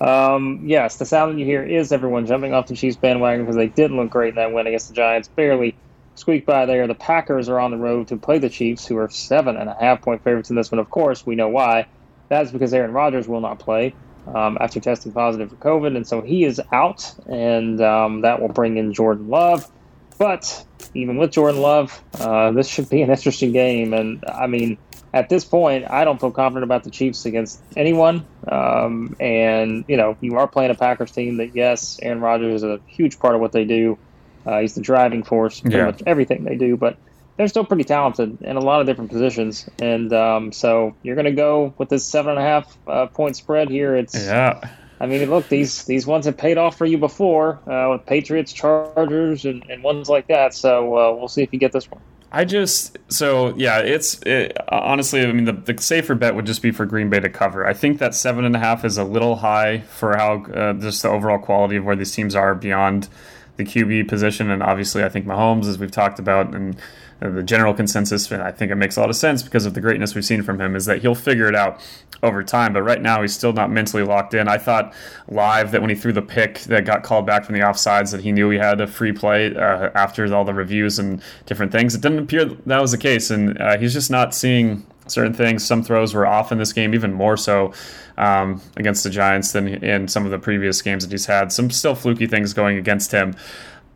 um, 0.00 0.62
yes, 0.64 0.96
the 0.96 1.04
sound 1.04 1.38
you 1.38 1.44
hear 1.44 1.62
is 1.62 1.92
everyone 1.92 2.26
jumping 2.26 2.54
off 2.54 2.68
the 2.68 2.74
Chiefs 2.74 2.96
bandwagon 2.96 3.44
because 3.44 3.56
they 3.56 3.66
didn't 3.66 3.98
look 3.98 4.08
great 4.08 4.30
in 4.30 4.34
that 4.36 4.52
win 4.52 4.66
against 4.66 4.88
the 4.88 4.94
Giants, 4.94 5.28
barely 5.28 5.76
squeaked 6.14 6.46
by 6.46 6.64
there. 6.64 6.86
The 6.86 6.94
Packers 6.94 7.50
are 7.50 7.60
on 7.60 7.70
the 7.70 7.76
road 7.76 8.08
to 8.08 8.16
play 8.16 8.38
the 8.38 8.48
Chiefs, 8.48 8.86
who 8.86 8.96
are 8.96 9.10
seven 9.10 9.58
and 9.58 9.68
a 9.68 9.76
half 9.78 10.00
point 10.00 10.24
favorites 10.24 10.48
in 10.48 10.56
this 10.56 10.72
one. 10.72 10.78
Of 10.78 10.88
course, 10.88 11.26
we 11.26 11.34
know 11.34 11.48
why. 11.48 11.86
That's 12.28 12.50
because 12.50 12.72
Aaron 12.72 12.92
Rodgers 12.92 13.28
will 13.28 13.42
not 13.42 13.58
play. 13.58 13.94
Um, 14.26 14.58
after 14.60 14.80
testing 14.80 15.12
positive 15.12 15.50
for 15.50 15.56
COVID, 15.56 15.96
and 15.96 16.04
so 16.04 16.20
he 16.20 16.44
is 16.44 16.60
out, 16.72 17.14
and 17.28 17.80
um, 17.80 18.22
that 18.22 18.40
will 18.40 18.48
bring 18.48 18.76
in 18.76 18.92
Jordan 18.92 19.28
Love. 19.28 19.70
But 20.18 20.64
even 20.94 21.18
with 21.18 21.32
Jordan 21.32 21.60
Love, 21.60 22.00
uh, 22.18 22.52
this 22.52 22.68
should 22.68 22.88
be 22.88 23.02
an 23.02 23.10
interesting 23.10 23.52
game. 23.52 23.92
And 23.92 24.24
I 24.26 24.46
mean, 24.46 24.78
at 25.12 25.28
this 25.28 25.44
point, 25.44 25.90
I 25.90 26.04
don't 26.04 26.20
feel 26.20 26.30
confident 26.30 26.64
about 26.64 26.84
the 26.84 26.90
Chiefs 26.90 27.26
against 27.26 27.60
anyone. 27.76 28.26
Um, 28.48 29.16
and 29.20 29.84
you 29.88 29.96
know, 29.96 30.16
you 30.20 30.36
are 30.36 30.46
playing 30.46 30.70
a 30.70 30.74
Packers 30.74 31.10
team 31.10 31.36
that, 31.38 31.54
yes, 31.54 31.98
Aaron 32.02 32.20
Rodgers 32.20 32.56
is 32.56 32.64
a 32.64 32.80
huge 32.86 33.18
part 33.18 33.34
of 33.34 33.40
what 33.40 33.52
they 33.52 33.64
do. 33.64 33.98
Uh, 34.44 34.60
he's 34.60 34.74
the 34.74 34.80
driving 34.80 35.22
force, 35.22 35.60
pretty 35.60 35.76
yeah. 35.76 35.86
much 35.86 36.02
everything 36.06 36.44
they 36.44 36.54
do. 36.56 36.76
But 36.76 36.96
they're 37.36 37.48
still 37.48 37.64
pretty 37.64 37.84
talented 37.84 38.40
in 38.40 38.56
a 38.56 38.60
lot 38.60 38.80
of 38.80 38.86
different 38.86 39.10
positions. 39.10 39.68
And 39.80 40.12
um, 40.12 40.52
so 40.52 40.94
you're 41.02 41.16
going 41.16 41.26
to 41.26 41.32
go 41.32 41.74
with 41.78 41.88
this 41.88 42.06
seven 42.06 42.30
and 42.30 42.38
a 42.38 42.42
half 42.42 42.78
uh, 42.86 43.06
point 43.06 43.36
spread 43.36 43.68
here. 43.68 43.94
It's 43.96 44.14
yeah. 44.14 44.70
I 45.00 45.06
mean, 45.06 45.28
look, 45.28 45.48
these 45.48 45.84
these 45.84 46.06
ones 46.06 46.24
have 46.26 46.36
paid 46.36 46.58
off 46.58 46.76
for 46.78 46.86
you 46.86 46.98
before 46.98 47.60
uh, 47.70 47.90
with 47.90 48.06
Patriots, 48.06 48.52
Chargers, 48.52 49.44
and, 49.44 49.64
and 49.68 49.82
ones 49.82 50.08
like 50.08 50.26
that. 50.28 50.54
So 50.54 50.96
uh, 50.96 51.14
we'll 51.14 51.28
see 51.28 51.42
if 51.42 51.52
you 51.52 51.58
get 51.58 51.72
this 51.72 51.90
one. 51.90 52.00
I 52.32 52.44
just 52.44 52.96
so 53.08 53.54
yeah, 53.56 53.78
it's 53.78 54.20
it, 54.22 54.56
honestly. 54.68 55.22
I 55.22 55.32
mean, 55.32 55.44
the, 55.44 55.52
the 55.52 55.80
safer 55.80 56.14
bet 56.14 56.34
would 56.34 56.46
just 56.46 56.62
be 56.62 56.70
for 56.70 56.86
Green 56.86 57.10
Bay 57.10 57.20
to 57.20 57.28
cover. 57.28 57.66
I 57.66 57.72
think 57.72 57.98
that 57.98 58.14
seven 58.14 58.44
and 58.44 58.56
a 58.56 58.58
half 58.58 58.84
is 58.84 58.98
a 58.98 59.04
little 59.04 59.36
high 59.36 59.80
for 59.80 60.16
how 60.16 60.44
uh, 60.44 60.72
just 60.74 61.02
the 61.02 61.08
overall 61.08 61.38
quality 61.38 61.76
of 61.76 61.84
where 61.84 61.96
these 61.96 62.12
teams 62.12 62.34
are 62.34 62.54
beyond 62.54 63.08
the 63.56 63.64
QB 63.64 64.08
position, 64.08 64.50
and 64.50 64.62
obviously, 64.62 65.02
I 65.02 65.08
think 65.08 65.26
Mahomes, 65.26 65.66
as 65.66 65.78
we've 65.78 65.90
talked 65.90 66.18
about, 66.18 66.54
and 66.54 66.76
the 67.20 67.42
general 67.42 67.72
consensus, 67.72 68.30
and 68.30 68.42
I 68.42 68.52
think 68.52 68.70
it 68.70 68.76
makes 68.76 68.96
a 68.96 69.00
lot 69.00 69.10
of 69.10 69.16
sense 69.16 69.42
because 69.42 69.64
of 69.64 69.74
the 69.74 69.80
greatness 69.80 70.14
we've 70.14 70.24
seen 70.24 70.42
from 70.42 70.60
him, 70.60 70.76
is 70.76 70.84
that 70.86 71.00
he'll 71.00 71.14
figure 71.14 71.48
it 71.48 71.54
out 71.54 71.80
over 72.22 72.42
time. 72.42 72.72
But 72.72 72.82
right 72.82 73.00
now, 73.00 73.22
he's 73.22 73.34
still 73.34 73.52
not 73.52 73.70
mentally 73.70 74.02
locked 74.02 74.34
in. 74.34 74.48
I 74.48 74.58
thought 74.58 74.92
live 75.28 75.70
that 75.72 75.80
when 75.80 75.90
he 75.90 75.96
threw 75.96 76.12
the 76.12 76.22
pick 76.22 76.60
that 76.60 76.84
got 76.84 77.02
called 77.02 77.26
back 77.26 77.44
from 77.44 77.54
the 77.54 77.60
offsides, 77.60 78.12
that 78.12 78.20
he 78.20 78.32
knew 78.32 78.50
he 78.50 78.58
had 78.58 78.80
a 78.80 78.86
free 78.86 79.12
play 79.12 79.54
uh, 79.54 79.90
after 79.94 80.32
all 80.34 80.44
the 80.44 80.54
reviews 80.54 80.98
and 80.98 81.22
different 81.46 81.72
things. 81.72 81.94
It 81.94 82.02
didn't 82.02 82.18
appear 82.18 82.44
that 82.44 82.80
was 82.80 82.92
the 82.92 82.98
case, 82.98 83.30
and 83.30 83.58
uh, 83.60 83.78
he's 83.78 83.92
just 83.92 84.10
not 84.10 84.34
seeing 84.34 84.86
certain 85.06 85.32
things. 85.32 85.64
Some 85.64 85.82
throws 85.82 86.14
were 86.14 86.26
off 86.26 86.52
in 86.52 86.58
this 86.58 86.72
game, 86.72 86.94
even 86.94 87.12
more 87.12 87.36
so 87.36 87.72
um, 88.18 88.60
against 88.76 89.04
the 89.04 89.10
Giants 89.10 89.52
than 89.52 89.68
in 89.68 90.08
some 90.08 90.24
of 90.24 90.30
the 90.30 90.38
previous 90.38 90.82
games 90.82 91.04
that 91.04 91.12
he's 91.12 91.26
had. 91.26 91.52
Some 91.52 91.70
still 91.70 91.94
fluky 91.94 92.26
things 92.26 92.52
going 92.52 92.76
against 92.76 93.12
him. 93.12 93.34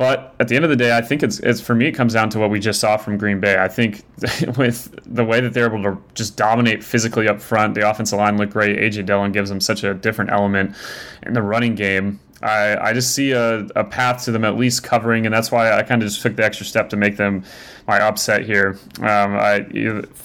But 0.00 0.34
at 0.40 0.48
the 0.48 0.56
end 0.56 0.64
of 0.64 0.70
the 0.70 0.76
day, 0.76 0.96
I 0.96 1.02
think 1.02 1.22
it's, 1.22 1.40
it's 1.40 1.60
for 1.60 1.74
me, 1.74 1.84
it 1.84 1.92
comes 1.92 2.14
down 2.14 2.30
to 2.30 2.38
what 2.38 2.48
we 2.48 2.58
just 2.58 2.80
saw 2.80 2.96
from 2.96 3.18
Green 3.18 3.38
Bay. 3.38 3.58
I 3.58 3.68
think 3.68 4.02
with 4.56 4.98
the 5.04 5.26
way 5.26 5.42
that 5.42 5.52
they're 5.52 5.66
able 5.66 5.82
to 5.82 6.02
just 6.14 6.38
dominate 6.38 6.82
physically 6.82 7.28
up 7.28 7.38
front, 7.38 7.74
the 7.74 7.86
offensive 7.86 8.18
line 8.18 8.38
looked 8.38 8.54
great. 8.54 8.78
AJ 8.78 9.04
Dillon 9.04 9.30
gives 9.30 9.50
them 9.50 9.60
such 9.60 9.84
a 9.84 9.92
different 9.92 10.30
element 10.30 10.74
in 11.24 11.34
the 11.34 11.42
running 11.42 11.74
game. 11.74 12.18
I, 12.40 12.78
I 12.78 12.92
just 12.94 13.14
see 13.14 13.32
a, 13.32 13.66
a 13.76 13.84
path 13.84 14.24
to 14.24 14.32
them 14.32 14.42
at 14.46 14.56
least 14.56 14.82
covering, 14.82 15.26
and 15.26 15.34
that's 15.34 15.52
why 15.52 15.70
I 15.70 15.82
kind 15.82 16.02
of 16.02 16.08
just 16.08 16.22
took 16.22 16.34
the 16.34 16.44
extra 16.46 16.64
step 16.64 16.88
to 16.88 16.96
make 16.96 17.18
them 17.18 17.44
my 17.86 18.00
upset 18.00 18.46
here. 18.46 18.78
Um, 19.00 19.36
I, 19.36 19.66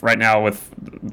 right 0.02 0.18
now, 0.18 0.42
with 0.42 0.70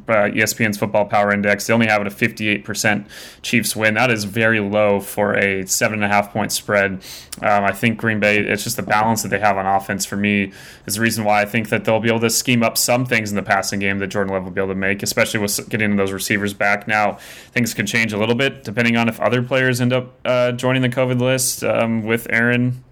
uh, 0.08 0.30
ESPN's 0.30 0.78
Football 0.78 1.06
Power 1.06 1.32
Index, 1.32 1.66
they 1.66 1.74
only 1.74 1.86
have 1.86 2.00
it 2.00 2.06
a 2.06 2.10
58% 2.10 3.06
Chiefs 3.42 3.76
win. 3.76 3.94
That 3.94 4.10
is 4.10 4.24
very 4.24 4.60
low 4.60 5.00
for 5.00 5.34
a 5.34 5.66
seven 5.66 6.02
and 6.02 6.04
a 6.04 6.08
half 6.08 6.32
point 6.32 6.52
spread. 6.52 7.02
Um, 7.40 7.64
I 7.64 7.72
think 7.72 7.98
Green 7.98 8.20
Bay, 8.20 8.38
it's 8.38 8.64
just 8.64 8.76
the 8.76 8.82
balance 8.82 9.22
that 9.22 9.28
they 9.28 9.38
have 9.38 9.56
on 9.56 9.66
offense 9.66 10.04
for 10.04 10.16
me 10.16 10.52
is 10.86 10.96
the 10.96 11.00
reason 11.00 11.24
why 11.24 11.42
I 11.42 11.44
think 11.44 11.68
that 11.70 11.84
they'll 11.84 12.00
be 12.00 12.08
able 12.08 12.20
to 12.20 12.30
scheme 12.30 12.62
up 12.62 12.76
some 12.76 13.04
things 13.04 13.30
in 13.30 13.36
the 13.36 13.42
passing 13.42 13.80
game 13.80 13.98
that 13.98 14.08
Jordan 14.08 14.32
Love 14.32 14.44
will 14.44 14.50
be 14.50 14.60
able 14.60 14.72
to 14.72 14.78
make, 14.78 15.02
especially 15.02 15.40
with 15.40 15.68
getting 15.68 15.96
those 15.96 16.12
receivers 16.12 16.54
back. 16.54 16.86
Now, 16.86 17.18
things 17.52 17.74
could 17.74 17.86
change 17.86 18.12
a 18.12 18.18
little 18.18 18.34
bit 18.34 18.64
depending 18.64 18.96
on 18.96 19.08
if 19.08 19.20
other 19.20 19.42
players 19.42 19.80
end 19.80 19.92
up 19.92 20.14
uh, 20.24 20.52
joining 20.52 20.82
the 20.82 20.88
COVID 20.88 21.20
list 21.20 21.64
um, 21.64 22.02
with 22.02 22.26
Aaron 22.30 22.82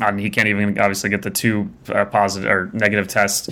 um, 0.00 0.18
he 0.18 0.30
can't 0.30 0.48
even 0.48 0.78
obviously 0.78 1.10
get 1.10 1.22
the 1.22 1.30
two 1.30 1.70
uh, 1.88 2.04
positive 2.06 2.50
or 2.50 2.70
negative 2.72 3.08
tests 3.08 3.48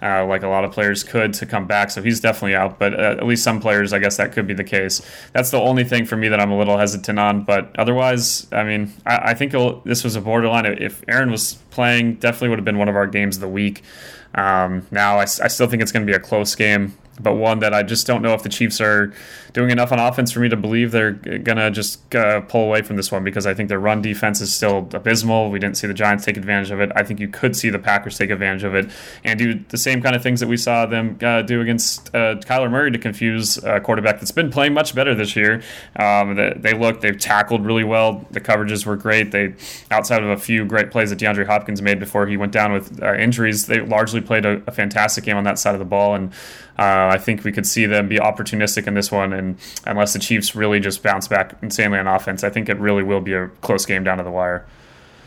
uh, 0.00 0.24
like 0.26 0.42
a 0.42 0.48
lot 0.48 0.64
of 0.64 0.72
players 0.72 1.02
could 1.02 1.32
to 1.34 1.46
come 1.46 1.66
back. 1.66 1.90
So 1.90 2.02
he's 2.02 2.20
definitely 2.20 2.54
out. 2.54 2.78
But 2.78 2.94
uh, 2.94 3.16
at 3.18 3.26
least 3.26 3.44
some 3.44 3.60
players, 3.60 3.92
I 3.92 3.98
guess 3.98 4.16
that 4.16 4.32
could 4.32 4.46
be 4.46 4.54
the 4.54 4.64
case. 4.64 5.02
That's 5.32 5.50
the 5.50 5.60
only 5.60 5.84
thing 5.84 6.04
for 6.04 6.16
me 6.16 6.28
that 6.28 6.40
I'm 6.40 6.50
a 6.50 6.58
little 6.58 6.78
hesitant 6.78 7.18
on. 7.18 7.42
But 7.44 7.74
otherwise, 7.78 8.46
I 8.52 8.64
mean, 8.64 8.92
I, 9.06 9.30
I 9.30 9.34
think 9.34 9.52
this 9.84 10.04
was 10.04 10.16
a 10.16 10.20
borderline. 10.20 10.66
If 10.66 11.02
Aaron 11.08 11.30
was 11.30 11.54
playing, 11.70 12.14
definitely 12.14 12.50
would 12.50 12.58
have 12.58 12.64
been 12.64 12.78
one 12.78 12.88
of 12.88 12.96
our 12.96 13.06
games 13.06 13.36
of 13.36 13.40
the 13.40 13.48
week. 13.48 13.82
Um, 14.34 14.86
now, 14.90 15.18
I, 15.18 15.22
I 15.22 15.48
still 15.48 15.66
think 15.66 15.82
it's 15.82 15.92
going 15.92 16.06
to 16.06 16.10
be 16.10 16.16
a 16.16 16.20
close 16.20 16.54
game 16.54 16.96
but 17.20 17.34
one 17.34 17.60
that 17.60 17.74
I 17.74 17.82
just 17.82 18.06
don't 18.06 18.22
know 18.22 18.34
if 18.34 18.42
the 18.42 18.48
Chiefs 18.48 18.80
are 18.80 19.12
doing 19.52 19.70
enough 19.70 19.92
on 19.92 19.98
offense 19.98 20.30
for 20.30 20.40
me 20.40 20.48
to 20.48 20.56
believe 20.56 20.92
they're 20.92 21.12
gonna 21.12 21.70
just 21.70 22.14
uh, 22.14 22.40
pull 22.42 22.64
away 22.64 22.82
from 22.82 22.96
this 22.96 23.10
one 23.10 23.24
because 23.24 23.46
I 23.46 23.54
think 23.54 23.68
their 23.68 23.80
run 23.80 24.02
defense 24.02 24.40
is 24.40 24.54
still 24.54 24.88
abysmal. 24.92 25.50
We 25.50 25.58
didn't 25.58 25.76
see 25.76 25.86
the 25.86 25.94
Giants 25.94 26.24
take 26.24 26.36
advantage 26.36 26.70
of 26.70 26.80
it. 26.80 26.92
I 26.94 27.02
think 27.02 27.20
you 27.20 27.28
could 27.28 27.56
see 27.56 27.70
the 27.70 27.78
Packers 27.78 28.18
take 28.18 28.30
advantage 28.30 28.64
of 28.64 28.74
it 28.74 28.90
and 29.24 29.38
do 29.38 29.60
the 29.68 29.78
same 29.78 30.02
kind 30.02 30.14
of 30.14 30.22
things 30.22 30.40
that 30.40 30.48
we 30.48 30.56
saw 30.56 30.86
them 30.86 31.18
uh, 31.22 31.42
do 31.42 31.60
against 31.60 32.08
uh, 32.14 32.36
Kyler 32.36 32.70
Murray 32.70 32.90
to 32.90 32.98
confuse 32.98 33.58
a 33.64 33.80
quarterback 33.80 34.20
that's 34.20 34.30
been 34.30 34.50
playing 34.50 34.74
much 34.74 34.94
better 34.94 35.14
this 35.14 35.34
year. 35.36 35.62
Um, 35.96 36.34
they, 36.34 36.54
they 36.56 36.74
look, 36.74 37.00
they've 37.00 37.18
tackled 37.18 37.64
really 37.64 37.84
well. 37.84 38.26
The 38.30 38.40
coverages 38.40 38.86
were 38.86 38.96
great. 38.96 39.32
They, 39.32 39.54
outside 39.90 40.22
of 40.22 40.28
a 40.30 40.36
few 40.36 40.64
great 40.64 40.90
plays 40.90 41.10
that 41.10 41.18
DeAndre 41.18 41.46
Hopkins 41.46 41.82
made 41.82 41.98
before 41.98 42.26
he 42.26 42.36
went 42.36 42.52
down 42.52 42.72
with 42.72 43.02
uh, 43.02 43.14
injuries, 43.14 43.66
they 43.66 43.80
largely 43.80 44.20
played 44.20 44.44
a, 44.44 44.62
a 44.66 44.72
fantastic 44.72 45.24
game 45.24 45.36
on 45.36 45.44
that 45.44 45.58
side 45.58 45.74
of 45.74 45.78
the 45.78 45.84
ball 45.84 46.14
and. 46.14 46.32
Uh, 46.78 47.10
I 47.12 47.18
think 47.18 47.42
we 47.42 47.50
could 47.50 47.66
see 47.66 47.86
them 47.86 48.08
be 48.08 48.18
opportunistic 48.18 48.86
in 48.86 48.94
this 48.94 49.10
one, 49.10 49.32
and 49.32 49.58
unless 49.84 50.12
the 50.12 50.20
Chiefs 50.20 50.54
really 50.54 50.78
just 50.78 51.02
bounce 51.02 51.26
back 51.26 51.56
insanely 51.60 51.98
on 51.98 52.06
offense, 52.06 52.44
I 52.44 52.50
think 52.50 52.68
it 52.68 52.78
really 52.78 53.02
will 53.02 53.20
be 53.20 53.32
a 53.32 53.48
close 53.62 53.84
game 53.84 54.04
down 54.04 54.18
to 54.18 54.24
the 54.24 54.30
wire. 54.30 54.64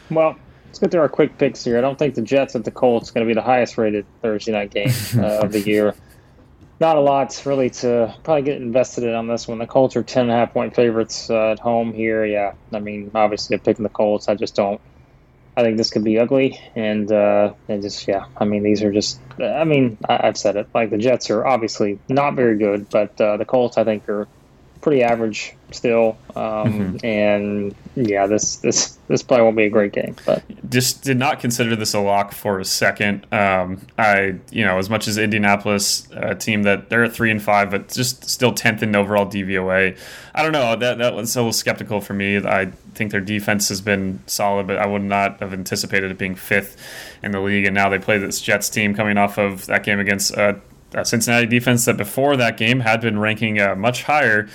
Well, 0.10 0.38
let's 0.68 0.80
get 0.80 0.92
through 0.92 1.02
our 1.02 1.10
quick 1.10 1.38
picks 1.38 1.66
here. 1.66 1.78
I 1.78 1.82
don't 1.82 2.00
think 2.00 2.16
the 2.16 2.22
Jets 2.22 2.56
at 2.56 2.64
the 2.64 2.72
Colts 2.72 3.08
is 3.08 3.12
going 3.12 3.28
to 3.28 3.30
be 3.30 3.36
the 3.36 3.42
highest 3.42 3.78
rated 3.78 4.06
Thursday 4.22 4.54
night 4.54 4.72
game 4.72 4.92
uh, 5.18 5.44
of 5.44 5.52
the 5.52 5.60
year. 5.60 5.94
Not 6.80 6.96
a 6.96 7.02
lot 7.02 7.44
really 7.46 7.70
to 7.70 8.16
probably 8.24 8.44
get 8.44 8.62
invested 8.62 9.04
in 9.04 9.14
on 9.14 9.28
this 9.28 9.46
one. 9.46 9.60
The 9.60 9.68
Colts 9.68 9.98
are 9.98 10.04
10 10.04 10.24
and 10.24 10.32
a 10.32 10.36
half 10.36 10.54
point 10.54 10.74
favorites 10.74 11.30
uh, 11.30 11.52
at 11.52 11.60
home 11.60 11.94
here. 11.94 12.24
Yeah, 12.24 12.54
I 12.72 12.80
mean, 12.80 13.12
obviously, 13.14 13.56
I'm 13.56 13.60
picking 13.60 13.84
the 13.84 13.90
Colts. 13.90 14.30
I 14.30 14.36
just 14.36 14.56
don't 14.56 14.80
I 15.58 15.64
think 15.64 15.78
this 15.78 15.90
could 15.90 16.04
be 16.04 16.18
ugly, 16.18 16.60
and 16.76 17.12
uh, 17.12 17.54
and 17.68 17.82
just 17.82 18.08
yeah, 18.08 18.26
I 18.38 18.46
mean 18.46 18.64
these 18.64 18.84
are 18.84 18.92
just 18.92 19.20
I 19.40 19.64
mean 19.66 19.98
I, 20.08 20.28
have 20.28 20.38
said 20.38 20.56
it 20.56 20.68
like 20.74 20.90
the 20.90 20.98
Jets 20.98 21.30
are 21.30 21.46
obviously 21.46 22.00
not 22.08 22.36
very 22.36 22.58
good, 22.58 22.88
but 22.90 23.20
uh, 23.20 23.38
the 23.38 23.46
Colts 23.46 23.78
I 23.78 23.84
think 23.84 24.08
are 24.08 24.28
pretty 24.82 25.04
average 25.04 25.56
still. 25.72 26.18
Um, 26.36 26.44
mm-hmm. 26.44 27.06
And 27.06 27.76
yeah, 27.96 28.28
this 28.28 28.58
this 28.58 28.98
this 29.08 29.24
probably 29.24 29.44
won't 29.44 29.58
be 29.58 29.66
a 29.66 29.70
great 29.70 29.94
game. 29.94 30.16
But 30.26 30.44
just 30.70 31.04
did 31.04 31.18
not 31.18 31.40
consider 31.40 31.76
this 31.76 31.94
a 31.94 32.00
lock 32.00 32.32
for 32.32 32.60
a 32.60 32.66
second. 32.66 33.26
Um, 33.32 33.82
I 33.98 34.36
you 34.52 34.66
know 34.66 34.78
as 34.78 34.90
much 34.90 35.08
as 35.08 35.18
Indianapolis, 35.18 36.08
a 36.12 36.36
team 36.36 36.64
that 36.64 36.90
they're 36.90 37.04
at 37.04 37.14
three 37.14 37.32
and 37.32 37.42
five, 37.42 37.72
but 37.72 37.90
just 37.90 38.26
still 38.30 38.54
tenth 38.54 38.84
in 38.84 38.96
overall 38.96 39.26
DVOA. 39.26 39.98
I 40.34 40.44
don't 40.44 40.54
know 40.54 40.76
that 40.76 40.98
that 40.98 41.14
was 41.14 41.36
a 41.36 41.40
little 41.40 41.54
skeptical 41.54 42.02
for 42.02 42.14
me. 42.14 42.38
I 42.38 42.72
think 42.94 43.12
their 43.12 43.22
defense 43.22 43.70
has 43.70 43.82
been 43.82 44.22
solid, 44.28 44.68
but 44.68 44.78
I 44.78 44.86
would 44.86 45.04
not 45.04 45.40
have 45.40 45.54
anticipated 45.54 46.12
it 46.12 46.18
being 46.18 46.36
fifth 46.36 46.78
in 47.24 47.32
the 47.32 47.40
league. 47.40 47.66
And 47.66 47.76
now 47.76 47.90
they 47.90 48.00
play 48.00 48.18
this 48.18 48.42
Jets 48.42 48.70
team 48.70 48.96
coming 48.96 49.18
off 49.18 49.38
of 49.38 49.66
that 49.68 49.84
game 49.84 50.00
against. 50.00 50.36
Uh, 50.38 50.56
uh, 50.96 51.04
Cincinnati 51.04 51.46
defense 51.46 51.86
that 51.86 51.98
before 51.98 52.36
that 52.38 52.58
game 52.58 52.82
had 52.82 53.02
been 53.02 53.20
ranking 53.20 53.60
uh, 53.60 53.76
much 53.76 54.04
higher 54.04 54.50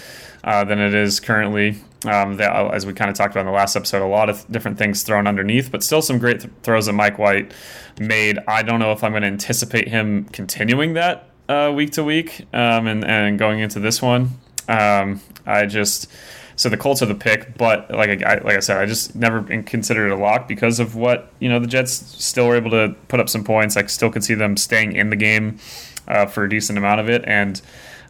uh, 0.44 0.64
than 0.64 0.78
it 0.78 0.94
is 0.94 1.20
currently. 1.20 1.76
Um, 2.04 2.36
that, 2.36 2.54
uh, 2.54 2.68
as 2.68 2.86
we 2.86 2.92
kind 2.92 3.10
of 3.10 3.16
talked 3.16 3.32
about 3.32 3.40
in 3.40 3.46
the 3.46 3.52
last 3.52 3.74
episode, 3.74 4.02
a 4.02 4.06
lot 4.06 4.30
of 4.30 4.46
different 4.50 4.78
things 4.78 5.02
thrown 5.02 5.26
underneath, 5.26 5.72
but 5.72 5.82
still 5.82 6.02
some 6.02 6.18
great 6.18 6.40
th- 6.40 6.52
throws 6.62 6.86
that 6.86 6.92
Mike 6.92 7.18
White 7.18 7.52
made. 7.98 8.38
I 8.46 8.62
don't 8.62 8.78
know 8.78 8.92
if 8.92 9.02
I'm 9.02 9.12
going 9.12 9.22
to 9.22 9.28
anticipate 9.28 9.88
him 9.88 10.24
continuing 10.26 10.94
that 10.94 11.30
uh, 11.48 11.72
week 11.74 11.92
to 11.92 12.04
week 12.04 12.46
um, 12.52 12.86
and, 12.86 13.04
and 13.04 13.38
going 13.38 13.58
into 13.58 13.80
this 13.80 14.00
one. 14.00 14.30
Um, 14.68 15.20
I 15.44 15.66
just 15.66 16.08
so 16.56 16.70
the 16.70 16.76
Colts 16.76 17.02
are 17.02 17.06
the 17.06 17.14
pick, 17.14 17.56
but 17.58 17.90
like 17.90 18.22
I, 18.22 18.38
like 18.38 18.56
I 18.56 18.60
said, 18.60 18.78
I 18.78 18.86
just 18.86 19.14
never 19.14 19.42
considered 19.62 20.10
it 20.10 20.12
a 20.12 20.16
lock 20.16 20.48
because 20.48 20.80
of 20.80 20.96
what 20.96 21.32
you 21.38 21.48
know 21.48 21.58
the 21.58 21.66
Jets 21.66 21.92
still 21.92 22.48
were 22.48 22.56
able 22.56 22.70
to 22.70 22.94
put 23.08 23.20
up 23.20 23.28
some 23.28 23.44
points. 23.44 23.76
I 23.76 23.84
still 23.86 24.10
could 24.10 24.24
see 24.24 24.34
them 24.34 24.56
staying 24.56 24.92
in 24.92 25.10
the 25.10 25.16
game 25.16 25.58
uh, 26.08 26.26
for 26.26 26.44
a 26.44 26.48
decent 26.48 26.78
amount 26.78 27.00
of 27.00 27.08
it. 27.08 27.24
And 27.26 27.60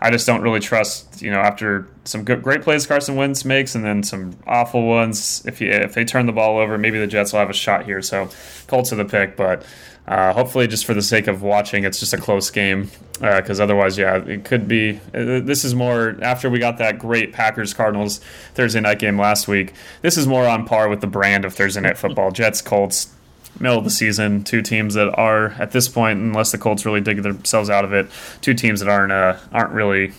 I 0.01 0.11
just 0.11 0.27
don't 0.27 0.43
really 0.43 0.61
trust, 0.61 1.23
you 1.23 1.31
know, 1.31 1.41
after 1.41 1.89
some 2.05 2.25
good, 2.25 2.43
great 2.43 2.63
plays 2.63 2.87
Carson 2.87 3.17
Wentz 3.17 3.45
makes 3.45 3.75
and 3.75 3.85
then 3.85 4.03
some 4.03 4.37
awful 4.47 4.87
ones. 4.87 5.43
If 5.47 5.63
if 5.63 5.95
they 5.95 6.05
turn 6.05 6.27
the 6.27 6.33
ball 6.33 6.59
over, 6.59 6.77
maybe 6.77 6.99
the 6.99 7.07
Jets 7.07 7.33
will 7.33 7.41
have 7.41 7.51
a 7.51 7.55
shot 7.55 7.85
here. 7.85 8.03
So 8.03 8.29
Colts 8.67 8.93
are 8.93 8.97
the 8.97 9.05
pick, 9.05 9.37
but 9.37 9.65
uh, 10.07 10.33
hopefully, 10.33 10.69
just 10.69 10.85
for 10.85 10.95
the 10.95 11.03
sake 11.03 11.27
of 11.27 11.43
watching, 11.43 11.85
it's 11.85 11.99
just 11.99 12.13
a 12.13 12.19
close 12.19 12.51
game. 12.51 12.91
Because 13.15 13.59
uh, 13.59 13.65
otherwise, 13.65 13.99
yeah, 13.99 14.17
it 14.17 14.45
could 14.45 14.69
be. 14.69 15.01
Uh, 15.15 15.41
this 15.41 15.65
is 15.65 15.75
more 15.75 16.17
after 16.23 16.49
we 16.49 16.59
got 16.59 16.79
that 16.79 16.99
great 16.99 17.33
Packers 17.33 17.75
Cardinals 17.75 18.19
Thursday 18.55 18.81
night 18.81 18.99
game 18.99 19.19
last 19.19 19.49
week. 19.49 19.73
This 20.03 20.17
is 20.17 20.27
more 20.27 20.47
on 20.47 20.67
par 20.67 20.89
with 20.89 21.01
the 21.01 21.07
brand 21.07 21.45
of 21.45 21.55
Thursday 21.55 21.81
night 21.81 21.99
football. 21.99 22.31
Jets 22.31 22.61
Colts 22.61 23.13
middle 23.61 23.79
of 23.79 23.85
the 23.85 23.91
season. 23.91 24.45
Two 24.45 24.63
teams 24.63 24.95
that 24.95 25.09
are 25.19 25.51
at 25.53 25.73
this 25.73 25.89
point, 25.89 26.21
unless 26.21 26.53
the 26.53 26.59
Colts 26.59 26.85
really 26.85 27.01
dig 27.01 27.23
themselves 27.23 27.71
out 27.71 27.85
of 27.85 27.93
it, 27.93 28.09
two 28.41 28.55
teams 28.55 28.81
that 28.81 28.89
aren't 28.89 29.13
uh, 29.13 29.37
aren't 29.53 29.73
really 29.73 30.13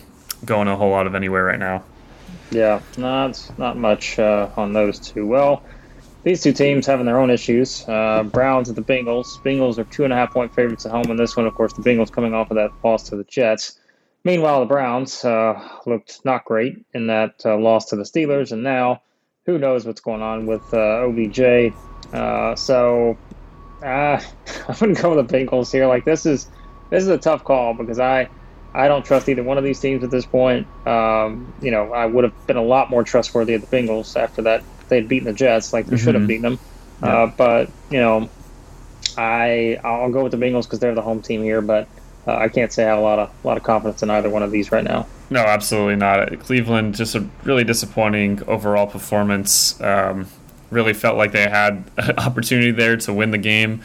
going 0.44 0.68
a 0.68 0.76
whole 0.76 0.90
lot 0.90 1.06
of 1.06 1.14
anywhere 1.14 1.44
right 1.44 1.58
now. 1.58 1.84
Yeah, 2.50 2.80
not 2.96 3.50
not 3.58 3.76
much 3.76 4.18
uh, 4.18 4.48
on 4.56 4.72
those 4.72 4.98
two. 4.98 5.26
Well, 5.26 5.62
these 6.22 6.42
two 6.42 6.52
teams 6.52 6.86
having 6.86 7.06
their 7.06 7.18
own 7.18 7.30
issues. 7.30 7.86
Uh, 7.88 8.22
Browns 8.22 8.68
and 8.68 8.76
the 8.76 8.82
Bengals. 8.82 9.26
Bengals 9.42 9.78
are 9.78 9.84
two 9.84 10.04
and 10.04 10.12
a 10.12 10.16
half 10.16 10.32
point 10.32 10.54
favorites 10.54 10.86
at 10.86 10.92
home 10.92 11.10
in 11.10 11.16
this 11.16 11.36
one. 11.36 11.46
Of 11.46 11.54
course, 11.54 11.72
the 11.72 11.82
Bengals 11.82 12.10
coming 12.10 12.34
off 12.34 12.50
of 12.50 12.56
that 12.56 12.70
loss 12.82 13.04
to 13.10 13.16
the 13.16 13.24
Jets. 13.24 13.78
Meanwhile, 14.24 14.60
the 14.60 14.66
Browns 14.66 15.24
uh, 15.24 15.60
looked 15.86 16.24
not 16.24 16.44
great 16.44 16.84
in 16.92 17.06
that 17.06 17.40
uh, 17.44 17.56
loss 17.56 17.86
to 17.86 17.96
the 17.96 18.02
Steelers, 18.02 18.52
and 18.52 18.62
now 18.62 19.02
who 19.46 19.58
knows 19.58 19.86
what's 19.86 20.00
going 20.00 20.22
on 20.22 20.46
with 20.46 20.62
uh, 20.74 21.06
OBJ. 21.06 21.72
Uh, 22.12 22.54
so 22.54 23.16
uh, 23.82 24.20
I'm 24.68 24.74
gonna 24.78 24.94
go 24.94 25.16
with 25.16 25.28
the 25.28 25.36
Bengals 25.36 25.72
here. 25.72 25.86
Like 25.86 26.04
this 26.04 26.26
is 26.26 26.48
this 26.90 27.02
is 27.02 27.08
a 27.08 27.18
tough 27.18 27.44
call 27.44 27.74
because 27.74 27.98
I 27.98 28.28
I 28.74 28.88
don't 28.88 29.04
trust 29.04 29.28
either 29.28 29.42
one 29.42 29.58
of 29.58 29.64
these 29.64 29.80
teams 29.80 30.04
at 30.04 30.10
this 30.10 30.26
point. 30.26 30.66
Um, 30.86 31.52
you 31.60 31.70
know, 31.70 31.92
I 31.92 32.06
would 32.06 32.24
have 32.24 32.46
been 32.46 32.56
a 32.56 32.62
lot 32.62 32.90
more 32.90 33.02
trustworthy 33.02 33.54
of 33.54 33.68
the 33.68 33.76
Bengals 33.76 34.20
after 34.20 34.42
that 34.42 34.62
they'd 34.88 35.08
beaten 35.08 35.26
the 35.26 35.32
Jets, 35.32 35.72
like 35.72 35.86
they 35.86 35.96
mm-hmm. 35.96 36.04
should 36.04 36.14
have 36.14 36.22
mm-hmm. 36.22 36.28
beaten 36.28 36.42
them. 36.42 36.58
Yeah. 37.02 37.22
Uh, 37.22 37.26
but 37.36 37.70
you 37.90 38.00
know, 38.00 38.28
I 39.16 39.78
I'll 39.84 40.10
go 40.10 40.22
with 40.22 40.32
the 40.32 40.38
Bengals 40.38 40.64
because 40.64 40.80
they're 40.80 40.94
the 40.94 41.02
home 41.02 41.22
team 41.22 41.42
here. 41.42 41.60
But 41.62 41.88
uh, 42.26 42.36
I 42.36 42.48
can't 42.48 42.72
say 42.72 42.84
I 42.84 42.88
have 42.88 42.98
a 42.98 43.02
lot 43.02 43.18
of 43.18 43.30
a 43.44 43.46
lot 43.46 43.56
of 43.56 43.62
confidence 43.62 44.02
in 44.02 44.10
either 44.10 44.30
one 44.30 44.42
of 44.42 44.50
these 44.50 44.72
right 44.72 44.84
now. 44.84 45.06
No, 45.30 45.40
absolutely 45.40 45.96
not. 45.96 46.38
Cleveland 46.40 46.94
just 46.94 47.14
a 47.14 47.28
really 47.44 47.64
disappointing 47.64 48.42
overall 48.44 48.86
performance. 48.86 49.80
Um, 49.80 50.26
really 50.70 50.92
felt 50.92 51.16
like 51.16 51.32
they 51.32 51.48
had 51.48 51.84
an 51.96 52.14
opportunity 52.18 52.70
there 52.70 52.96
to 52.96 53.12
win 53.12 53.30
the 53.30 53.38
game. 53.38 53.82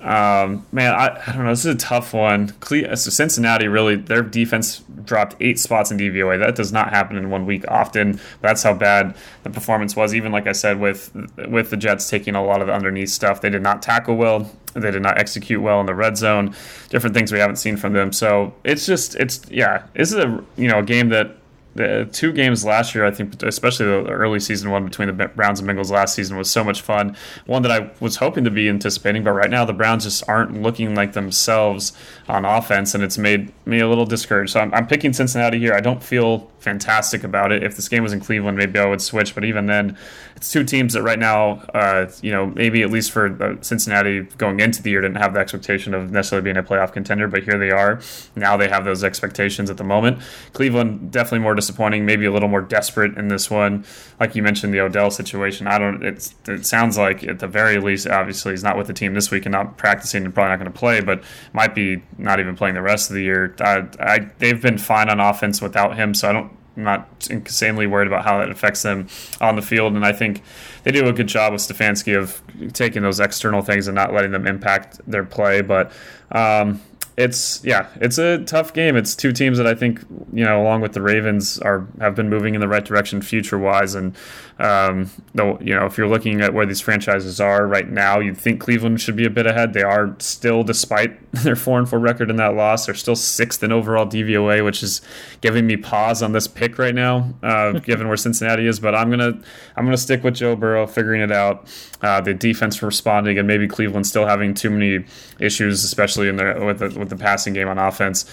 Um, 0.00 0.64
man, 0.70 0.94
I, 0.94 1.20
I, 1.26 1.32
don't 1.32 1.44
know. 1.44 1.50
This 1.50 1.64
is 1.64 1.74
a 1.74 1.78
tough 1.78 2.14
one. 2.14 2.50
Cle- 2.60 2.88
uh, 2.90 2.94
so 2.94 3.10
Cincinnati 3.10 3.66
really, 3.66 3.96
their 3.96 4.22
defense 4.22 4.82
dropped 5.04 5.34
eight 5.40 5.58
spots 5.58 5.90
in 5.90 5.98
DVOA. 5.98 6.38
That 6.38 6.54
does 6.54 6.72
not 6.72 6.90
happen 6.90 7.16
in 7.16 7.30
one 7.30 7.46
week 7.46 7.64
often. 7.66 8.20
That's 8.40 8.62
how 8.62 8.74
bad 8.74 9.16
the 9.42 9.50
performance 9.50 9.96
was. 9.96 10.14
Even 10.14 10.30
like 10.30 10.46
I 10.46 10.52
said, 10.52 10.78
with 10.78 11.12
with 11.48 11.70
the 11.70 11.76
Jets 11.76 12.08
taking 12.08 12.36
a 12.36 12.44
lot 12.44 12.60
of 12.60 12.68
the 12.68 12.74
underneath 12.74 13.08
stuff, 13.08 13.40
they 13.40 13.50
did 13.50 13.62
not 13.62 13.82
tackle 13.82 14.16
well. 14.16 14.48
They 14.74 14.92
did 14.92 15.02
not 15.02 15.18
execute 15.18 15.60
well 15.60 15.80
in 15.80 15.86
the 15.86 15.94
red 15.94 16.16
zone. 16.16 16.54
Different 16.90 17.16
things 17.16 17.32
we 17.32 17.40
haven't 17.40 17.56
seen 17.56 17.76
from 17.76 17.92
them. 17.92 18.12
So 18.12 18.54
it's 18.62 18.86
just 18.86 19.16
it's 19.16 19.50
yeah. 19.50 19.86
This 19.94 20.12
is 20.12 20.18
a 20.18 20.44
you 20.56 20.68
know 20.68 20.78
a 20.78 20.84
game 20.84 21.08
that 21.08 21.37
the 21.78 22.08
two 22.12 22.32
games 22.32 22.64
last 22.64 22.94
year, 22.94 23.06
I 23.06 23.10
think, 23.10 23.42
especially 23.42 23.86
the 23.86 24.10
early 24.10 24.40
season 24.40 24.70
one 24.70 24.84
between 24.84 25.08
the 25.08 25.28
Browns 25.28 25.60
and 25.60 25.68
Bengals 25.68 25.90
last 25.90 26.14
season, 26.14 26.36
was 26.36 26.50
so 26.50 26.64
much 26.64 26.82
fun. 26.82 27.16
One 27.46 27.62
that 27.62 27.70
I 27.70 27.90
was 28.00 28.16
hoping 28.16 28.44
to 28.44 28.50
be 28.50 28.68
anticipating, 28.68 29.22
but 29.22 29.30
right 29.30 29.50
now 29.50 29.64
the 29.64 29.72
Browns 29.72 30.04
just 30.04 30.28
aren't 30.28 30.60
looking 30.60 30.94
like 30.94 31.12
themselves 31.12 31.92
on 32.28 32.44
offense, 32.44 32.94
and 32.94 33.04
it's 33.04 33.16
made 33.16 33.52
me 33.64 33.78
a 33.78 33.88
little 33.88 34.04
discouraged. 34.04 34.52
So 34.52 34.60
I'm, 34.60 34.74
I'm 34.74 34.86
picking 34.86 35.12
Cincinnati 35.12 35.58
here. 35.58 35.72
I 35.72 35.80
don't 35.80 36.02
feel 36.02 36.50
fantastic 36.58 37.22
about 37.22 37.52
it. 37.52 37.62
If 37.62 37.76
this 37.76 37.88
game 37.88 38.02
was 38.02 38.12
in 38.12 38.20
Cleveland, 38.20 38.58
maybe 38.58 38.78
I 38.78 38.86
would 38.86 39.00
switch, 39.00 39.34
but 39.34 39.44
even 39.44 39.66
then, 39.66 39.96
it's 40.38 40.52
two 40.52 40.62
teams 40.62 40.92
that 40.92 41.02
right 41.02 41.18
now, 41.18 41.54
uh, 41.74 42.08
you 42.22 42.30
know, 42.30 42.46
maybe 42.46 42.82
at 42.82 42.90
least 42.92 43.10
for 43.10 43.42
uh, 43.42 43.56
Cincinnati 43.60 44.20
going 44.38 44.60
into 44.60 44.80
the 44.80 44.90
year 44.90 45.00
didn't 45.00 45.16
have 45.16 45.34
the 45.34 45.40
expectation 45.40 45.94
of 45.94 46.12
necessarily 46.12 46.44
being 46.44 46.56
a 46.56 46.62
playoff 46.62 46.92
contender, 46.92 47.26
but 47.26 47.42
here 47.42 47.58
they 47.58 47.72
are. 47.72 48.00
Now 48.36 48.56
they 48.56 48.68
have 48.68 48.84
those 48.84 49.02
expectations 49.02 49.68
at 49.68 49.78
the 49.78 49.84
moment. 49.84 50.22
Cleveland 50.52 51.10
definitely 51.10 51.40
more 51.40 51.56
disappointing, 51.56 52.06
maybe 52.06 52.24
a 52.24 52.30
little 52.30 52.48
more 52.48 52.60
desperate 52.60 53.18
in 53.18 53.26
this 53.26 53.50
one. 53.50 53.84
Like 54.20 54.36
you 54.36 54.44
mentioned, 54.44 54.72
the 54.72 54.78
Odell 54.78 55.10
situation. 55.10 55.66
I 55.66 55.76
don't. 55.76 56.04
It's 56.04 56.36
it 56.46 56.64
sounds 56.64 56.96
like 56.96 57.24
at 57.24 57.40
the 57.40 57.48
very 57.48 57.78
least, 57.78 58.06
obviously, 58.06 58.52
he's 58.52 58.62
not 58.62 58.78
with 58.78 58.86
the 58.86 58.94
team 58.94 59.14
this 59.14 59.32
week 59.32 59.44
and 59.44 59.52
not 59.52 59.76
practicing 59.76 60.24
and 60.24 60.32
probably 60.32 60.50
not 60.50 60.60
going 60.60 60.72
to 60.72 60.78
play, 60.78 61.00
but 61.00 61.20
might 61.52 61.74
be 61.74 62.00
not 62.16 62.38
even 62.38 62.54
playing 62.54 62.76
the 62.76 62.82
rest 62.82 63.10
of 63.10 63.16
the 63.16 63.22
year. 63.22 63.56
I, 63.58 63.88
I, 63.98 64.18
they've 64.38 64.62
been 64.62 64.78
fine 64.78 65.10
on 65.10 65.18
offense 65.18 65.60
without 65.60 65.96
him, 65.96 66.14
so 66.14 66.28
I 66.28 66.32
don't 66.32 66.52
I'm 66.78 66.84
not 66.84 67.28
insanely 67.28 67.88
worried 67.88 68.06
about 68.06 68.24
how 68.24 68.38
that 68.38 68.50
affects 68.50 68.82
them 68.82 69.08
on 69.40 69.56
the 69.56 69.62
field. 69.62 69.94
And 69.94 70.06
I 70.06 70.12
think 70.12 70.42
they 70.84 70.92
do 70.92 71.06
a 71.06 71.12
good 71.12 71.26
job 71.26 71.52
with 71.52 71.60
Stefanski 71.60 72.16
of 72.16 72.40
taking 72.72 73.02
those 73.02 73.18
external 73.18 73.62
things 73.62 73.88
and 73.88 73.96
not 73.96 74.14
letting 74.14 74.30
them 74.30 74.46
impact 74.46 75.00
their 75.06 75.24
play. 75.24 75.60
But 75.60 75.90
um, 76.30 76.80
it's 77.16 77.60
yeah, 77.64 77.88
it's 77.96 78.16
a 78.18 78.44
tough 78.44 78.72
game. 78.72 78.94
It's 78.94 79.16
two 79.16 79.32
teams 79.32 79.58
that 79.58 79.66
I 79.66 79.74
think 79.74 80.00
you 80.32 80.44
know, 80.44 80.62
along 80.62 80.82
with 80.82 80.92
the 80.92 81.02
Ravens, 81.02 81.58
are 81.58 81.88
have 82.00 82.14
been 82.14 82.28
moving 82.30 82.54
in 82.54 82.60
the 82.60 82.68
right 82.68 82.84
direction 82.84 83.20
future 83.22 83.58
wise. 83.58 83.96
And 83.96 84.14
um, 84.58 85.08
though 85.34 85.58
you 85.60 85.74
know, 85.74 85.86
if 85.86 85.96
you're 85.96 86.08
looking 86.08 86.40
at 86.40 86.52
where 86.52 86.66
these 86.66 86.80
franchises 86.80 87.40
are 87.40 87.66
right 87.66 87.88
now, 87.88 88.18
you'd 88.18 88.36
think 88.36 88.60
Cleveland 88.60 89.00
should 89.00 89.14
be 89.14 89.24
a 89.24 89.30
bit 89.30 89.46
ahead. 89.46 89.72
They 89.72 89.82
are 89.82 90.16
still, 90.18 90.64
despite 90.64 91.30
their 91.32 91.54
four 91.54 91.78
and 91.78 91.88
four 91.88 92.00
record 92.00 92.28
in 92.28 92.36
that 92.36 92.54
loss, 92.54 92.86
they're 92.86 92.94
still 92.94 93.14
sixth 93.14 93.62
in 93.62 93.70
overall 93.70 94.04
DVOA, 94.04 94.64
which 94.64 94.82
is 94.82 95.00
giving 95.40 95.66
me 95.66 95.76
pause 95.76 96.22
on 96.22 96.32
this 96.32 96.48
pick 96.48 96.78
right 96.78 96.94
now, 96.94 97.32
uh, 97.42 97.72
given 97.78 98.08
where 98.08 98.16
Cincinnati 98.16 98.66
is. 98.66 98.80
But 98.80 98.96
I'm 98.96 99.10
gonna 99.10 99.40
I'm 99.76 99.84
gonna 99.84 99.96
stick 99.96 100.24
with 100.24 100.34
Joe 100.34 100.56
Burrow, 100.56 100.86
figuring 100.86 101.20
it 101.20 101.30
out. 101.32 101.68
Uh, 102.02 102.20
the 102.20 102.34
defense 102.34 102.82
responding, 102.82 103.38
and 103.38 103.46
maybe 103.46 103.68
Cleveland 103.68 104.06
still 104.06 104.26
having 104.26 104.54
too 104.54 104.70
many 104.70 105.04
issues, 105.38 105.84
especially 105.84 106.28
in 106.28 106.36
their 106.36 106.64
with 106.64 106.80
the, 106.80 106.98
with 106.98 107.10
the 107.10 107.16
passing 107.16 107.54
game 107.54 107.68
on 107.68 107.78
offense, 107.78 108.24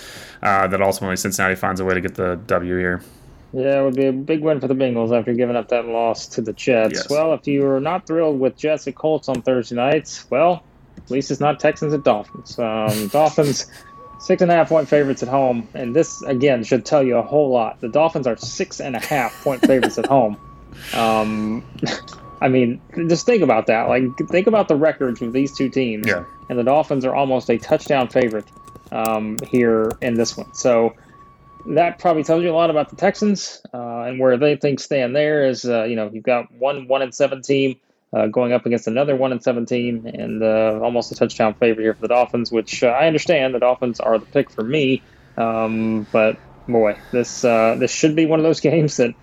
uh, 0.42 0.66
that 0.68 0.82
ultimately 0.82 1.18
Cincinnati 1.18 1.56
finds 1.56 1.80
a 1.80 1.86
way 1.86 1.94
to 1.94 2.02
get 2.02 2.16
the 2.16 2.36
W 2.48 2.78
here. 2.78 3.04
Yeah, 3.54 3.82
it 3.82 3.84
would 3.84 3.96
be 3.96 4.08
a 4.08 4.14
big 4.14 4.42
win 4.42 4.60
for 4.60 4.68
the 4.68 4.74
Bengals 4.74 5.18
after 5.18 5.34
giving 5.34 5.56
up 5.56 5.70
that 5.70 5.86
loss 5.86 6.28
to 6.30 6.42
the 6.42 6.54
Jets. 6.54 6.96
Yes. 6.96 7.10
Well, 7.10 7.34
if 7.34 7.48
you 7.48 7.66
are 7.68 7.80
not 7.80 8.06
thrilled 8.06 8.40
with 8.40 8.58
Jets 8.58 8.86
and 8.88 8.96
Colts 8.96 9.30
on 9.30 9.42
Thursday 9.42 9.76
nights, 9.76 10.30
well, 10.30 10.64
at 10.98 11.10
least 11.10 11.32
it's 11.32 11.40
not 11.40 11.60
Texans 11.60 11.94
and 11.94 12.04
Dolphins. 12.04 12.60
Um, 12.60 13.08
Dolphins 13.12 13.68
six 14.20 14.42
and 14.42 14.52
a 14.52 14.56
half 14.56 14.70
point 14.70 14.90
favorites 14.90 15.24
at 15.24 15.30
home, 15.30 15.68
and 15.74 15.96
this 15.96 16.22
again 16.24 16.64
should 16.64 16.86
tell 16.86 17.04
you 17.04 17.18
a 17.18 17.22
whole 17.22 17.50
lot. 17.50 17.80
The 17.80 17.90
Dolphins 17.90 18.28
are 18.28 18.36
six 18.38 18.82
and 18.82 18.96
a 18.96 19.00
half 19.00 19.44
point 19.44 19.62
favorites 19.62 19.98
at 19.98 20.06
home. 20.06 20.38
Um, 20.94 21.64
I 22.42 22.50
mean, 22.50 22.82
just 23.08 23.26
think 23.26 23.42
about 23.42 23.68
that. 23.68 23.88
Like, 23.88 24.04
think 24.30 24.48
about 24.48 24.68
the 24.68 24.76
records 24.76 25.22
of 25.22 25.32
these 25.32 25.56
two 25.56 25.70
teams. 25.70 26.06
Yeah. 26.06 26.26
And 26.50 26.60
the 26.60 26.64
Dolphins 26.64 27.06
are 27.06 27.16
almost 27.16 27.50
a 27.50 27.58
touchdown 27.58 28.08
favorite 28.10 28.46
um, 28.92 29.38
here 29.48 29.92
in 30.02 30.16
this 30.16 30.36
one. 30.36 30.54
So 30.54 30.94
that 31.68 32.00
probably 32.00 32.24
tells 32.24 32.44
you 32.44 32.52
a 32.52 32.54
lot 32.54 32.70
about 32.70 32.90
the 32.90 32.96
Texans 32.96 33.62
uh, 33.74 34.04
and 34.04 34.20
where 34.20 34.38
they 34.38 34.56
think 34.56 34.80
stand 34.80 35.16
there. 35.16 35.46
Is 35.46 35.66
uh, 35.66 35.84
you 35.84 35.96
know 35.96 36.10
you've 36.12 36.24
got 36.24 36.52
one 36.52 36.88
one 36.88 37.02
and 37.02 37.14
seven 37.14 37.42
team 37.42 37.78
uh, 38.14 38.28
going 38.28 38.54
up 38.54 38.66
against 38.66 38.88
another 38.88 39.16
one 39.16 39.32
and 39.32 39.44
seven 39.44 39.66
team, 39.66 40.06
and 40.06 40.44
uh, 40.44 40.80
almost 40.82 41.12
a 41.12 41.16
touchdown 41.16 41.54
favorite 41.56 41.84
here 41.84 41.94
for 41.94 42.02
the 42.02 42.08
Dolphins. 42.10 42.52
Which 42.52 42.84
uh, 42.84 42.88
I 42.88 43.08
understand 43.08 43.54
the 43.54 43.60
Dolphins 43.60 44.00
are 44.00 44.18
the 44.20 44.26
pick 44.26 44.52
for 44.52 44.64
me, 44.64 45.02
um, 45.38 46.08
but 46.12 46.38
boy, 46.68 46.98
this 47.12 47.44
uh, 47.44 47.76
this 47.80 47.92
should 47.92 48.16
be 48.16 48.26
one 48.26 48.40
of 48.40 48.44
those 48.44 48.60
games 48.62 48.98
that 48.98 49.16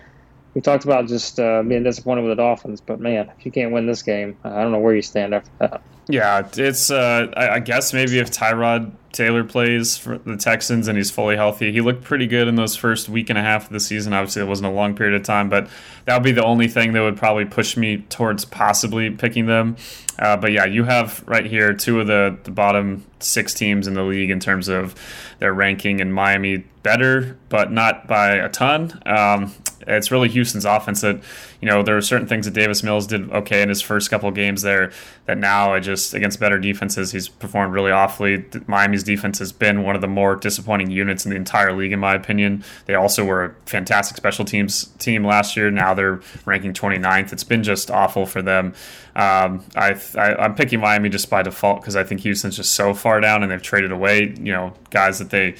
we 0.53 0.61
talked 0.61 0.83
about 0.83 1.07
just 1.07 1.37
being 1.37 1.83
disappointed 1.83 2.21
with 2.21 2.31
the 2.31 2.41
Dolphins, 2.43 2.81
but 2.81 2.99
man, 2.99 3.31
if 3.37 3.45
you 3.45 3.51
can't 3.51 3.71
win 3.71 3.87
this 3.87 4.03
game, 4.03 4.37
I 4.43 4.61
don't 4.61 4.71
know 4.71 4.79
where 4.79 4.95
you 4.95 5.01
stand 5.01 5.33
after 5.33 5.49
that. 5.59 5.81
Yeah, 6.07 6.47
it's. 6.55 6.91
Uh, 6.91 7.31
I, 7.35 7.59
guess 7.59 7.93
maybe 7.93 8.19
if 8.19 8.29
Tyrod 8.29 8.91
Taylor 9.13 9.43
plays 9.43 9.97
for 9.97 10.17
the 10.17 10.35
Texans 10.35 10.87
and 10.87 10.97
he's 10.97 11.09
fully 11.09 11.37
healthy, 11.37 11.71
he 11.71 11.79
looked 11.79 12.03
pretty 12.03 12.27
good 12.27 12.47
in 12.47 12.55
those 12.55 12.75
first 12.75 13.07
week 13.07 13.29
and 13.29 13.39
a 13.39 13.41
half 13.41 13.67
of 13.67 13.69
the 13.71 13.79
season. 13.79 14.11
Obviously, 14.11 14.41
it 14.41 14.45
wasn't 14.45 14.67
a 14.67 14.71
long 14.75 14.95
period 14.95 15.15
of 15.15 15.23
time, 15.23 15.49
but 15.49 15.69
that 16.05 16.15
would 16.15 16.23
be 16.23 16.33
the 16.33 16.43
only 16.43 16.67
thing 16.67 16.91
that 16.93 17.01
would 17.01 17.15
probably 17.15 17.45
push 17.45 17.77
me 17.77 17.99
towards 18.09 18.43
possibly 18.43 19.11
picking 19.11 19.45
them. 19.45 19.77
Uh, 20.19 20.35
but 20.35 20.51
yeah, 20.51 20.65
you 20.65 20.83
have 20.83 21.23
right 21.25 21.45
here 21.45 21.73
two 21.73 22.01
of 22.01 22.07
the, 22.07 22.37
the 22.43 22.51
bottom 22.51 23.05
six 23.19 23.53
teams 23.53 23.87
in 23.87 23.93
the 23.93 24.03
league 24.03 24.29
in 24.29 24.39
terms 24.39 24.67
of 24.67 24.95
their 25.39 25.53
ranking, 25.53 26.01
and 26.01 26.13
Miami 26.13 26.65
better, 26.83 27.37
but 27.47 27.71
not 27.71 28.07
by 28.07 28.31
a 28.31 28.49
ton. 28.49 29.01
Um, 29.05 29.53
it's 29.87 30.11
really 30.11 30.29
Houston's 30.29 30.65
offense 30.65 31.01
that, 31.01 31.21
you 31.61 31.67
know, 31.67 31.83
there 31.83 31.97
are 31.97 32.01
certain 32.01 32.27
things 32.27 32.45
that 32.45 32.53
Davis 32.53 32.83
Mills 32.83 33.07
did 33.07 33.29
okay 33.31 33.61
in 33.61 33.69
his 33.69 33.81
first 33.81 34.09
couple 34.09 34.29
games 34.31 34.61
there 34.61 34.91
that 35.25 35.37
now 35.37 35.73
I 35.73 35.79
just, 35.79 36.13
against 36.13 36.39
better 36.39 36.59
defenses, 36.59 37.11
he's 37.11 37.29
performed 37.29 37.73
really 37.73 37.91
awfully. 37.91 38.43
Miami's 38.67 39.03
defense 39.03 39.39
has 39.39 39.53
been 39.53 39.83
one 39.83 39.95
of 39.95 40.01
the 40.01 40.07
more 40.07 40.35
disappointing 40.35 40.91
units 40.91 41.25
in 41.25 41.31
the 41.31 41.37
entire 41.37 41.73
league, 41.73 41.93
in 41.93 41.99
my 41.99 42.13
opinion. 42.13 42.63
They 42.87 42.95
also 42.95 43.23
were 43.23 43.45
a 43.45 43.55
fantastic 43.65 44.17
special 44.17 44.43
teams 44.43 44.85
team 44.99 45.23
last 45.23 45.55
year. 45.55 45.71
Now 45.71 45.93
they're 45.93 46.19
ranking 46.45 46.73
29th. 46.73 47.31
It's 47.31 47.45
been 47.45 47.63
just 47.63 47.89
awful 47.89 48.25
for 48.25 48.41
them. 48.41 48.73
Um, 49.15 49.63
I, 49.75 49.95
I, 50.17 50.45
am 50.45 50.55
picking 50.55 50.81
Miami 50.81 51.07
just 51.07 51.29
by 51.29 51.41
default 51.41 51.81
because 51.81 51.95
I 51.95 52.03
think 52.03 52.21
Houston's 52.21 52.57
just 52.57 52.73
so 52.73 52.93
far 52.93 53.21
down 53.21 53.43
and 53.43 53.51
they've 53.51 53.61
traded 53.61 53.91
away, 53.91 54.33
you 54.37 54.51
know, 54.51 54.73
guys 54.89 55.19
that 55.19 55.29
they 55.29 55.55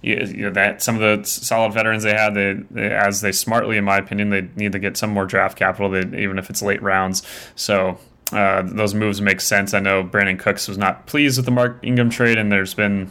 you 0.00 0.16
know, 0.36 0.50
that 0.50 0.80
some 0.80 1.00
of 1.00 1.00
the 1.00 1.28
solid 1.28 1.72
veterans 1.72 2.04
they 2.04 2.14
had, 2.14 2.34
they, 2.34 2.54
they, 2.70 2.88
as 2.88 3.20
they 3.20 3.32
smartly, 3.32 3.76
in 3.76 3.84
my 3.84 3.96
opinion, 3.96 4.30
they 4.30 4.42
need 4.54 4.70
to 4.70 4.78
get 4.78 4.96
some 4.96 5.10
more 5.10 5.26
draft 5.26 5.58
capital, 5.58 5.90
they, 5.90 6.22
even 6.22 6.38
if 6.38 6.50
it's 6.50 6.62
late 6.62 6.80
rounds. 6.80 7.22
So 7.56 7.98
uh, 8.32 8.62
those 8.62 8.94
moves 8.94 9.20
make 9.20 9.40
sense. 9.40 9.74
I 9.74 9.80
know 9.80 10.04
Brandin 10.04 10.38
Cooks 10.38 10.68
was 10.68 10.78
not 10.78 11.06
pleased 11.06 11.38
with 11.38 11.46
the 11.46 11.50
Mark 11.50 11.78
Ingram 11.82 12.10
trade, 12.10 12.38
and 12.38 12.52
there's 12.52 12.74
been 12.74 13.10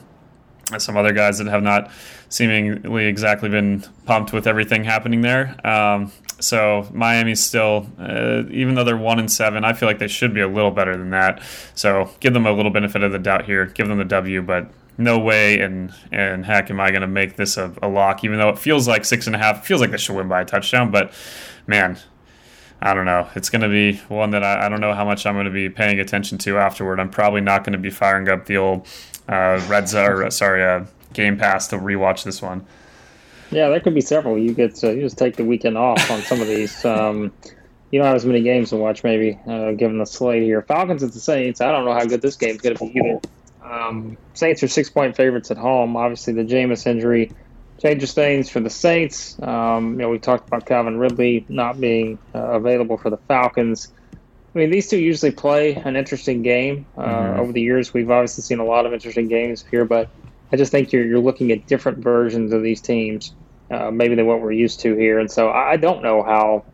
some 0.77 0.97
other 0.97 1.13
guys 1.13 1.37
that 1.37 1.47
have 1.47 1.63
not 1.63 1.89
seemingly 2.29 3.05
exactly 3.05 3.49
been 3.49 3.83
pumped 4.05 4.33
with 4.33 4.47
everything 4.47 4.83
happening 4.83 5.21
there. 5.21 5.55
Um, 5.65 6.11
so 6.39 6.87
Miami's 6.91 7.39
still, 7.39 7.87
uh, 7.97 8.43
even 8.51 8.75
though 8.75 8.83
they're 8.83 8.97
one 8.97 9.17
and 9.17 9.31
seven, 9.31 9.63
I 9.63 9.73
feel 9.73 9.87
like 9.87 9.99
they 9.99 10.07
should 10.07 10.33
be 10.33 10.41
a 10.41 10.47
little 10.47 10.71
better 10.71 10.95
than 10.95 11.09
that. 11.11 11.41
So 11.73 12.09
give 12.19 12.33
them 12.33 12.45
a 12.45 12.51
little 12.51 12.71
benefit 12.71 13.01
of 13.01 13.11
the 13.11 13.19
doubt 13.19 13.45
here. 13.45 13.65
Give 13.65 13.87
them 13.87 13.97
the 13.97 14.05
W, 14.05 14.41
but 14.41 14.69
no 14.99 15.19
way 15.19 15.59
and 15.59 15.93
and 16.11 16.45
heck 16.45 16.71
am 16.71 16.79
I 16.79 16.89
going 16.89 17.01
to 17.01 17.07
make 17.07 17.35
this 17.35 17.57
a, 17.57 17.73
a, 17.81 17.87
lock, 17.87 18.23
even 18.23 18.39
though 18.39 18.49
it 18.49 18.57
feels 18.57 18.87
like 18.87 19.05
six 19.05 19.27
and 19.27 19.35
a 19.35 19.39
half. 19.39 19.65
feels 19.65 19.79
like 19.79 19.91
they 19.91 19.97
should 19.97 20.15
win 20.15 20.27
by 20.27 20.41
a 20.41 20.45
touchdown, 20.45 20.91
but 20.91 21.13
man, 21.65 21.97
I 22.81 22.93
don't 22.93 23.05
know. 23.05 23.27
It's 23.35 23.49
going 23.49 23.61
to 23.61 23.69
be 23.69 23.97
one 24.07 24.31
that 24.31 24.43
I, 24.43 24.65
I 24.65 24.69
don't 24.69 24.81
know 24.81 24.93
how 24.93 25.05
much 25.05 25.25
I'm 25.25 25.33
going 25.33 25.45
to 25.45 25.51
be 25.51 25.69
paying 25.69 25.99
attention 25.99 26.37
to 26.39 26.57
afterward. 26.57 26.99
I'm 26.99 27.09
probably 27.09 27.41
not 27.41 27.63
going 27.63 27.73
to 27.73 27.79
be 27.79 27.89
firing 27.89 28.29
up 28.29 28.45
the 28.45 28.57
old 28.57 28.87
uh, 29.27 29.61
Red 29.67 29.91
or 29.93 30.25
uh, 30.25 30.29
sorry 30.29 30.63
uh, 30.63 30.85
Game 31.13 31.37
Pass 31.37 31.67
to 31.69 31.77
rewatch 31.77 32.23
this 32.23 32.41
one. 32.41 32.65
Yeah, 33.49 33.69
there 33.69 33.79
could 33.79 33.95
be 33.95 34.01
several. 34.01 34.37
You 34.37 34.53
get 34.53 34.75
to, 34.75 34.93
you 34.93 35.01
just 35.01 35.17
take 35.17 35.37
the 35.37 35.45
weekend 35.45 35.77
off 35.77 36.11
on 36.11 36.21
some 36.21 36.41
of 36.41 36.47
these. 36.47 36.85
Um, 36.97 37.31
you 37.91 37.99
don't 37.99 38.07
have 38.07 38.17
as 38.17 38.25
many 38.25 38.41
games 38.41 38.71
to 38.71 38.75
watch, 38.75 39.03
maybe, 39.03 39.39
uh, 39.47 39.71
given 39.71 39.97
the 39.97 40.05
slate 40.05 40.43
here. 40.43 40.61
Falcons 40.61 41.03
at 41.03 41.13
the 41.13 41.19
Saints. 41.19 41.61
I 41.61 41.71
don't 41.71 41.85
know 41.85 41.93
how 41.93 42.03
good 42.03 42.21
this 42.21 42.35
game's 42.35 42.59
going 42.59 42.75
to 42.75 42.85
be 42.85 42.99
either. 42.99 43.21
Um, 43.63 44.17
Saints 44.33 44.61
are 44.63 44.67
six 44.67 44.89
point 44.89 45.15
favorites 45.15 45.51
at 45.51 45.57
home. 45.57 45.95
Obviously, 45.95 46.33
the 46.33 46.43
Jameis 46.43 46.85
injury 46.85 47.31
changes 47.81 48.13
things 48.13 48.49
for 48.49 48.59
the 48.59 48.69
Saints. 48.69 49.39
Um, 49.41 49.93
you 49.93 49.97
know, 49.97 50.09
we 50.09 50.19
talked 50.19 50.47
about 50.47 50.65
Calvin 50.65 50.97
Ridley 50.97 51.45
not 51.47 51.79
being 51.79 52.17
uh, 52.33 52.39
available 52.39 52.97
for 52.97 53.09
the 53.09 53.17
Falcons. 53.17 53.91
I 54.55 54.59
mean, 54.59 54.71
these 54.71 54.89
two 54.89 54.97
usually 54.97 55.31
play 55.31 55.75
an 55.75 55.95
interesting 55.95 56.41
game. 56.41 56.87
Uh, 56.97 57.05
mm-hmm. 57.05 57.39
Over 57.39 57.51
the 57.51 57.61
years, 57.61 57.93
we've 57.93 58.09
obviously 58.09 58.41
seen 58.41 58.59
a 58.59 58.65
lot 58.65 58.85
of 58.85 58.93
interesting 58.93 59.27
games 59.27 59.63
here, 59.69 59.85
but 59.85 60.09
I 60.51 60.57
just 60.57 60.71
think 60.71 60.91
you're, 60.91 61.05
you're 61.05 61.19
looking 61.19 61.51
at 61.51 61.67
different 61.67 61.99
versions 61.99 62.53
of 62.53 62.63
these 62.63 62.81
teams, 62.81 63.33
uh, 63.69 63.91
maybe 63.91 64.15
than 64.15 64.25
what 64.25 64.41
we're 64.41 64.53
used 64.53 64.79
to 64.81 64.95
here. 64.95 65.19
And 65.19 65.29
so 65.29 65.51
I 65.51 65.77
don't 65.77 66.01
know 66.01 66.23
how, 66.23 66.65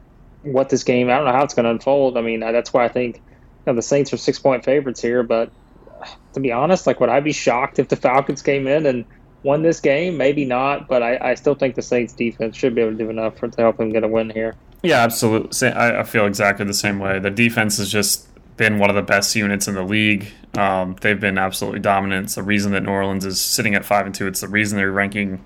what 0.44 0.70
this 0.70 0.84
game, 0.84 1.10
I 1.10 1.16
don't 1.16 1.26
know 1.26 1.34
how 1.34 1.44
it's 1.44 1.54
going 1.54 1.66
to 1.66 1.72
unfold. 1.72 2.18
I 2.18 2.22
mean, 2.22 2.39
that's 2.39 2.72
why 2.72 2.86
I 2.86 2.89
think 2.89 3.18
you 3.18 3.24
know, 3.68 3.76
the 3.76 3.82
Saints 3.82 4.13
are 4.13 4.18
six 4.18 4.39
point 4.39 4.63
favorites 4.63 5.02
here, 5.02 5.24
but 5.24 5.52
to 6.34 6.39
be 6.39 6.52
honest, 6.52 6.88
like 6.88 7.00
would 7.00 7.10
I 7.10 7.20
be 7.20 7.34
shocked 7.34 7.80
if 7.80 7.88
the 7.88 7.96
Falcons 7.96 8.42
came 8.42 8.68
in 8.68 8.86
and 8.86 9.06
won 9.44 9.62
this 9.62 9.80
game? 9.80 10.18
Maybe 10.18 10.46
not, 10.46 10.88
but 10.88 11.04
I, 11.04 11.18
I 11.22 11.34
still 11.36 11.56
think 11.56 11.76
the 11.76 11.82
Saints 11.82 12.14
defense 12.14 12.56
should 12.56 12.76
be 12.76 12.82
able 12.82 12.92
to 12.92 12.98
do 12.98 13.10
enough 13.10 13.38
for 13.38 13.48
to 13.48 13.62
help 13.62 13.78
them 13.78 13.92
get 13.92 14.04
a 14.04 14.08
win 14.08 14.30
here. 14.30 14.56
Yeah, 14.82 15.02
absolutely. 15.04 15.70
I, 15.70 16.04
feel 16.04 16.26
exactly 16.26 16.66
the 16.66 16.74
same 16.74 17.00
way. 17.00 17.18
The 17.20 17.32
defense 17.32 17.78
has 17.78 17.90
just 17.90 18.28
been 18.58 18.80
one 18.80 18.90
of 18.90 18.96
the 18.96 19.02
best 19.02 19.34
units 19.36 19.68
in 19.68 19.76
the 19.76 19.84
league. 19.84 20.28
Um, 20.58 20.98
they've 21.00 21.20
been 21.20 21.38
absolutely 21.38 21.80
dominant. 21.80 22.26
It's 22.26 22.36
the 22.36 22.44
reason 22.44 22.74
that 22.74 22.84
New 22.84 22.92
Orleans 22.92 23.26
is 23.26 23.40
sitting 23.40 23.76
at 23.76 23.86
five 23.86 24.06
and 24.06 24.14
two. 24.14 24.28
It's 24.28 24.42
the 24.42 24.48
reason 24.50 24.78
they're 24.78 24.92
ranking 24.92 25.44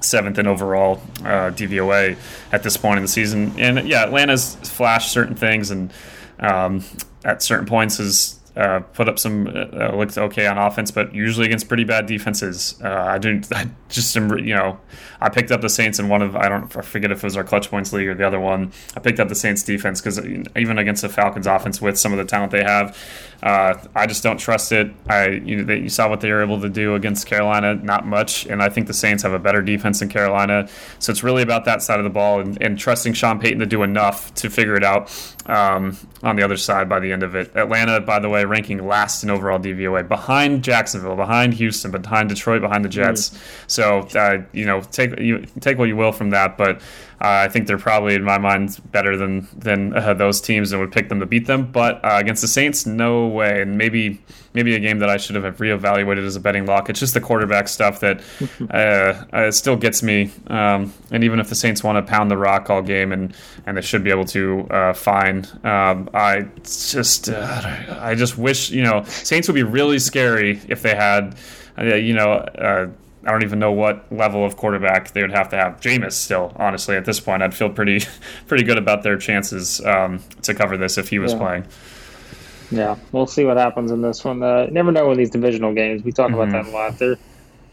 seventh 0.00 0.38
in 0.38 0.46
overall 0.46 1.02
uh, 1.20 1.50
DVOA 1.50 2.16
at 2.52 2.62
this 2.62 2.78
point 2.78 2.96
in 2.96 3.02
the 3.02 3.08
season. 3.08 3.54
And 3.58 3.86
yeah, 3.86 4.04
Atlanta's 4.04 4.54
flashed 4.54 5.12
certain 5.12 5.34
things 5.34 5.70
and 5.70 5.92
um, 6.38 6.82
at 7.22 7.42
certain 7.42 7.66
points 7.66 7.98
has 7.98 8.39
uh, 8.56 8.80
put 8.80 9.08
up 9.08 9.18
some 9.18 9.46
uh, 9.46 9.50
uh, 9.50 9.96
looked 9.96 10.18
okay 10.18 10.46
on 10.46 10.58
offense, 10.58 10.90
but 10.90 11.14
usually 11.14 11.46
against 11.46 11.68
pretty 11.68 11.84
bad 11.84 12.06
defenses. 12.06 12.74
Uh, 12.82 12.88
I 12.88 13.18
didn't. 13.18 13.52
I 13.54 13.70
just 13.88 14.14
you 14.14 14.54
know, 14.54 14.78
I 15.20 15.28
picked 15.28 15.50
up 15.50 15.60
the 15.60 15.68
Saints 15.68 15.98
in 15.98 16.08
one 16.08 16.22
of 16.22 16.34
I 16.34 16.48
don't 16.48 16.74
I 16.76 16.80
forget 16.82 17.12
if 17.12 17.18
it 17.18 17.24
was 17.24 17.36
our 17.36 17.44
clutch 17.44 17.70
points 17.70 17.92
league 17.92 18.08
or 18.08 18.14
the 18.14 18.26
other 18.26 18.40
one. 18.40 18.72
I 18.96 19.00
picked 19.00 19.20
up 19.20 19.28
the 19.28 19.34
Saints 19.34 19.62
defense 19.62 20.00
because 20.00 20.18
even 20.56 20.78
against 20.78 21.02
the 21.02 21.08
Falcons 21.08 21.46
offense 21.46 21.80
with 21.80 21.98
some 21.98 22.12
of 22.12 22.18
the 22.18 22.24
talent 22.24 22.50
they 22.52 22.64
have, 22.64 22.96
uh, 23.42 23.74
I 23.94 24.06
just 24.06 24.22
don't 24.22 24.38
trust 24.38 24.72
it. 24.72 24.92
I 25.08 25.28
you, 25.28 25.56
know, 25.56 25.64
they, 25.64 25.78
you 25.78 25.88
saw 25.88 26.08
what 26.08 26.20
they 26.20 26.30
were 26.30 26.42
able 26.42 26.60
to 26.60 26.68
do 26.68 26.94
against 26.94 27.26
Carolina, 27.26 27.74
not 27.74 28.06
much, 28.06 28.46
and 28.46 28.62
I 28.62 28.68
think 28.68 28.86
the 28.86 28.94
Saints 28.94 29.22
have 29.22 29.32
a 29.32 29.38
better 29.38 29.62
defense 29.62 30.00
than 30.00 30.08
Carolina. 30.08 30.68
So 30.98 31.10
it's 31.10 31.22
really 31.22 31.42
about 31.42 31.64
that 31.64 31.82
side 31.82 31.98
of 31.98 32.04
the 32.04 32.10
ball 32.10 32.40
and, 32.40 32.60
and 32.62 32.78
trusting 32.78 33.14
Sean 33.14 33.40
Payton 33.40 33.60
to 33.60 33.66
do 33.66 33.82
enough 33.82 34.34
to 34.34 34.50
figure 34.50 34.76
it 34.76 34.84
out 34.84 35.10
um, 35.46 35.96
on 36.22 36.36
the 36.36 36.42
other 36.42 36.56
side 36.56 36.88
by 36.88 37.00
the 37.00 37.12
end 37.12 37.22
of 37.22 37.34
it. 37.34 37.54
Atlanta, 37.56 38.00
by 38.00 38.18
the 38.18 38.28
way, 38.28 38.44
ranking 38.44 38.86
last 38.86 39.22
in 39.22 39.30
overall 39.30 39.58
DVOA, 39.58 40.06
behind 40.06 40.62
Jacksonville, 40.62 41.16
behind 41.16 41.54
Houston, 41.54 41.90
behind 41.90 42.28
Detroit, 42.28 42.60
behind 42.60 42.84
the 42.84 42.88
Jets. 42.88 43.30
Mm. 43.30 43.38
So 43.66 44.00
uh, 44.18 44.42
you 44.52 44.66
know, 44.66 44.82
take 44.82 45.18
you 45.18 45.46
take 45.60 45.78
what 45.78 45.86
you 45.86 45.96
will 45.96 46.12
from 46.12 46.30
that, 46.30 46.58
but 46.58 46.82
I 47.22 47.48
think 47.48 47.66
they're 47.66 47.78
probably, 47.78 48.14
in 48.14 48.24
my 48.24 48.38
mind, 48.38 48.80
better 48.92 49.14
than 49.14 49.46
than 49.54 49.94
uh, 49.94 50.14
those 50.14 50.40
teams 50.40 50.72
and 50.72 50.80
would 50.80 50.90
pick 50.90 51.10
them 51.10 51.20
to 51.20 51.26
beat 51.26 51.46
them. 51.46 51.70
But 51.70 52.02
uh, 52.02 52.16
against 52.18 52.40
the 52.40 52.48
Saints, 52.48 52.86
no 52.86 53.26
way. 53.26 53.60
And 53.60 53.76
maybe 53.76 54.22
maybe 54.54 54.74
a 54.74 54.78
game 54.78 55.00
that 55.00 55.10
I 55.10 55.18
should 55.18 55.36
have 55.36 55.58
reevaluated 55.58 56.24
as 56.24 56.36
a 56.36 56.40
betting 56.40 56.64
lock. 56.64 56.88
It's 56.88 56.98
just 56.98 57.12
the 57.12 57.20
quarterback 57.20 57.68
stuff 57.68 58.00
that 58.00 58.22
uh, 58.70 59.36
uh, 59.36 59.50
still 59.50 59.76
gets 59.76 60.02
me. 60.02 60.30
Um, 60.46 60.94
and 61.10 61.22
even 61.22 61.40
if 61.40 61.50
the 61.50 61.54
Saints 61.54 61.84
want 61.84 62.04
to 62.04 62.10
pound 62.10 62.30
the 62.30 62.38
rock 62.38 62.70
all 62.70 62.80
game, 62.80 63.12
and 63.12 63.34
and 63.66 63.76
they 63.76 63.82
should 63.82 64.02
be 64.02 64.10
able 64.10 64.24
to, 64.26 64.66
uh, 64.70 64.92
fine. 64.94 65.46
Um, 65.62 66.08
I 66.14 66.48
just 66.62 67.28
I 67.28 68.14
just 68.16 68.38
wish 68.38 68.70
you 68.70 68.82
know 68.82 69.04
Saints 69.04 69.46
would 69.46 69.54
be 69.54 69.62
really 69.62 69.98
scary 69.98 70.60
if 70.68 70.80
they 70.80 70.94
had. 70.94 71.36
you 71.78 72.14
know, 72.14 72.46
I 73.24 73.32
don't 73.32 73.42
even 73.42 73.58
know 73.58 73.72
what 73.72 74.10
level 74.10 74.44
of 74.44 74.56
quarterback 74.56 75.12
they 75.12 75.20
would 75.20 75.32
have 75.32 75.50
to 75.50 75.56
have. 75.56 75.80
Jameis 75.80 76.12
still, 76.12 76.52
honestly, 76.56 76.96
at 76.96 77.04
this 77.04 77.20
point, 77.20 77.42
I'd 77.42 77.54
feel 77.54 77.68
pretty 77.68 78.06
pretty 78.46 78.64
good 78.64 78.78
about 78.78 79.02
their 79.02 79.18
chances 79.18 79.84
um, 79.84 80.22
to 80.42 80.54
cover 80.54 80.76
this 80.76 80.96
if 80.96 81.08
he 81.08 81.18
was 81.18 81.32
yeah. 81.32 81.38
playing. 81.38 81.66
Yeah, 82.70 82.96
we'll 83.12 83.26
see 83.26 83.44
what 83.44 83.56
happens 83.56 83.90
in 83.90 84.00
this 84.00 84.24
one. 84.24 84.42
Uh, 84.42 84.66
never 84.70 84.92
know 84.92 85.10
in 85.10 85.18
these 85.18 85.30
divisional 85.30 85.74
games. 85.74 86.02
We 86.02 86.12
talk 86.12 86.30
mm-hmm. 86.30 86.40
about 86.40 86.52
that 86.52 86.70
a 86.70 86.74
lot. 86.74 86.98
There, 86.98 87.16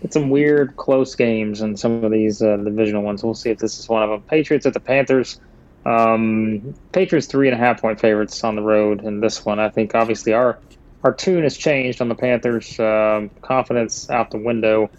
it's 0.02 0.14
some 0.14 0.30
weird 0.30 0.76
close 0.76 1.16
games 1.16 1.62
in 1.62 1.78
some 1.78 2.04
of 2.04 2.12
these 2.12 2.42
uh, 2.42 2.58
divisional 2.58 3.04
ones. 3.04 3.24
We'll 3.24 3.34
see 3.34 3.50
if 3.50 3.60
this 3.60 3.80
is 3.80 3.88
one 3.88 4.04
of 4.04 4.10
them. 4.10 4.22
Patriots 4.24 4.66
at 4.66 4.74
the 4.74 4.80
Panthers. 4.80 5.40
Um, 5.86 6.76
Patriots 6.92 7.28
three 7.28 7.48
and 7.48 7.56
a 7.56 7.58
half 7.58 7.80
point 7.80 8.00
favorites 8.00 8.44
on 8.44 8.56
the 8.56 8.62
road 8.62 9.04
in 9.04 9.22
this 9.22 9.46
one. 9.46 9.60
I 9.60 9.70
think 9.70 9.96
obviously 9.96 10.34
our 10.34 10.60
our 11.04 11.14
tune 11.14 11.44
has 11.44 11.56
changed 11.56 12.02
on 12.02 12.10
the 12.10 12.16
Panthers. 12.16 12.80
Um, 12.80 13.30
confidence 13.42 14.10
out 14.10 14.32
the 14.32 14.38
window. 14.38 14.90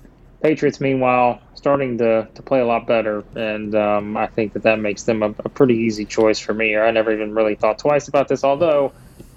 Patriots, 0.43 0.81
meanwhile, 0.81 1.41
starting 1.55 1.99
to, 1.99 2.29
to 2.35 2.43
play 2.43 2.61
a 2.61 2.67
lot 2.67 2.87
better, 2.87 3.25
and 3.35 3.75
um, 3.75 4.17
I 4.17 4.27
think 4.29 4.53
that 4.53 4.63
that 4.63 4.79
makes 4.79 5.03
them 5.03 5.23
a, 5.23 5.31
a, 5.31 5.49
pretty 5.49 5.75
easy 5.75 6.05
choice 6.05 6.39
for 6.39 6.55
me. 6.55 6.75
Or 6.75 6.85
I 6.85 6.91
never 6.93 7.13
even 7.13 7.35
really 7.35 7.57
thought 7.57 7.79
twice 7.79 8.07
about 8.07 8.29
this, 8.29 8.45
although, 8.45 8.93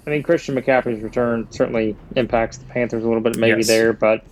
I 0.06 0.10
mean, 0.10 0.22
Christian 0.22 0.54
McCaffrey's 0.54 1.02
return 1.02 1.48
certainly 1.50 1.96
impacts 2.14 2.58
the 2.58 2.66
Panthers 2.66 3.02
a 3.02 3.06
little 3.06 3.22
bit, 3.22 3.36
maybe 3.36 3.58
yes. 3.58 3.66
there, 3.66 3.92
but 3.92 4.24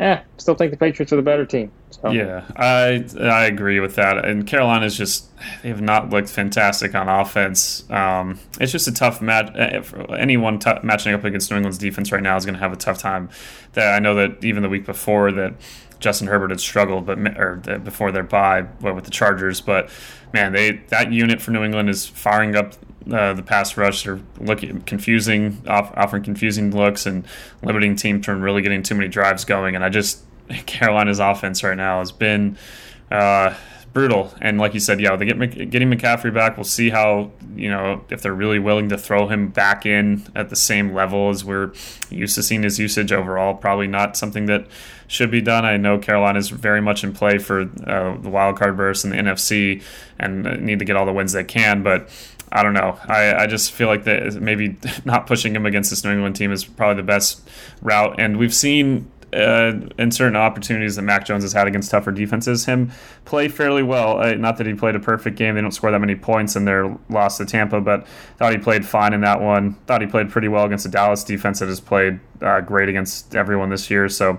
yeah, 0.00 0.22
still 0.38 0.54
think 0.54 0.70
the 0.70 0.76
Patriots 0.78 1.12
are 1.12 1.16
the 1.16 1.22
better 1.22 1.44
team. 1.44 1.70
So. 1.90 2.10
Yeah, 2.10 2.44
I 2.56 3.04
I 3.20 3.44
agree 3.44 3.80
with 3.80 3.96
that. 3.96 4.24
And 4.24 4.46
Carolina's 4.46 4.96
just 4.96 5.28
they 5.62 5.68
have 5.68 5.82
not 5.82 6.08
looked 6.08 6.30
fantastic 6.30 6.94
on 6.94 7.08
offense. 7.08 7.88
Um, 7.90 8.38
it's 8.58 8.72
just 8.72 8.88
a 8.88 8.92
tough 8.92 9.20
match. 9.20 9.54
Uh, 9.54 10.04
anyone 10.14 10.58
t- 10.58 10.72
matching 10.82 11.12
up 11.12 11.24
against 11.24 11.50
New 11.50 11.58
England's 11.58 11.76
defense 11.76 12.12
right 12.12 12.22
now 12.22 12.36
is 12.36 12.46
going 12.46 12.54
to 12.54 12.60
have 12.60 12.72
a 12.72 12.76
tough 12.76 12.98
time. 12.98 13.28
That 13.72 13.94
I 13.94 13.98
know 13.98 14.14
that 14.14 14.42
even 14.42 14.62
the 14.62 14.70
week 14.70 14.86
before 14.86 15.32
that 15.32 15.54
Justin 16.00 16.26
Herbert 16.26 16.50
had 16.50 16.60
struggled, 16.60 17.06
but 17.06 17.18
or 17.38 17.56
before 17.84 18.10
their 18.10 18.22
bye 18.22 18.62
with 18.80 19.04
the 19.04 19.10
Chargers. 19.10 19.60
But 19.60 19.90
man, 20.32 20.52
they 20.52 20.72
that 20.88 21.12
unit 21.12 21.40
for 21.40 21.50
New 21.52 21.62
England 21.62 21.88
is 21.88 22.06
firing 22.06 22.56
up 22.56 22.74
uh, 23.10 23.34
the 23.34 23.42
pass 23.42 23.76
rush. 23.76 24.04
They're 24.04 24.20
looking 24.38 24.80
confusing, 24.82 25.62
off, 25.66 25.92
offering 25.96 26.22
confusing 26.22 26.74
looks 26.74 27.06
and 27.06 27.24
limiting 27.62 27.96
team 27.96 28.22
from 28.22 28.42
really 28.42 28.62
getting 28.62 28.82
too 28.82 28.94
many 28.94 29.08
drives 29.08 29.44
going. 29.44 29.74
And 29.74 29.84
I 29.84 29.88
just 29.88 30.24
Carolina's 30.66 31.20
offense 31.20 31.62
right 31.62 31.76
now 31.76 32.00
has 32.00 32.12
been. 32.12 32.58
Uh, 33.10 33.54
brutal. 33.92 34.32
And 34.40 34.58
like 34.58 34.74
you 34.74 34.80
said, 34.80 35.00
yeah, 35.00 35.16
they 35.16 35.26
get 35.26 35.70
getting 35.70 35.90
McCaffrey 35.90 36.32
back. 36.32 36.56
We'll 36.56 36.64
see 36.64 36.90
how 36.90 37.30
you 37.54 37.70
know 37.70 38.04
if 38.10 38.22
they're 38.22 38.34
really 38.34 38.58
willing 38.58 38.88
to 38.90 38.98
throw 38.98 39.28
him 39.28 39.48
back 39.48 39.84
in 39.86 40.26
at 40.34 40.48
the 40.48 40.56
same 40.56 40.94
level 40.94 41.30
as 41.30 41.44
we're 41.44 41.72
used 42.08 42.34
to 42.36 42.42
seeing 42.42 42.62
his 42.62 42.78
usage 42.78 43.12
overall. 43.12 43.54
Probably 43.54 43.88
not 43.88 44.16
something 44.16 44.46
that 44.46 44.66
should 45.06 45.30
be 45.30 45.40
done. 45.40 45.64
I 45.64 45.76
know 45.76 45.98
Carolina 45.98 46.38
is 46.38 46.50
very 46.50 46.80
much 46.80 47.02
in 47.02 47.12
play 47.12 47.38
for 47.38 47.62
uh, 47.62 48.16
the 48.18 48.30
wild 48.30 48.58
card 48.58 48.76
burst 48.76 49.04
and 49.04 49.12
the 49.12 49.18
NFC, 49.18 49.82
and 50.18 50.62
need 50.62 50.78
to 50.78 50.84
get 50.84 50.96
all 50.96 51.06
the 51.06 51.12
wins 51.12 51.32
they 51.32 51.44
can, 51.44 51.82
but. 51.82 52.08
I 52.52 52.64
don't 52.64 52.74
know. 52.74 52.98
I, 53.06 53.44
I 53.44 53.46
just 53.46 53.70
feel 53.70 53.86
like 53.86 54.02
that 54.02 54.42
maybe 54.42 54.76
not 55.04 55.28
pushing 55.28 55.54
him 55.54 55.66
against 55.66 55.90
this 55.90 56.02
New 56.02 56.10
England 56.10 56.34
team 56.34 56.50
is 56.50 56.64
probably 56.64 56.96
the 56.96 57.06
best 57.06 57.48
route. 57.80 58.16
And 58.18 58.38
we've 58.38 58.52
seen 58.52 59.08
uh, 59.32 59.72
in 59.98 60.10
certain 60.10 60.36
opportunities 60.36 60.96
that 60.96 61.02
Mac 61.02 61.24
Jones 61.24 61.44
has 61.44 61.52
had 61.52 61.66
against 61.66 61.90
tougher 61.90 62.12
defenses, 62.12 62.64
him 62.66 62.90
play 63.24 63.48
fairly 63.48 63.82
well. 63.82 64.20
Uh, 64.20 64.34
not 64.34 64.56
that 64.58 64.66
he 64.66 64.74
played 64.74 64.96
a 64.96 65.00
perfect 65.00 65.36
game; 65.36 65.54
they 65.54 65.60
don't 65.60 65.72
score 65.72 65.90
that 65.90 66.00
many 66.00 66.16
points 66.16 66.56
in 66.56 66.64
their 66.64 66.96
loss 67.08 67.38
to 67.38 67.46
Tampa, 67.46 67.80
but 67.80 68.06
thought 68.38 68.52
he 68.52 68.58
played 68.58 68.84
fine 68.84 69.12
in 69.12 69.20
that 69.20 69.40
one. 69.40 69.74
Thought 69.86 70.00
he 70.00 70.06
played 70.06 70.30
pretty 70.30 70.48
well 70.48 70.64
against 70.64 70.84
the 70.84 70.90
Dallas 70.90 71.24
defense 71.24 71.60
that 71.60 71.68
has 71.68 71.80
played 71.80 72.20
uh, 72.42 72.60
great 72.60 72.88
against 72.88 73.34
everyone 73.34 73.70
this 73.70 73.90
year. 73.90 74.08
So. 74.08 74.38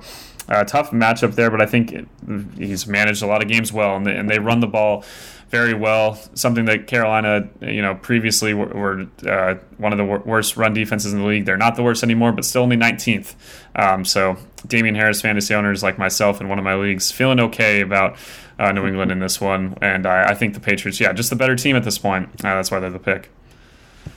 Uh, 0.51 0.65
tough 0.65 0.91
matchup 0.91 1.35
there, 1.35 1.49
but 1.49 1.61
I 1.61 1.65
think 1.65 2.09
he's 2.57 2.85
managed 2.85 3.23
a 3.23 3.25
lot 3.25 3.41
of 3.41 3.47
games 3.47 3.71
well, 3.71 3.95
and 3.95 4.05
they, 4.05 4.17
and 4.17 4.29
they 4.29 4.37
run 4.37 4.59
the 4.59 4.67
ball 4.67 5.05
very 5.47 5.73
well. 5.73 6.15
Something 6.33 6.65
that 6.65 6.87
Carolina, 6.87 7.47
you 7.61 7.81
know, 7.81 7.95
previously 7.95 8.53
were, 8.53 8.65
were 8.65 9.07
uh, 9.25 9.55
one 9.77 9.93
of 9.93 9.97
the 9.97 10.03
worst 10.03 10.57
run 10.57 10.73
defenses 10.73 11.13
in 11.13 11.19
the 11.19 11.25
league. 11.25 11.45
They're 11.45 11.55
not 11.55 11.77
the 11.77 11.83
worst 11.83 12.03
anymore, 12.03 12.33
but 12.33 12.43
still 12.43 12.63
only 12.63 12.75
19th. 12.75 13.33
Um, 13.75 14.03
so 14.03 14.35
Damien 14.67 14.95
Harris 14.95 15.21
fantasy 15.21 15.53
owners 15.53 15.83
like 15.83 15.97
myself 15.97 16.41
in 16.41 16.49
one 16.49 16.59
of 16.59 16.65
my 16.65 16.75
leagues 16.75 17.11
feeling 17.11 17.39
okay 17.39 17.79
about 17.79 18.17
uh, 18.59 18.73
New 18.73 18.87
England 18.87 19.09
in 19.09 19.19
this 19.19 19.39
one, 19.39 19.77
and 19.81 20.05
I, 20.05 20.31
I, 20.31 20.35
think 20.35 20.53
the 20.53 20.59
Patriots, 20.59 20.99
yeah, 20.99 21.13
just 21.13 21.29
the 21.29 21.35
better 21.37 21.55
team 21.55 21.77
at 21.77 21.83
this 21.83 21.97
point. 21.97 22.27
Uh, 22.43 22.55
that's 22.55 22.69
why 22.69 22.81
they're 22.81 22.89
the 22.89 22.99
pick. 22.99 23.29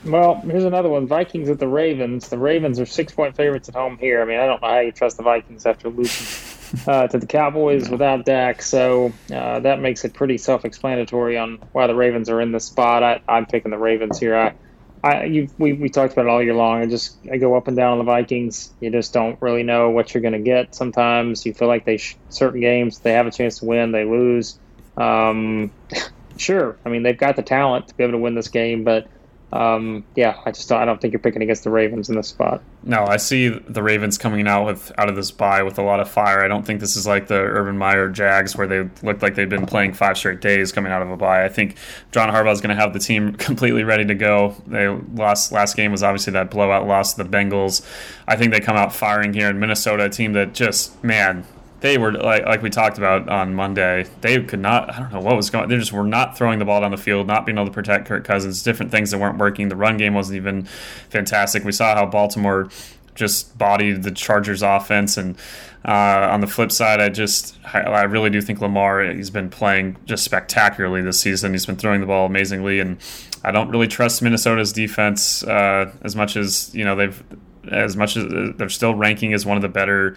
Well, 0.05 0.35
here's 0.43 0.65
another 0.65 0.91
one: 0.91 1.07
Vikings 1.07 1.49
at 1.49 1.59
the 1.59 1.69
Ravens. 1.69 2.29
The 2.29 2.39
Ravens 2.39 2.79
are 2.79 2.87
six-point 2.87 3.37
favorites 3.37 3.69
at 3.69 3.75
home 3.75 3.97
here. 3.97 4.21
I 4.21 4.27
mean, 4.27 4.39
I 4.39 4.47
don't 4.47 4.61
know 4.61 4.69
how 4.69 4.81
you 4.81 4.93
trust 4.93 5.17
the 5.17 5.23
Vikings 5.23 5.65
after 5.65 5.89
losing 5.89 6.83
uh, 6.87 7.07
to 7.09 7.19
the 7.19 7.27
Cowboys 7.27 7.89
without 7.89 8.27
Dak. 8.27 8.61
So 8.61 9.13
uh, 9.33 9.61
that 9.61 9.81
makes 9.81 10.05
it 10.05 10.13
pretty 10.13 10.37
self-explanatory 10.37 11.39
on 11.39 11.59
why 11.73 11.87
the 11.87 11.95
Ravens 11.95 12.29
are 12.29 12.41
in 12.41 12.53
this 12.53 12.67
spot. 12.67 13.03
I, 13.03 13.21
am 13.29 13.47
picking 13.47 13.71
the 13.71 13.79
Ravens 13.79 14.19
here. 14.19 14.37
I, 14.37 14.55
I, 15.03 15.25
you, 15.25 15.49
we, 15.59 15.73
we 15.73 15.89
talked 15.89 16.13
about 16.13 16.27
it 16.27 16.29
all 16.29 16.43
year 16.43 16.55
long. 16.55 16.83
I 16.83 16.87
just 16.87 17.17
I 17.31 17.39
go 17.39 17.57
up 17.57 17.67
and 17.69 17.77
down 17.77 17.93
on 17.93 17.99
the 17.99 18.05
Vikings. 18.05 18.73
You 18.81 18.91
just 18.91 19.15
don't 19.15 19.41
really 19.41 19.63
know 19.63 19.89
what 19.89 20.13
you're 20.13 20.23
going 20.23 20.33
to 20.33 20.39
get. 20.39 20.75
Sometimes 20.75 21.47
you 21.47 21.55
feel 21.55 21.69
like 21.69 21.87
they 21.87 21.97
sh- 21.97 22.17
certain 22.29 22.61
games 22.61 22.99
they 22.99 23.13
have 23.13 23.27
a 23.27 23.31
chance 23.31 23.61
to 23.61 23.65
win, 23.65 23.93
they 23.93 24.05
lose. 24.05 24.59
Um, 24.99 25.71
sure, 26.37 26.77
I 26.85 26.91
mean 26.91 27.03
they've 27.03 27.17
got 27.17 27.37
the 27.37 27.43
talent 27.43 27.89
to 27.89 27.95
be 27.95 28.05
able 28.05 28.13
to 28.13 28.19
win 28.19 28.35
this 28.35 28.49
game, 28.49 28.85
but 28.85 29.07
um, 29.55 30.05
yeah, 30.17 30.41
I 30.45 30.51
just 30.51 30.69
don't, 30.69 30.83
I 30.83 30.85
don't 30.85 31.01
think 31.01 31.13
you're 31.13 31.21
picking 31.21 31.41
against 31.41 31.63
the 31.63 31.71
Ravens 31.71 32.09
in 32.09 32.17
this 32.17 32.27
spot. 32.27 32.61
No, 32.83 33.05
I 33.05 33.19
see 33.19 33.49
the 33.49 33.85
Ravens 33.85 34.19
coming 34.19 34.49
out 34.49 34.67
with 34.67 34.91
out 34.99 35.09
of 35.09 35.15
this 35.15 35.31
bye 35.31 35.63
with 35.63 35.79
a 35.79 35.83
lot 35.83 36.01
of 36.01 36.11
fire. 36.11 36.45
I 36.45 36.49
don't 36.49 36.67
think 36.67 36.81
this 36.81 36.97
is 36.97 37.07
like 37.07 37.29
the 37.29 37.37
Urban 37.37 37.79
Meyer 37.79 38.09
Jags 38.09 38.57
where 38.57 38.67
they 38.67 38.89
looked 39.07 39.23
like 39.23 39.37
they've 39.37 39.49
been 39.49 39.65
playing 39.65 39.93
five 39.93 40.19
straight 40.19 40.41
days 40.41 40.73
coming 40.73 40.91
out 40.91 41.03
of 41.03 41.11
a 41.11 41.17
bye. 41.17 41.45
I 41.45 41.49
think 41.49 41.77
John 42.11 42.31
Harbaugh 42.31 42.53
is 42.53 42.61
going 42.61 42.75
to 42.75 42.83
have 42.83 42.93
the 42.95 42.99
team 42.99 43.33
completely 43.37 43.85
ready 43.85 44.05
to 44.07 44.15
go. 44.15 44.57
They 44.67 44.89
lost 44.89 45.53
last 45.53 45.77
game 45.77 45.93
was 45.93 46.03
obviously 46.03 46.33
that 46.33 46.51
blowout 46.51 46.89
loss 46.89 47.15
to 47.15 47.23
the 47.23 47.29
Bengals. 47.29 47.87
I 48.27 48.35
think 48.35 48.51
they 48.51 48.61
come 48.61 48.77
out 48.77 48.93
firing 48.93 49.33
here 49.35 49.49
in 49.49 49.61
Minnesota, 49.61 50.07
a 50.07 50.11
team 50.11 50.33
that 50.33 50.53
just 50.53 51.03
man 51.05 51.47
they 51.85 51.99
were 51.99 52.13
like 52.13 52.47
like 52.47 52.63
we 52.63 52.71
talked 52.71 52.97
about 52.97 53.29
on 53.29 53.55
Monday. 53.55 54.07
They 54.23 54.43
could 54.43 54.59
not. 54.59 54.91
I 54.91 55.01
don't 55.01 55.13
know 55.13 55.21
what 55.21 55.37
was 55.37 55.51
going. 55.51 55.69
They 55.69 55.77
just 55.77 55.93
were 55.93 56.03
not 56.03 56.35
throwing 56.35 56.59
the 56.59 56.65
ball 56.65 56.81
down 56.81 56.91
the 56.91 56.97
field, 56.97 57.27
not 57.27 57.45
being 57.45 57.59
able 57.59 57.67
to 57.67 57.73
protect 57.73 58.07
Kirk 58.07 58.25
Cousins. 58.25 58.63
Different 58.63 58.91
things 58.91 59.11
that 59.11 59.19
weren't 59.19 59.37
working. 59.37 59.69
The 59.69 59.77
run 59.77 59.99
game 59.99 60.15
wasn't 60.15 60.37
even 60.37 60.65
fantastic. 61.11 61.63
We 61.63 61.73
saw 61.73 61.95
how 61.95 62.07
Baltimore 62.07 62.71
just 63.15 63.59
bodied 63.59 64.03
the 64.03 64.11
Chargers 64.11 64.63
offense. 64.63 65.19
And 65.19 65.37
uh, 65.85 66.29
on 66.33 66.41
the 66.41 66.47
flip 66.47 66.73
side, 66.73 67.03
I 67.03 67.11
just 67.11 67.55
I, 67.75 67.81
I, 67.81 68.03
really 68.05 68.31
do 68.31 68.41
think 68.41 68.63
Lamar 68.63 69.03
he's 69.03 69.29
been 69.29 69.51
playing 69.51 69.99
just 70.07 70.25
spectacularly 70.25 71.03
this 71.03 71.21
season. 71.21 71.53
He's 71.53 71.67
been 71.67 71.77
throwing 71.77 72.01
the 72.01 72.07
ball 72.07 72.25
amazingly, 72.25 72.81
and 72.81 72.97
I 73.45 73.51
don't 73.51 73.69
really 73.69 73.89
trust 73.89 74.23
Minnesota's 74.23 74.73
defense 74.73 75.45
uh, 75.45 75.93
as 76.01 76.17
much 76.17 76.35
as 76.35 76.75
you 76.75 76.87
know 76.87 76.97
they've 76.97 77.23
as 77.71 77.95
much 77.95 78.17
as 78.17 78.25
they're 78.57 78.71
still 78.71 78.95
ranking 78.95 79.35
as 79.35 79.45
one 79.45 79.59
of 79.59 79.63
the 79.63 79.69
better 79.69 80.17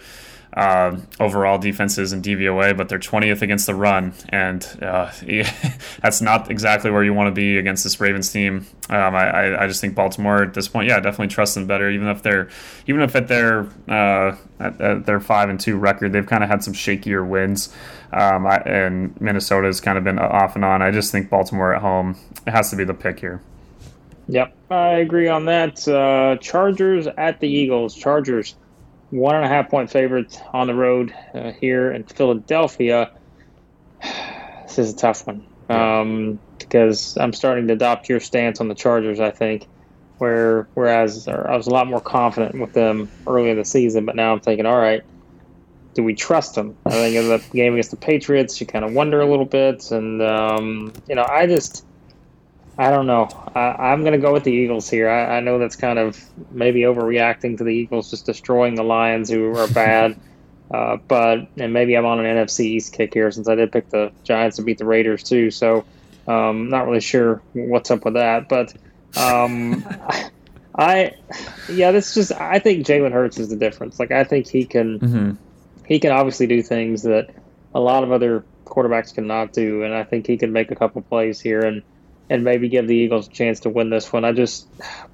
uh, 0.54 0.96
overall 1.20 1.58
defenses 1.58 2.12
in 2.12 2.22
DVOA, 2.22 2.76
but 2.76 2.88
they're 2.88 2.98
20th 2.98 3.42
against 3.42 3.66
the 3.66 3.74
run, 3.74 4.14
and 4.30 4.66
uh, 4.82 5.10
that's 6.02 6.20
not 6.20 6.50
exactly 6.50 6.90
where 6.90 7.04
you 7.04 7.12
want 7.12 7.28
to 7.28 7.32
be 7.32 7.58
against 7.58 7.84
this 7.84 8.00
Ravens 8.00 8.32
team. 8.32 8.66
Um, 8.88 9.14
I, 9.14 9.62
I 9.62 9.66
just 9.66 9.80
think 9.80 9.94
Baltimore 9.94 10.42
at 10.42 10.54
this 10.54 10.66
point, 10.66 10.88
yeah, 10.88 11.00
definitely 11.00 11.28
trust 11.28 11.54
them 11.54 11.66
better, 11.66 11.90
even 11.90 12.08
if 12.08 12.22
they're 12.22 12.48
even 12.86 13.02
if 13.02 13.14
at 13.14 13.28
their 13.28 13.68
uh, 13.88 14.36
at, 14.58 14.80
at 14.80 15.06
their 15.06 15.20
five 15.20 15.48
and 15.48 15.60
two 15.60 15.76
record, 15.76 16.12
they've 16.12 16.26
kind 16.26 16.42
of 16.42 16.50
had 16.50 16.64
some 16.64 16.72
shakier 16.72 17.26
wins, 17.26 17.74
um, 18.12 18.46
I, 18.46 18.56
and 18.58 19.20
Minnesota 19.20 19.66
has 19.66 19.80
kind 19.80 19.98
of 19.98 20.04
been 20.04 20.18
off 20.18 20.56
and 20.56 20.64
on. 20.64 20.82
I 20.82 20.90
just 20.90 21.12
think 21.12 21.28
Baltimore 21.28 21.74
at 21.74 21.82
home 21.82 22.16
it 22.46 22.50
has 22.50 22.70
to 22.70 22.76
be 22.76 22.84
the 22.84 22.94
pick 22.94 23.20
here. 23.20 23.42
Yep, 24.28 24.54
I 24.70 24.88
agree 24.96 25.28
on 25.28 25.46
that. 25.46 25.86
Uh, 25.88 26.36
Chargers 26.40 27.06
at 27.06 27.40
the 27.40 27.48
Eagles. 27.48 27.94
Chargers 27.94 28.56
one 29.10 29.36
and 29.36 29.44
a 29.44 29.48
half 29.48 29.70
point 29.70 29.90
favorites 29.90 30.38
on 30.52 30.66
the 30.66 30.74
road 30.74 31.14
uh, 31.34 31.52
here 31.52 31.90
in 31.90 32.04
Philadelphia. 32.04 33.10
this 34.02 34.78
is 34.78 34.92
a 34.92 34.96
tough 34.96 35.26
one 35.26 35.46
um, 35.68 36.38
because 36.58 37.16
I'm 37.16 37.32
starting 37.32 37.68
to 37.68 37.74
adopt 37.74 38.08
your 38.08 38.20
stance 38.20 38.60
on 38.60 38.68
the 38.68 38.74
Chargers. 38.74 39.20
I 39.20 39.30
think, 39.30 39.66
where 40.18 40.68
whereas 40.74 41.28
I 41.28 41.56
was 41.56 41.66
a 41.66 41.70
lot 41.70 41.86
more 41.86 42.00
confident 42.00 42.58
with 42.60 42.72
them 42.72 43.08
early 43.26 43.50
in 43.50 43.56
the 43.56 43.64
season, 43.64 44.04
but 44.04 44.16
now 44.16 44.32
I'm 44.32 44.40
thinking, 44.40 44.66
all 44.66 44.78
right, 44.78 45.02
do 45.94 46.02
we 46.02 46.14
trust 46.14 46.54
them? 46.54 46.76
I 46.86 46.90
think 46.90 47.16
in 47.16 47.28
the 47.28 47.42
game 47.52 47.74
against 47.74 47.90
the 47.90 47.96
Patriots, 47.96 48.60
you 48.60 48.66
kind 48.66 48.84
of 48.84 48.92
wonder 48.92 49.20
a 49.20 49.26
little 49.26 49.46
bit, 49.46 49.90
and 49.90 50.22
um, 50.22 50.92
you 51.08 51.14
know, 51.14 51.24
I 51.24 51.46
just 51.46 51.84
I 52.78 52.90
don't 52.90 53.06
know. 53.06 53.28
I, 53.56 53.92
am 53.92 54.02
going 54.02 54.12
to 54.12 54.18
go 54.18 54.32
with 54.32 54.44
the 54.44 54.52
Eagles 54.52 54.88
here. 54.88 55.08
I, 55.08 55.38
I, 55.38 55.40
know 55.40 55.58
that's 55.58 55.74
kind 55.74 55.98
of 55.98 56.16
maybe 56.52 56.82
overreacting 56.82 57.58
to 57.58 57.64
the 57.64 57.70
Eagles 57.70 58.08
just 58.08 58.24
destroying 58.24 58.76
the 58.76 58.84
Lions, 58.84 59.28
who 59.28 59.52
are 59.56 59.66
bad. 59.66 60.18
uh, 60.70 60.96
but 61.08 61.48
and 61.56 61.72
maybe 61.72 61.96
I'm 61.96 62.06
on 62.06 62.24
an 62.24 62.46
NFC 62.46 62.60
East 62.66 62.92
kick 62.92 63.14
here 63.14 63.32
since 63.32 63.48
I 63.48 63.56
did 63.56 63.72
pick 63.72 63.90
the 63.90 64.12
Giants 64.22 64.56
to 64.56 64.62
beat 64.62 64.78
the 64.78 64.84
Raiders 64.84 65.24
too. 65.24 65.50
So 65.50 65.84
um, 66.28 66.68
not 66.70 66.86
really 66.86 67.00
sure 67.00 67.42
what's 67.52 67.90
up 67.90 68.04
with 68.04 68.14
that. 68.14 68.48
But 68.48 68.72
um, 69.16 69.84
I, 70.76 71.14
yeah, 71.68 71.90
this 71.90 72.14
just 72.14 72.30
I 72.30 72.60
think 72.60 72.86
Jalen 72.86 73.10
Hurts 73.10 73.38
is 73.38 73.48
the 73.48 73.56
difference. 73.56 73.98
Like 73.98 74.12
I 74.12 74.22
think 74.22 74.46
he 74.46 74.64
can 74.64 75.00
mm-hmm. 75.00 75.30
he 75.84 75.98
can 75.98 76.12
obviously 76.12 76.46
do 76.46 76.62
things 76.62 77.02
that 77.02 77.34
a 77.74 77.80
lot 77.80 78.04
of 78.04 78.12
other 78.12 78.44
quarterbacks 78.66 79.12
cannot 79.12 79.52
do, 79.52 79.82
and 79.82 79.92
I 79.92 80.04
think 80.04 80.28
he 80.28 80.36
can 80.36 80.52
make 80.52 80.70
a 80.70 80.76
couple 80.76 81.02
plays 81.02 81.40
here 81.40 81.62
and 81.62 81.82
and 82.30 82.44
maybe 82.44 82.68
give 82.68 82.86
the 82.86 82.94
Eagles 82.94 83.28
a 83.28 83.30
chance 83.30 83.60
to 83.60 83.70
win 83.70 83.90
this 83.90 84.12
one. 84.12 84.24
I 84.24 84.32
just 84.32 84.66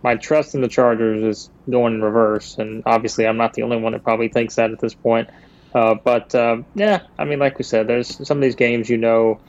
my 0.03 0.17
trust 0.17 0.55
in 0.55 0.61
the 0.61 0.69
Chargers 0.69 1.23
is 1.23 1.51
going 1.71 1.95
in 1.95 2.03
reverse, 2.03 2.59
and 2.59 2.83
obviously 2.87 3.27
I'm 3.27 3.37
not 3.37 3.55
the 3.55 3.63
only 3.63 3.77
one 3.77 3.93
that 3.93 4.03
probably 4.03 4.29
thinks 4.29 4.57
that 4.57 4.71
at 4.71 4.81
this 4.81 4.95
point. 4.95 5.29
Uh, 5.75 5.95
but 5.95 6.35
uh, 6.35 6.59
yeah, 6.75 7.01
I 7.19 7.25
mean, 7.25 7.39
like 7.39 7.59
we 7.59 7.65
said, 7.65 7.87
there's 7.87 8.27
some 8.27 8.39
of 8.39 8.43
these 8.43 8.55
games 8.55 8.89
you 8.89 8.97
know 8.97 9.41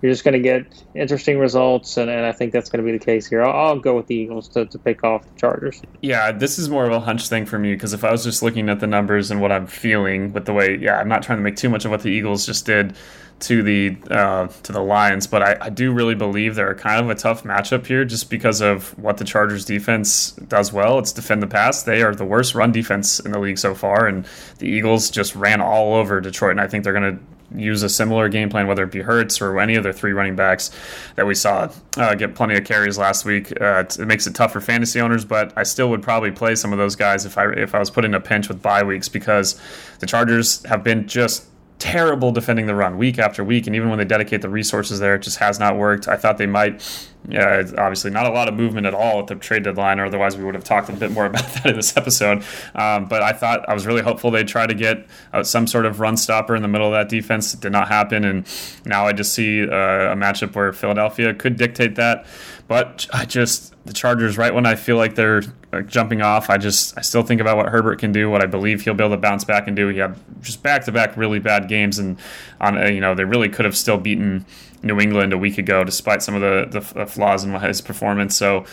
you're 0.00 0.12
just 0.12 0.22
going 0.22 0.34
to 0.34 0.40
get 0.40 0.64
interesting 0.94 1.38
results, 1.38 1.96
and, 1.96 2.08
and 2.08 2.24
I 2.24 2.32
think 2.32 2.52
that's 2.52 2.70
going 2.70 2.84
to 2.84 2.90
be 2.90 2.96
the 2.96 3.04
case 3.04 3.26
here. 3.26 3.42
I'll, 3.42 3.68
I'll, 3.68 3.78
go 3.78 3.96
with 3.96 4.06
the 4.06 4.14
Eagles 4.14 4.48
to, 4.50 4.64
to 4.66 4.78
pick 4.78 5.02
off 5.02 5.22
the 5.22 5.40
Chargers. 5.40 5.82
Yeah, 6.02 6.30
this 6.30 6.58
is 6.58 6.68
more 6.68 6.86
of 6.86 6.92
a 6.92 7.00
hunch 7.00 7.28
thing 7.28 7.46
for 7.46 7.58
me 7.58 7.74
because 7.74 7.92
if 7.92 8.04
I 8.04 8.12
was 8.12 8.22
just 8.22 8.42
looking 8.42 8.68
at 8.68 8.78
the 8.78 8.86
numbers 8.86 9.30
and 9.30 9.40
what 9.40 9.50
I'm 9.50 9.66
feeling 9.66 10.32
with 10.32 10.44
the 10.44 10.52
way, 10.52 10.76
yeah, 10.76 10.98
I'm 10.98 11.08
not 11.08 11.22
trying 11.22 11.38
to 11.38 11.42
make 11.42 11.56
too 11.56 11.68
much 11.68 11.84
of 11.84 11.90
what 11.90 12.02
the 12.02 12.10
Eagles 12.10 12.46
just 12.46 12.64
did 12.64 12.94
to 13.40 13.62
the 13.62 13.96
uh, 14.10 14.48
to 14.64 14.72
the 14.72 14.80
Lions, 14.80 15.26
but 15.26 15.42
I, 15.42 15.56
I, 15.60 15.70
do 15.70 15.92
really 15.92 16.14
believe 16.14 16.56
they're 16.56 16.74
kind 16.74 17.00
of 17.04 17.08
a 17.08 17.14
tough 17.14 17.44
matchup 17.44 17.86
here, 17.86 18.04
just 18.04 18.30
because 18.30 18.60
of 18.60 18.98
what 18.98 19.18
the 19.18 19.24
Chargers 19.24 19.64
defense 19.64 20.32
does 20.32 20.72
well. 20.72 20.98
It's 20.98 21.12
defend 21.12 21.42
the 21.42 21.46
pass. 21.46 21.84
They 21.84 22.02
are 22.02 22.14
the 22.14 22.24
worst 22.24 22.54
run 22.54 22.72
defense 22.72 23.20
in 23.20 23.30
the 23.30 23.38
league 23.38 23.58
so 23.58 23.74
far, 23.74 24.06
and 24.08 24.26
the 24.58 24.66
Eagles 24.66 25.10
just 25.10 25.36
ran 25.36 25.60
all 25.60 25.94
over 25.94 26.20
Detroit, 26.20 26.52
and 26.52 26.60
I 26.60 26.66
think 26.66 26.82
they're 26.82 26.92
going 26.92 27.16
to 27.16 27.24
use 27.56 27.82
a 27.82 27.88
similar 27.88 28.28
game 28.28 28.50
plan, 28.50 28.66
whether 28.66 28.82
it 28.82 28.92
be 28.92 29.00
Hurts 29.00 29.40
or 29.40 29.58
any 29.58 29.76
of 29.76 29.82
their 29.82 29.92
three 29.92 30.12
running 30.12 30.36
backs 30.36 30.70
that 31.14 31.26
we 31.26 31.34
saw 31.34 31.70
uh, 31.96 32.14
get 32.14 32.34
plenty 32.34 32.56
of 32.56 32.64
carries 32.64 32.98
last 32.98 33.24
week. 33.24 33.58
Uh, 33.60 33.84
it 33.88 34.06
makes 34.06 34.26
it 34.26 34.34
tough 34.34 34.52
for 34.52 34.60
fantasy 34.60 35.00
owners, 35.00 35.24
but 35.24 35.52
I 35.56 35.62
still 35.62 35.88
would 35.90 36.02
probably 36.02 36.30
play 36.30 36.56
some 36.56 36.72
of 36.72 36.78
those 36.78 36.96
guys 36.96 37.24
if 37.24 37.38
I 37.38 37.50
if 37.52 37.74
I 37.74 37.78
was 37.78 37.90
put 37.90 38.04
in 38.04 38.14
a 38.14 38.20
pinch 38.20 38.48
with 38.48 38.60
bye 38.60 38.82
weeks 38.82 39.08
because 39.08 39.58
the 40.00 40.06
Chargers 40.06 40.64
have 40.66 40.84
been 40.84 41.06
just 41.06 41.46
terrible 41.78 42.32
defending 42.32 42.66
the 42.66 42.74
run 42.74 42.98
week 42.98 43.18
after 43.18 43.44
week, 43.44 43.66
and 43.66 43.76
even 43.76 43.88
when 43.88 43.98
they 43.98 44.04
dedicate 44.04 44.42
the 44.42 44.48
resources 44.48 44.98
there, 44.98 45.14
it 45.14 45.22
just 45.22 45.38
has 45.38 45.58
not 45.58 45.76
worked. 45.76 46.08
I 46.08 46.16
thought 46.16 46.38
they 46.38 46.46
might. 46.46 46.82
Yeah, 47.28 47.62
obviously 47.76 48.10
not 48.10 48.26
a 48.26 48.30
lot 48.30 48.48
of 48.48 48.54
movement 48.54 48.86
at 48.86 48.94
all 48.94 49.20
at 49.20 49.26
the 49.26 49.34
trade 49.34 49.64
deadline, 49.64 50.00
or 50.00 50.06
otherwise 50.06 50.36
we 50.36 50.44
would 50.44 50.54
have 50.54 50.64
talked 50.64 50.88
a 50.88 50.92
bit 50.92 51.10
more 51.10 51.26
about 51.32 51.44
that 51.46 51.66
in 51.66 51.76
this 51.76 51.96
episode. 51.96 52.42
Um, 52.74 53.06
but 53.06 53.22
I 53.22 53.32
thought 53.32 53.68
I 53.68 53.74
was 53.74 53.86
really 53.86 54.02
hopeful 54.02 54.30
they'd 54.30 54.48
try 54.48 54.66
to 54.66 54.74
get 54.74 55.06
uh, 55.32 55.42
some 55.42 55.66
sort 55.66 55.84
of 55.84 56.00
run 56.00 56.16
stopper 56.16 56.56
in 56.56 56.62
the 56.62 56.68
middle 56.68 56.86
of 56.86 56.92
that 56.92 57.08
defense. 57.08 57.52
It 57.54 57.60
did 57.60 57.72
not 57.72 57.88
happen, 57.88 58.24
and 58.24 58.46
now 58.84 59.06
I 59.06 59.12
just 59.12 59.34
see 59.34 59.62
uh, 59.62 59.66
a 59.66 60.16
matchup 60.16 60.54
where 60.54 60.72
Philadelphia 60.72 61.34
could 61.34 61.56
dictate 61.56 61.96
that. 61.96 62.24
But 62.68 63.08
I 63.12 63.24
just 63.24 63.74
the 63.86 63.94
Chargers 63.94 64.36
right 64.36 64.54
when 64.54 64.66
I 64.66 64.74
feel 64.74 64.96
like 64.96 65.14
they're 65.14 65.42
uh, 65.72 65.80
jumping 65.80 66.20
off. 66.20 66.50
I 66.50 66.58
just 66.58 66.96
I 66.96 67.00
still 67.00 67.22
think 67.22 67.40
about 67.40 67.56
what 67.56 67.70
Herbert 67.70 67.98
can 67.98 68.12
do, 68.12 68.28
what 68.30 68.42
I 68.42 68.46
believe 68.46 68.82
he'll 68.82 68.94
be 68.94 69.02
able 69.02 69.16
to 69.16 69.20
bounce 69.20 69.44
back 69.44 69.66
and 69.66 69.74
do. 69.74 69.88
He 69.88 69.98
had 69.98 70.16
just 70.42 70.62
back 70.62 70.84
to 70.84 70.92
back 70.92 71.16
really 71.16 71.38
bad 71.38 71.68
games, 71.68 71.98
and 71.98 72.18
on 72.60 72.76
uh, 72.76 72.86
you 72.86 73.00
know 73.00 73.14
they 73.14 73.24
really 73.24 73.48
could 73.48 73.64
have 73.64 73.76
still 73.76 73.96
beaten 73.96 74.44
New 74.82 75.00
England 75.00 75.32
a 75.32 75.38
week 75.38 75.58
ago, 75.58 75.82
despite 75.82 76.22
some 76.22 76.34
of 76.34 76.40
the, 76.40 76.80
the 76.94 77.06
flaws 77.06 77.42
in 77.42 77.52
his 77.54 77.80
performance. 77.80 78.36
So 78.36 78.64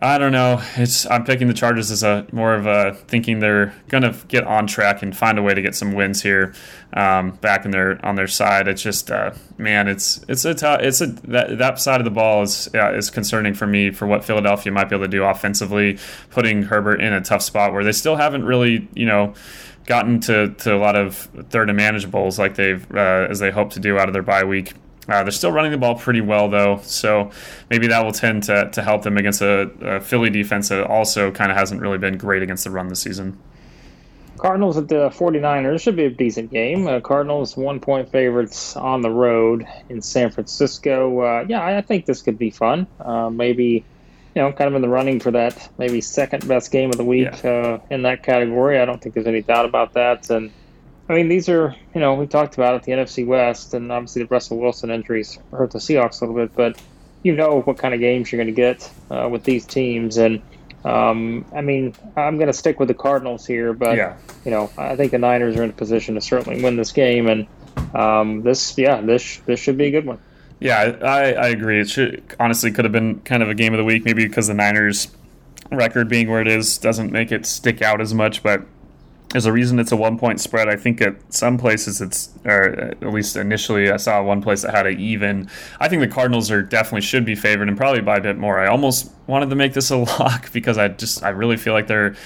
I 0.00 0.18
don't 0.18 0.32
know. 0.32 0.62
It's 0.76 1.10
I'm 1.10 1.24
picking 1.24 1.48
the 1.48 1.54
Chargers 1.54 1.90
as 1.90 2.02
a 2.02 2.26
more 2.30 2.54
of 2.54 2.66
a 2.66 2.94
thinking 3.08 3.40
they're 3.40 3.74
gonna 3.88 4.14
get 4.28 4.44
on 4.44 4.66
track 4.66 5.02
and 5.02 5.16
find 5.16 5.38
a 5.38 5.42
way 5.42 5.54
to 5.54 5.62
get 5.62 5.74
some 5.74 5.92
wins 5.92 6.22
here, 6.22 6.54
um, 6.92 7.32
back 7.32 7.64
in 7.64 7.70
their 7.70 8.04
on 8.04 8.14
their 8.14 8.26
side. 8.26 8.68
It's 8.68 8.82
just 8.82 9.10
uh, 9.10 9.32
man, 9.56 9.88
it's 9.88 10.24
it's 10.28 10.44
a 10.44 10.54
t- 10.54 10.66
it's 10.86 11.00
a 11.00 11.06
that, 11.06 11.58
that 11.58 11.80
side 11.80 12.00
of 12.00 12.04
the 12.04 12.10
ball 12.10 12.42
is 12.42 12.68
yeah, 12.74 12.90
is 12.90 13.10
concerning 13.10 13.54
for 13.54 13.66
me 13.66 13.90
for 13.90 14.06
what 14.06 14.24
Philadelphia 14.24 14.70
might 14.70 14.88
be 14.88 14.94
able 14.94 15.06
to 15.06 15.10
do 15.10 15.24
offensively, 15.24 15.98
putting 16.30 16.64
Herbert 16.64 17.00
in 17.00 17.12
a 17.12 17.20
tough 17.20 17.42
spot 17.42 17.72
where 17.72 17.82
they 17.82 17.92
still 17.92 18.16
haven't 18.16 18.44
really 18.44 18.86
you 18.94 19.06
know 19.06 19.34
gotten 19.86 20.20
to, 20.20 20.50
to 20.50 20.76
a 20.76 20.76
lot 20.76 20.96
of 20.96 21.16
third 21.48 21.70
and 21.70 21.78
manageables 21.78 22.38
like 22.38 22.56
they've 22.56 22.86
uh, 22.94 23.26
as 23.30 23.38
they 23.38 23.50
hope 23.50 23.70
to 23.70 23.80
do 23.80 23.98
out 23.98 24.06
of 24.08 24.12
their 24.12 24.22
bye 24.22 24.44
week. 24.44 24.74
Uh, 25.08 25.22
they're 25.22 25.30
still 25.30 25.52
running 25.52 25.72
the 25.72 25.78
ball 25.78 25.94
pretty 25.94 26.20
well, 26.20 26.50
though, 26.50 26.78
so 26.82 27.30
maybe 27.70 27.86
that 27.86 28.04
will 28.04 28.12
tend 28.12 28.42
to, 28.42 28.68
to 28.70 28.82
help 28.82 29.02
them 29.02 29.16
against 29.16 29.40
a, 29.40 29.70
a 29.80 30.00
Philly 30.00 30.28
defense 30.28 30.68
that 30.68 30.84
also 30.84 31.30
kind 31.30 31.50
of 31.50 31.56
hasn't 31.56 31.80
really 31.80 31.98
been 31.98 32.18
great 32.18 32.42
against 32.42 32.64
the 32.64 32.70
run 32.70 32.88
this 32.88 33.00
season. 33.00 33.38
Cardinals 34.38 34.76
at 34.76 34.88
the 34.88 35.10
49ers 35.10 35.80
should 35.80 35.96
be 35.96 36.04
a 36.04 36.10
decent 36.10 36.50
game. 36.50 36.86
Uh, 36.86 37.00
Cardinals 37.00 37.56
one 37.56 37.80
point 37.80 38.10
favorites 38.10 38.76
on 38.76 39.02
the 39.02 39.10
road 39.10 39.66
in 39.88 40.00
San 40.00 40.30
Francisco. 40.30 41.20
Uh, 41.20 41.44
yeah, 41.48 41.64
I 41.64 41.80
think 41.82 42.06
this 42.06 42.22
could 42.22 42.38
be 42.38 42.50
fun. 42.50 42.86
Uh, 43.00 43.30
maybe, 43.30 43.84
you 44.34 44.42
know, 44.42 44.52
kind 44.52 44.68
of 44.68 44.74
in 44.74 44.82
the 44.82 44.88
running 44.88 45.20
for 45.20 45.30
that 45.32 45.68
maybe 45.78 46.00
second 46.00 46.46
best 46.46 46.70
game 46.70 46.90
of 46.90 46.96
the 46.96 47.04
week 47.04 47.28
yeah. 47.42 47.50
Uh, 47.50 47.80
in 47.90 48.02
that 48.02 48.22
category. 48.22 48.78
I 48.78 48.84
don't 48.84 49.02
think 49.02 49.14
there's 49.14 49.26
any 49.26 49.42
doubt 49.42 49.64
about 49.64 49.94
that. 49.94 50.30
And 50.30 50.52
I 51.08 51.14
mean, 51.14 51.28
these 51.28 51.48
are, 51.48 51.74
you 51.94 52.00
know, 52.00 52.14
we 52.14 52.26
talked 52.26 52.54
about 52.54 52.74
it, 52.74 52.82
the 52.82 52.92
NFC 52.92 53.26
West, 53.26 53.72
and 53.72 53.90
obviously 53.90 54.22
the 54.22 54.28
Russell 54.28 54.58
Wilson 54.58 54.90
injuries 54.90 55.38
hurt 55.50 55.70
the 55.70 55.78
Seahawks 55.78 56.20
a 56.20 56.26
little 56.26 56.34
bit, 56.34 56.54
but 56.54 56.80
you 57.22 57.34
know 57.34 57.62
what 57.62 57.78
kind 57.78 57.94
of 57.94 58.00
games 58.00 58.30
you're 58.30 58.42
going 58.42 58.54
to 58.54 58.60
get 58.60 58.90
uh, 59.10 59.28
with 59.28 59.42
these 59.44 59.64
teams. 59.64 60.18
And, 60.18 60.42
um, 60.84 61.46
I 61.54 61.62
mean, 61.62 61.94
I'm 62.14 62.36
going 62.36 62.48
to 62.48 62.52
stick 62.52 62.78
with 62.78 62.88
the 62.88 62.94
Cardinals 62.94 63.46
here, 63.46 63.72
but, 63.72 63.96
yeah. 63.96 64.16
you 64.44 64.50
know, 64.50 64.70
I 64.76 64.96
think 64.96 65.12
the 65.12 65.18
Niners 65.18 65.56
are 65.56 65.64
in 65.64 65.70
a 65.70 65.72
position 65.72 66.14
to 66.14 66.20
certainly 66.20 66.62
win 66.62 66.76
this 66.76 66.92
game. 66.92 67.26
And 67.26 67.46
um, 67.94 68.42
this, 68.42 68.76
yeah, 68.76 69.00
this, 69.00 69.38
this 69.46 69.58
should 69.58 69.78
be 69.78 69.86
a 69.86 69.90
good 69.90 70.04
one. 70.04 70.18
Yeah, 70.60 70.98
I, 71.02 71.32
I 71.32 71.48
agree. 71.48 71.80
It 71.80 71.88
should 71.88 72.22
honestly 72.38 72.70
could 72.70 72.84
have 72.84 72.92
been 72.92 73.20
kind 73.20 73.42
of 73.42 73.48
a 73.48 73.54
game 73.54 73.72
of 73.72 73.78
the 73.78 73.84
week, 73.84 74.04
maybe 74.04 74.26
because 74.26 74.48
the 74.48 74.54
Niners 74.54 75.08
record 75.70 76.08
being 76.08 76.28
where 76.28 76.40
it 76.40 76.48
is 76.48 76.78
doesn't 76.78 77.12
make 77.12 77.32
it 77.32 77.46
stick 77.46 77.80
out 77.80 78.00
as 78.00 78.12
much, 78.12 78.42
but 78.42 78.62
there's 79.30 79.46
a 79.46 79.52
reason 79.52 79.78
it's 79.78 79.92
a 79.92 79.96
one 79.96 80.18
point 80.18 80.40
spread. 80.40 80.68
I 80.68 80.76
think 80.76 81.00
at 81.02 81.16
some 81.32 81.58
places 81.58 82.00
it's, 82.00 82.30
or 82.44 82.70
at 82.70 83.02
least 83.02 83.36
initially, 83.36 83.90
I 83.90 83.98
saw 83.98 84.22
one 84.22 84.40
place 84.40 84.62
that 84.62 84.74
had 84.74 84.86
an 84.86 84.98
even. 84.98 85.50
I 85.80 85.88
think 85.88 86.00
the 86.00 86.08
Cardinals 86.08 86.50
are 86.50 86.62
definitely 86.62 87.02
should 87.02 87.24
be 87.24 87.34
favored 87.34 87.68
and 87.68 87.76
probably 87.76 88.00
by 88.00 88.16
a 88.16 88.20
bit 88.20 88.38
more. 88.38 88.58
I 88.58 88.68
almost 88.68 89.12
wanted 89.26 89.50
to 89.50 89.56
make 89.56 89.74
this 89.74 89.90
a 89.90 89.96
lock 90.20 90.50
because 90.52 90.78
I 90.78 90.88
just 90.88 91.22
I 91.22 91.30
really 91.30 91.56
feel 91.56 91.74
like 91.74 91.86
they're 91.86 92.16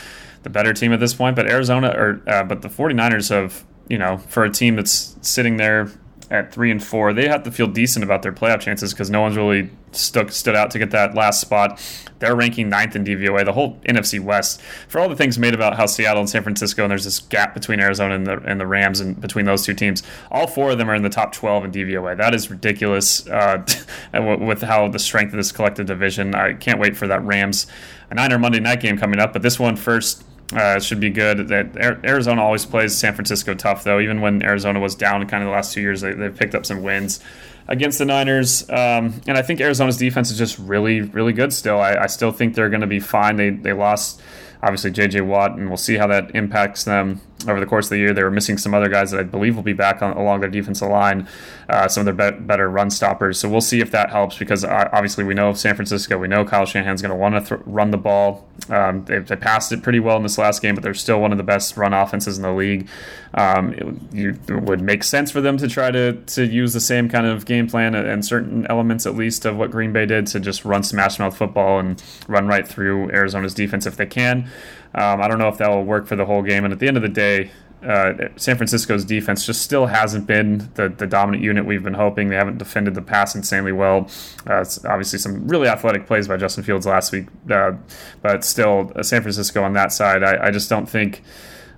the 0.45 0.51
better 0.51 0.73
team 0.73 0.93
at 0.93 1.01
this 1.01 1.15
point. 1.15 1.35
But 1.35 1.51
Arizona 1.51 1.89
or 1.97 2.23
uh, 2.27 2.45
but 2.45 2.63
the 2.63 2.69
49ers 2.69 3.31
have 3.31 3.65
you 3.89 3.99
know 3.99 4.19
for 4.19 4.45
a 4.45 4.51
team 4.51 4.77
that's 4.77 5.17
sitting 5.23 5.57
there 5.57 5.91
at 6.33 6.51
three 6.51 6.71
and 6.71 6.83
four, 6.83 7.13
they 7.13 7.29
have 7.29 7.43
to 7.43 7.53
feel 7.53 7.67
decent 7.67 8.03
about 8.03 8.23
their 8.23 8.33
playoff 8.33 8.61
chances 8.61 8.95
because 8.95 9.11
no 9.11 9.21
one's 9.21 9.37
really 9.37 9.69
stuck 9.93 10.33
stood 10.33 10.57
out 10.57 10.71
to 10.71 10.79
get 10.79 10.91
that 10.91 11.15
last 11.15 11.43
spot. 11.43 11.79
They're 12.21 12.35
ranking 12.35 12.71
ninth 12.71 12.97
in 12.97 13.05
DVOA. 13.05 13.45
The 13.45 13.53
whole 13.53 13.77
NFC 13.87 14.19
West, 14.19 14.63
for 14.89 14.99
all 14.99 15.11
the 15.11 15.15
things 15.15 15.39
made 15.39 15.53
about 15.53 15.77
how 15.77 15.85
Seattle 15.85 16.21
and 16.21 16.31
San 16.31 16.43
Francisco, 16.43 16.85
and 16.85 16.91
there's 16.91 17.05
this 17.05 17.19
gap 17.19 17.53
between 17.53 17.81
Arizona 17.81 18.15
and 18.15 18.27
the 18.27 18.39
and 18.47 18.59
the 18.59 18.67
Rams, 18.67 18.99
and 18.99 19.21
between 19.21 19.45
those 19.45 19.67
two 19.67 19.75
teams, 19.75 20.03
all 20.31 20.47
four 20.47 20.71
of 20.71 20.79
them 20.79 20.89
are 20.89 20.95
in 20.95 21.03
the 21.03 21.11
top 21.11 21.33
12 21.33 21.67
in 21.67 21.73
DVOA. 21.73 22.17
That 22.17 22.35
is 22.35 22.51
ridiculous. 22.51 23.29
Uh, 23.29 23.67
with 24.15 24.63
how 24.63 24.89
the 24.89 24.99
strength 24.99 25.35
of 25.35 25.37
this 25.37 25.53
collective 25.53 25.85
division, 25.85 26.35
I 26.35 26.55
can't 26.55 26.81
wait 26.81 26.97
for 26.97 27.07
that 27.09 27.23
Rams 27.23 27.67
a 28.11 28.15
Niner 28.15 28.39
Monday 28.39 28.61
night 28.61 28.81
game 28.81 28.97
coming 28.97 29.21
up. 29.21 29.35
But 29.35 29.43
this 29.43 29.61
one 29.61 29.77
first. 29.77 30.25
Uh, 30.55 30.79
should 30.79 31.01
be 31.01 31.11
good. 31.11 31.49
That 31.49 31.77
Arizona 32.05 32.43
always 32.43 32.67
plays 32.67 32.97
San 32.97 33.15
Francisco 33.15 33.55
tough, 33.55 33.85
though. 33.85 34.01
Even 34.01 34.21
when 34.21 34.43
Arizona 34.43 34.81
was 34.81 34.95
down, 34.95 35.27
kind 35.27 35.43
of 35.43 35.49
the 35.49 35.53
last 35.55 35.73
two 35.73 35.81
years, 35.81 36.03
they, 36.03 36.13
they've 36.13 36.37
picked 36.37 36.55
up 36.55 36.67
some 36.67 36.83
wins 36.83 37.21
against 37.69 37.99
the 37.99 38.05
Niners. 38.05 38.69
Um, 38.69 39.21
and 39.27 39.39
I 39.39 39.43
think 39.43 39.61
Arizona's 39.61 39.97
defense 39.97 40.31
is 40.31 40.39
just 40.39 40.59
really, 40.59 41.01
really 41.01 41.33
good 41.33 41.53
still. 41.53 41.81
I, 41.81 41.95
I 41.95 42.07
still 42.07 42.33
think 42.33 42.55
they're 42.55 42.69
going 42.69 42.83
to 42.83 42.87
be 42.87 43.01
fine. 43.01 43.37
They, 43.37 43.51
they 43.51 43.73
lost, 43.73 44.21
obviously, 44.63 44.91
J.J. 44.91 45.23
Watt, 45.23 45.53
and 45.53 45.69
we'll 45.69 45.77
see 45.77 45.97
how 45.97 46.07
that 46.07 46.35
impacts 46.35 46.85
them 46.85 47.21
over 47.49 47.61
the 47.61 47.67
course 47.67 47.87
of 47.87 47.91
the 47.91 47.99
year. 47.99 48.13
They 48.13 48.23
were 48.23 48.31
missing 48.31 48.59
some 48.59 48.75
other 48.75 48.89
guys 48.89 49.11
that 49.11 49.21
I 49.21 49.23
believe 49.25 49.57
will 49.57 49.63
be 49.63 49.73
back 49.73 50.03
on, 50.03 50.17
along 50.17 50.41
their 50.41 50.51
defensive 50.51 50.89
line, 50.89 51.29
uh, 51.69 51.89
some 51.89 52.07
of 52.07 52.17
their 52.17 52.31
be- 52.31 52.39
better 52.39 52.69
run 52.69 52.91
stoppers. 52.91 53.39
So 53.39 53.49
we'll 53.49 53.61
see 53.61 53.81
if 53.81 53.91
that 53.91 54.11
helps 54.11 54.39
because 54.39 54.65
uh, 54.65 54.89
obviously 54.93 55.25
we 55.25 55.35
know 55.35 55.53
San 55.53 55.75
Francisco, 55.75 56.19
we 56.19 56.29
know 56.29 56.45
Kyle 56.45 56.65
Shanahan's 56.65 57.03
going 57.03 57.11
to 57.11 57.17
want 57.17 57.35
to 57.35 57.57
th- 57.57 57.67
run 57.67 57.91
the 57.91 57.99
ball. 57.99 58.49
Um, 58.69 59.05
they, 59.05 59.19
they, 59.19 59.37
passed 59.37 59.73
it 59.73 59.83
pretty 59.83 59.99
well 59.99 60.17
in 60.17 60.23
this 60.23 60.39
last 60.39 60.63
game, 60.63 60.77
but 60.77 60.85
they're 60.85 60.95
still 60.95 61.21
one 61.21 61.33
of 61.33 61.39
the 61.39 61.45
best 61.45 61.77
run 61.77 61.93
offenses 61.93 62.37
in 62.37 62.43
the 62.43 62.53
league. 62.53 62.89
Um, 63.35 63.73
it, 63.73 64.15
you, 64.15 64.39
it, 64.49 64.63
would 64.63 64.81
make 64.81 65.03
sense 65.03 65.33
for 65.33 65.41
them 65.41 65.57
to 65.57 65.67
try 65.67 65.91
to, 65.91 66.13
to 66.13 66.47
use 66.47 66.73
the 66.73 66.81
same 66.81 67.09
kind 67.09 67.27
of 67.27 67.45
game 67.45 67.67
plan 67.67 67.95
and 67.95 68.25
certain 68.25 68.67
elements, 68.69 69.05
at 69.05 69.17
least, 69.17 69.45
of 69.45 69.57
what 69.57 69.71
Green 69.73 69.93
Bay 69.93 70.07
did 70.07 70.29
to 70.29 70.41
just 70.41 70.65
run 70.65 70.85
smash 70.85 71.19
mouth 71.19 71.37
football 71.37 71.81
and 71.81 72.01
run 72.29 72.47
right 72.47 72.69
through 72.69 73.11
Arizona's 73.11 73.55
defense 73.55 73.85
if 73.85 73.97
they 73.97 74.07
can. 74.07 74.49
Um, 74.95 75.23
I 75.23 75.29
don't 75.29 75.39
know 75.39 75.49
if 75.49 75.59
that 75.59 75.71
will 75.71 75.85
work 75.85 76.07
for 76.07 76.17
the 76.17 76.27
whole 76.27 76.43
game. 76.43 76.65
And 76.65 76.73
at 76.73 76.79
the 76.79 76.89
end 76.89 76.97
of 76.97 77.03
the 77.03 77.09
day, 77.09 77.51
uh, 77.85 78.29
San 78.37 78.57
Francisco's 78.57 79.05
defense 79.05 79.45
just 79.45 79.63
still 79.63 79.87
hasn't 79.87 80.27
been 80.27 80.71
the, 80.75 80.89
the 80.89 81.07
dominant 81.07 81.43
unit 81.43 81.65
we've 81.65 81.83
been 81.83 81.95
hoping. 81.95 82.29
They 82.29 82.37
haven't 82.37 82.59
defended 82.59 82.95
the 82.95 83.03
pass 83.03 83.35
insanely 83.35 83.73
well. 83.73 84.09
Uh, 84.49 84.61
it's 84.61 84.85
obviously 84.85 85.19
some 85.19 85.49
really 85.49 85.67
athletic 85.67 86.07
plays 86.07 86.29
by 86.29 86.37
Justin 86.37 86.63
Fields 86.63 86.87
last 86.87 87.11
week, 87.11 87.27
uh, 87.51 87.73
but 88.21 88.45
still, 88.45 88.93
uh, 88.95 89.03
San 89.03 89.23
Francisco 89.23 89.63
on 89.63 89.73
that 89.73 89.93
side, 89.93 90.23
I, 90.23 90.47
I 90.47 90.51
just 90.51 90.69
don't 90.69 90.89
think 90.89 91.23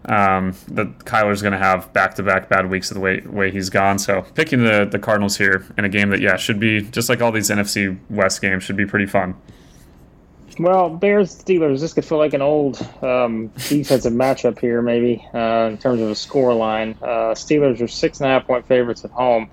um, 0.06 0.54
that 0.68 0.98
Kyler's 1.00 1.40
going 1.40 1.52
to 1.52 1.58
have 1.58 1.90
back 1.92 2.14
to 2.16 2.22
back 2.22 2.48
bad 2.48 2.68
weeks 2.68 2.90
of 2.90 2.96
the 2.96 3.00
way 3.00 3.20
way 3.20 3.50
he's 3.50 3.70
gone. 3.70 3.98
So 3.98 4.22
picking 4.34 4.64
the 4.64 4.84
the 4.84 4.98
Cardinals 4.98 5.38
here 5.38 5.64
in 5.78 5.84
a 5.84 5.88
game 5.88 6.10
that 6.10 6.20
yeah 6.20 6.36
should 6.36 6.60
be 6.60 6.82
just 6.82 7.08
like 7.08 7.22
all 7.22 7.32
these 7.32 7.48
NFC 7.48 7.98
West 8.10 8.42
games 8.42 8.62
should 8.62 8.76
be 8.76 8.84
pretty 8.84 9.06
fun. 9.06 9.34
Well, 10.58 10.90
Bears 10.90 11.34
Steelers. 11.34 11.80
This 11.80 11.92
could 11.92 12.04
feel 12.04 12.18
like 12.18 12.34
an 12.34 12.42
old 12.42 12.80
um, 13.02 13.48
defensive 13.68 14.12
matchup 14.12 14.58
here, 14.58 14.82
maybe 14.82 15.26
uh, 15.34 15.68
in 15.70 15.78
terms 15.78 16.00
of 16.00 16.10
a 16.10 16.14
score 16.14 16.54
line. 16.54 16.96
Uh, 17.02 17.34
Steelers 17.34 17.80
are 17.80 17.88
six 17.88 18.20
and 18.20 18.30
a 18.30 18.32
half 18.32 18.46
point 18.46 18.66
favorites 18.66 19.04
at 19.04 19.10
home. 19.10 19.50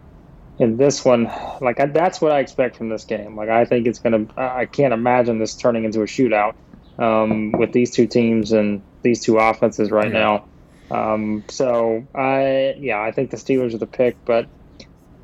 In 0.60 0.78
this 0.78 1.04
one, 1.04 1.24
like 1.60 1.80
I, 1.80 1.88
that's 1.88 2.22
what 2.22 2.32
I 2.32 2.40
expect 2.40 2.76
from 2.76 2.90
this 2.90 3.04
game. 3.04 3.36
Like 3.36 3.50
I 3.50 3.66
think 3.66 3.88
it's 3.88 4.00
gonna. 4.00 4.28
I 4.38 4.66
can't 4.66 4.94
imagine 4.94 5.40
this 5.40 5.56
turning 5.56 5.86
into 5.86 6.02
a 6.02 6.06
shootout 6.06 6.54
um, 7.00 7.52
with 7.54 7.72
these 7.72 7.90
two 7.92 8.06
teams 8.06 8.52
and 8.52 8.84
these 9.02 9.22
two 9.22 9.40
offenses 9.40 9.90
right 9.90 10.12
yeah. 10.12 10.20
now. 10.20 10.46
Um, 10.92 11.44
so 11.48 12.06
I, 12.14 12.76
yeah, 12.78 13.02
I 13.02 13.12
think 13.12 13.32
the 13.32 13.38
Steelers 13.38 13.74
are 13.74 13.78
the 13.78 13.88
pick, 13.88 14.18
but 14.26 14.48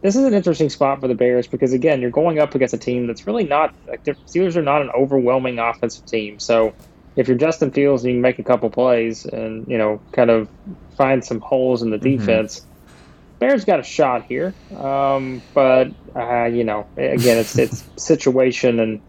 this 0.08 0.16
is 0.16 0.24
an 0.24 0.34
interesting 0.34 0.70
spot 0.70 1.02
for 1.02 1.10
the 1.10 1.16
Bears 1.16 1.48
because 1.48 1.74
again, 1.74 2.00
you're 2.00 2.12
going 2.12 2.40
up 2.40 2.56
against 2.56 2.74
a 2.74 2.78
team 2.78 3.08
that's 3.08 3.28
really 3.28 3.44
not 3.44 3.76
like 3.90 4.06
the 4.06 4.14
Steelers 4.26 4.56
are 4.56 4.62
not 4.62 4.82
an 4.82 4.90
overwhelming 4.92 5.60
offensive 5.60 6.06
team. 6.06 6.40
So 6.40 6.74
if 7.18 7.28
you're 7.28 7.36
Justin 7.36 7.72
Fields 7.72 8.06
and 8.06 8.12
you 8.12 8.16
can 8.16 8.22
make 8.22 8.40
a 8.40 8.44
couple 8.44 8.70
plays 8.70 9.26
and 9.26 9.68
you 9.68 9.78
know 9.78 10.00
kind 10.14 10.30
of 10.30 10.48
find 10.96 11.26
some 11.26 11.42
holes 11.42 11.82
in 11.82 11.90
the 11.90 11.98
mm-hmm. 11.98 12.20
defense, 12.20 12.62
mm-hmm. 12.62 13.40
Bears 13.40 13.66
got 13.66 13.82
a 13.82 13.84
shot 13.84 14.24
here. 14.24 14.54
Um, 14.78 15.42
but 15.54 15.92
uh, 16.16 16.46
you 16.46 16.64
know, 16.64 16.88
again, 16.96 17.40
it's 17.40 17.58
it's 17.58 17.84
situation 18.02 18.80
and 18.80 19.02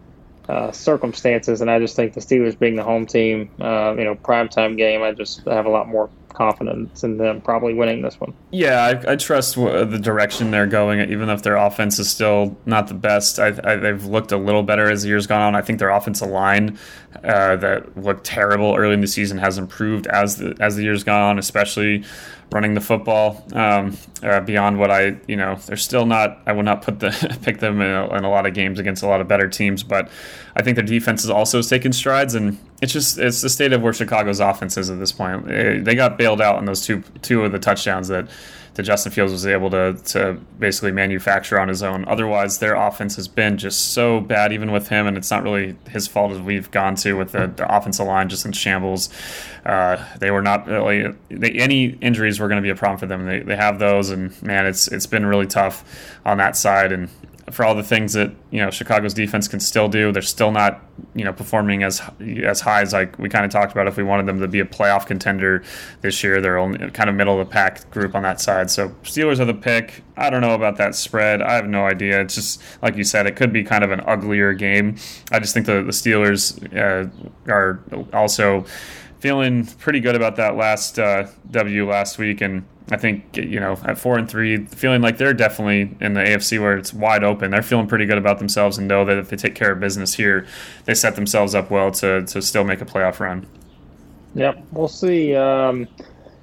uh, 0.49 0.73
circumstances, 0.73 1.61
and 1.61 1.71
I 1.71 1.79
just 1.79 1.95
think 1.95 2.13
the 2.13 2.19
Steelers 2.19 2.59
being 2.59 2.75
the 2.75 2.83
home 2.83 3.05
team, 3.05 3.51
uh, 3.61 3.95
you 3.97 4.03
know, 4.03 4.15
primetime 4.15 4.75
game, 4.75 5.01
I 5.01 5.13
just 5.13 5.45
have 5.45 5.65
a 5.65 5.69
lot 5.69 5.87
more 5.87 6.09
confidence 6.33 7.03
in 7.03 7.17
them 7.17 7.41
probably 7.41 7.73
winning 7.73 8.01
this 8.01 8.19
one. 8.19 8.33
Yeah, 8.51 8.83
I, 8.83 9.13
I 9.13 9.15
trust 9.15 9.55
the 9.55 9.99
direction 10.01 10.51
they're 10.51 10.67
going, 10.67 10.99
even 11.11 11.29
if 11.29 11.43
their 11.43 11.55
offense 11.55 11.99
is 11.99 12.09
still 12.09 12.57
not 12.65 12.87
the 12.87 12.93
best. 12.93 13.39
I, 13.39 13.47
I, 13.63 13.75
they've 13.75 14.05
looked 14.05 14.31
a 14.31 14.37
little 14.37 14.63
better 14.63 14.89
as 14.89 15.03
the 15.03 15.09
years 15.09 15.27
gone 15.27 15.41
on. 15.41 15.55
I 15.55 15.61
think 15.61 15.79
their 15.79 15.89
offensive 15.89 16.29
line 16.29 16.77
uh, 17.23 17.55
that 17.57 17.97
looked 17.97 18.23
terrible 18.23 18.75
early 18.75 18.93
in 18.93 19.01
the 19.01 19.07
season 19.07 19.37
has 19.37 19.57
improved 19.57 20.07
as 20.07 20.37
the 20.37 20.55
as 20.59 20.75
the 20.75 20.83
years 20.83 21.03
gone 21.03 21.21
on, 21.21 21.39
especially 21.39 22.03
running 22.51 22.73
the 22.73 22.81
football 22.81 23.43
um, 23.53 23.95
uh, 24.23 24.41
beyond 24.41 24.79
what 24.79 24.89
I, 24.89 25.17
you 25.27 25.35
know, 25.35 25.55
they're 25.67 25.77
still 25.77 26.05
not. 26.05 26.39
I 26.45 26.51
will 26.53 26.63
not 26.63 26.81
put 26.81 26.99
the 26.99 27.37
pick 27.43 27.59
them 27.59 27.81
in 27.81 27.91
a, 27.91 28.07
in 28.15 28.23
a, 28.23 28.29
lot 28.29 28.45
of 28.45 28.53
games 28.53 28.79
against 28.79 29.03
a 29.03 29.07
lot 29.07 29.21
of 29.21 29.27
better 29.27 29.47
teams, 29.47 29.83
but 29.83 30.09
I 30.55 30.61
think 30.61 30.75
their 30.75 30.85
defense 30.85 31.23
is 31.23 31.29
also 31.29 31.61
taken 31.61 31.93
strides, 31.93 32.35
and 32.35 32.57
it's 32.81 32.93
just 32.93 33.17
it's 33.17 33.41
the 33.41 33.49
state 33.49 33.73
of 33.73 33.81
where 33.81 33.93
Chicago's 33.93 34.39
offense 34.39 34.77
is 34.77 34.89
at 34.89 34.99
this 34.99 35.11
point. 35.11 35.45
They 35.47 35.95
got 35.95 36.17
bailed 36.17 36.41
out 36.41 36.55
on 36.55 36.65
those 36.65 36.85
two 36.85 37.03
two 37.21 37.43
of 37.43 37.51
the 37.51 37.59
touchdowns 37.59 38.07
that 38.07 38.27
that 38.75 38.83
Justin 38.83 39.11
Fields 39.11 39.31
was 39.31 39.45
able 39.45 39.69
to 39.69 39.93
to 40.05 40.33
basically 40.59 40.91
manufacture 40.91 41.59
on 41.59 41.67
his 41.67 41.83
own. 41.83 42.05
Otherwise, 42.07 42.59
their 42.59 42.75
offense 42.75 43.15
has 43.15 43.27
been 43.27 43.57
just 43.57 43.93
so 43.93 44.19
bad, 44.21 44.53
even 44.53 44.71
with 44.71 44.89
him, 44.89 45.07
and 45.07 45.17
it's 45.17 45.31
not 45.31 45.43
really 45.43 45.75
his 45.89 46.07
fault 46.07 46.31
as 46.31 46.39
we've 46.39 46.69
gone 46.71 46.95
to 46.95 47.13
with 47.13 47.31
the, 47.31 47.47
the 47.47 47.75
offensive 47.75 48.05
line 48.05 48.29
just 48.29 48.45
in 48.45 48.51
shambles. 48.51 49.09
Uh, 49.65 50.03
they 50.19 50.31
were 50.31 50.41
not 50.41 50.67
really 50.67 51.13
they, 51.29 51.51
any 51.51 51.97
injuries 52.01 52.39
were 52.39 52.47
going 52.47 52.61
to 52.61 52.65
be 52.65 52.69
a 52.69 52.75
problem 52.75 52.97
for 52.97 53.05
them. 53.05 53.25
They, 53.25 53.39
they 53.39 53.55
have 53.55 53.79
those, 53.79 54.09
and 54.09 54.39
man, 54.41 54.65
it's 54.65 54.87
it's 54.87 55.05
been 55.05 55.25
really 55.25 55.47
tough 55.47 55.83
on 56.25 56.37
that 56.37 56.55
side. 56.55 56.91
And 56.91 57.09
for 57.51 57.65
all 57.65 57.75
the 57.75 57.83
things 57.83 58.13
that 58.13 58.31
you 58.51 58.59
know 58.59 58.69
Chicago's 58.69 59.13
defense 59.13 59.47
can 59.47 59.59
still 59.59 59.87
do. 59.87 60.11
They're 60.11 60.21
still 60.21 60.51
not 60.51 60.83
you 61.15 61.23
know 61.23 61.33
performing 61.33 61.83
as 61.83 62.01
as 62.43 62.61
high 62.61 62.81
as 62.81 62.93
like 62.93 63.17
we 63.17 63.29
kind 63.29 63.45
of 63.45 63.51
talked 63.51 63.71
about. 63.71 63.87
If 63.87 63.97
we 63.97 64.03
wanted 64.03 64.25
them 64.25 64.39
to 64.39 64.47
be 64.47 64.59
a 64.59 64.65
playoff 64.65 65.05
contender 65.05 65.63
this 66.01 66.23
year, 66.23 66.41
they're 66.41 66.57
only 66.57 66.89
kind 66.91 67.09
of 67.09 67.15
middle 67.15 67.39
of 67.39 67.47
the 67.47 67.51
pack 67.51 67.89
group 67.91 68.15
on 68.15 68.23
that 68.23 68.41
side. 68.41 68.69
So 68.69 68.89
Steelers 69.03 69.39
are 69.39 69.45
the 69.45 69.53
pick. 69.53 70.03
I 70.17 70.29
don't 70.29 70.41
know 70.41 70.53
about 70.53 70.77
that 70.77 70.95
spread. 70.95 71.41
I 71.41 71.53
have 71.53 71.67
no 71.67 71.85
idea. 71.85 72.21
It's 72.21 72.35
just 72.35 72.61
like 72.81 72.95
you 72.95 73.03
said, 73.03 73.25
it 73.27 73.35
could 73.35 73.53
be 73.53 73.63
kind 73.63 73.83
of 73.83 73.91
an 73.91 74.01
uglier 74.01 74.53
game. 74.53 74.97
I 75.31 75.39
just 75.39 75.53
think 75.53 75.65
the 75.65 75.83
the 75.83 75.91
Steelers 75.91 76.57
uh, 76.75 77.09
are 77.51 77.79
also 78.13 78.65
feeling 79.19 79.65
pretty 79.65 79.99
good 79.99 80.15
about 80.15 80.37
that 80.37 80.55
last 80.55 80.97
uh, 80.97 81.27
W 81.51 81.89
last 81.89 82.17
week 82.17 82.41
and 82.41 82.65
I 82.91 82.97
think 82.97 83.37
you 83.37 83.59
know 83.59 83.77
at 83.83 83.97
four 83.97 84.17
and 84.17 84.29
three, 84.29 84.65
feeling 84.65 85.01
like 85.01 85.17
they're 85.17 85.33
definitely 85.33 85.95
in 86.01 86.13
the 86.13 86.21
AFC 86.21 86.59
where 86.59 86.77
it's 86.77 86.93
wide 86.93 87.23
open. 87.23 87.51
They're 87.51 87.61
feeling 87.61 87.87
pretty 87.87 88.05
good 88.05 88.17
about 88.17 88.39
themselves 88.39 88.77
and 88.77 88.87
know 88.87 89.05
that 89.05 89.17
if 89.17 89.29
they 89.29 89.37
take 89.37 89.55
care 89.55 89.71
of 89.71 89.79
business 89.79 90.13
here, 90.13 90.47
they 90.85 90.95
set 90.95 91.15
themselves 91.15 91.53
up 91.53 91.69
well 91.69 91.91
to 91.91 92.25
to 92.25 92.41
still 92.41 92.63
make 92.63 92.81
a 92.81 92.85
playoff 92.85 93.19
run. 93.19 93.45
Yep, 94.35 94.63
we'll 94.71 94.87
see. 94.87 95.35
Um, 95.35 95.87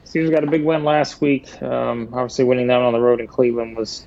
Steelers 0.05 0.30
got 0.30 0.44
a 0.44 0.51
big 0.51 0.64
win 0.64 0.84
last 0.84 1.20
week. 1.20 1.61
Um, 1.62 2.09
obviously, 2.12 2.44
winning 2.44 2.68
that 2.68 2.80
on 2.80 2.92
the 2.92 3.01
road 3.01 3.20
in 3.20 3.26
Cleveland 3.26 3.76
was 3.76 4.07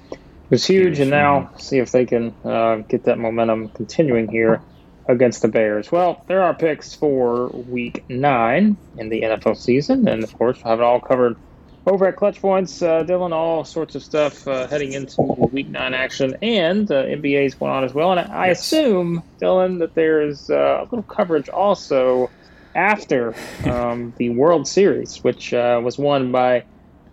was 0.49 0.65
huge, 0.65 0.99
and 0.99 1.11
now 1.11 1.51
see 1.57 1.77
if 1.79 1.91
they 1.91 2.05
can 2.05 2.33
uh, 2.43 2.77
get 2.87 3.03
that 3.03 3.19
momentum 3.19 3.69
continuing 3.69 4.27
here 4.27 4.61
against 5.07 5.41
the 5.41 5.47
Bears. 5.47 5.91
Well, 5.91 6.23
there 6.27 6.41
are 6.41 6.53
picks 6.53 6.93
for 6.93 7.47
Week 7.49 8.03
Nine 8.09 8.77
in 8.97 9.09
the 9.09 9.23
NFL 9.23 9.57
season, 9.57 10.07
and 10.07 10.23
of 10.23 10.33
course, 10.37 10.57
we'll 10.57 10.71
have 10.71 10.79
it 10.79 10.83
all 10.83 10.99
covered 10.99 11.35
over 11.85 12.07
at 12.07 12.15
Clutch 12.15 12.41
Points, 12.41 12.81
uh, 12.81 13.03
Dylan, 13.03 13.31
all 13.31 13.63
sorts 13.63 13.95
of 13.95 14.03
stuff 14.03 14.47
uh, 14.47 14.67
heading 14.67 14.93
into 14.93 15.21
Week 15.21 15.67
Nine 15.67 15.93
action, 15.93 16.35
and 16.41 16.89
uh, 16.91 17.03
NBA 17.05 17.45
is 17.45 17.55
going 17.55 17.71
on 17.71 17.83
as 17.83 17.93
well. 17.93 18.11
And 18.11 18.31
I, 18.31 18.47
yes. 18.47 18.61
assume, 18.61 19.23
Dylan, 19.39 19.79
that 19.79 19.95
there's 19.95 20.49
uh, 20.49 20.79
a 20.81 20.83
little 20.83 21.03
coverage 21.03 21.49
also 21.49 22.29
after 22.75 23.33
um, 23.65 24.13
the 24.17 24.29
World 24.29 24.67
Series, 24.67 25.23
which 25.23 25.53
uh, 25.53 25.81
was 25.83 25.97
won 25.97 26.31
by 26.31 26.63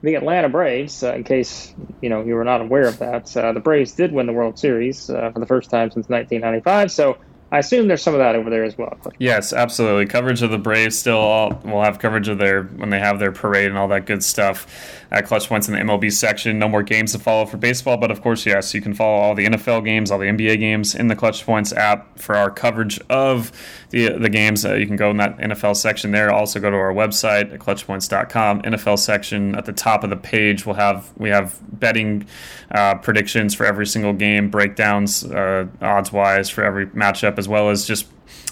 the 0.02 0.14
Atlanta 0.14 0.48
Braves. 0.48 1.02
Uh, 1.02 1.14
in 1.14 1.24
case 1.24 1.74
you 2.02 2.08
know 2.08 2.22
you 2.22 2.34
were 2.34 2.44
not 2.44 2.60
aware 2.60 2.86
of 2.86 2.98
that, 2.98 3.26
the 3.26 3.60
Braves 3.62 3.92
did 3.92 4.12
win 4.12 4.26
the 4.26 4.32
World 4.32 4.58
Series 4.58 5.06
for 5.06 5.32
the 5.36 5.46
first 5.46 5.70
time 5.70 5.90
since 5.90 6.08
1995. 6.08 6.90
So 6.90 7.18
I 7.52 7.58
assume 7.58 7.86
there's 7.86 8.02
some 8.02 8.14
of 8.14 8.18
that 8.18 8.34
over 8.34 8.50
there 8.50 8.64
as 8.64 8.76
well. 8.76 8.98
Yes, 9.18 9.52
absolutely. 9.52 10.06
Coverage 10.06 10.42
of 10.42 10.50
the 10.50 10.58
Braves 10.58 10.98
still. 10.98 11.58
We'll 11.64 11.82
have 11.82 11.98
coverage 12.00 12.28
of 12.28 12.38
their 12.38 12.64
when 12.64 12.90
they 12.90 12.98
have 12.98 13.18
their 13.20 13.30
parade 13.30 13.68
and 13.68 13.78
all 13.78 13.88
that 13.88 14.04
good 14.04 14.24
stuff. 14.24 14.66
At 15.10 15.26
Clutch 15.26 15.48
Points 15.48 15.68
in 15.68 15.74
the 15.74 15.80
MLB 15.80 16.12
section. 16.12 16.58
No 16.58 16.68
more 16.68 16.82
games 16.82 17.12
to 17.12 17.18
follow 17.18 17.46
for 17.46 17.56
baseball, 17.56 17.96
but 17.96 18.10
of 18.10 18.22
course, 18.22 18.46
yes, 18.46 18.74
you 18.74 18.80
can 18.80 18.94
follow 18.94 19.16
all 19.16 19.34
the 19.34 19.46
NFL 19.46 19.84
games, 19.84 20.10
all 20.10 20.18
the 20.18 20.26
NBA 20.26 20.58
games 20.58 20.94
in 20.94 21.08
the 21.08 21.16
Clutch 21.16 21.44
Points 21.44 21.72
app 21.72 22.18
for 22.18 22.34
our 22.36 22.50
coverage 22.50 23.00
of 23.08 23.52
the 23.90 24.10
the 24.18 24.28
games. 24.28 24.64
Uh, 24.64 24.74
you 24.74 24.86
can 24.86 24.96
go 24.96 25.10
in 25.10 25.16
that 25.18 25.36
NFL 25.38 25.76
section 25.76 26.10
there. 26.10 26.32
Also, 26.32 26.60
go 26.60 26.70
to 26.70 26.76
our 26.76 26.92
website 26.92 27.52
at 27.52 27.60
clutchpoints.com. 27.60 28.62
NFL 28.62 28.98
section 28.98 29.54
at 29.54 29.64
the 29.64 29.72
top 29.72 30.04
of 30.04 30.10
the 30.10 30.16
page, 30.16 30.66
we'll 30.66 30.76
have 30.76 31.12
we 31.16 31.28
have 31.28 31.58
betting 31.78 32.26
uh, 32.70 32.96
predictions 32.96 33.54
for 33.54 33.64
every 33.64 33.86
single 33.86 34.12
game, 34.12 34.50
breakdowns 34.50 35.24
uh, 35.24 35.66
odds 35.80 36.12
wise 36.12 36.50
for 36.50 36.64
every 36.64 36.86
matchup, 36.88 37.38
as 37.38 37.48
well 37.48 37.70
as 37.70 37.86
just 37.86 38.06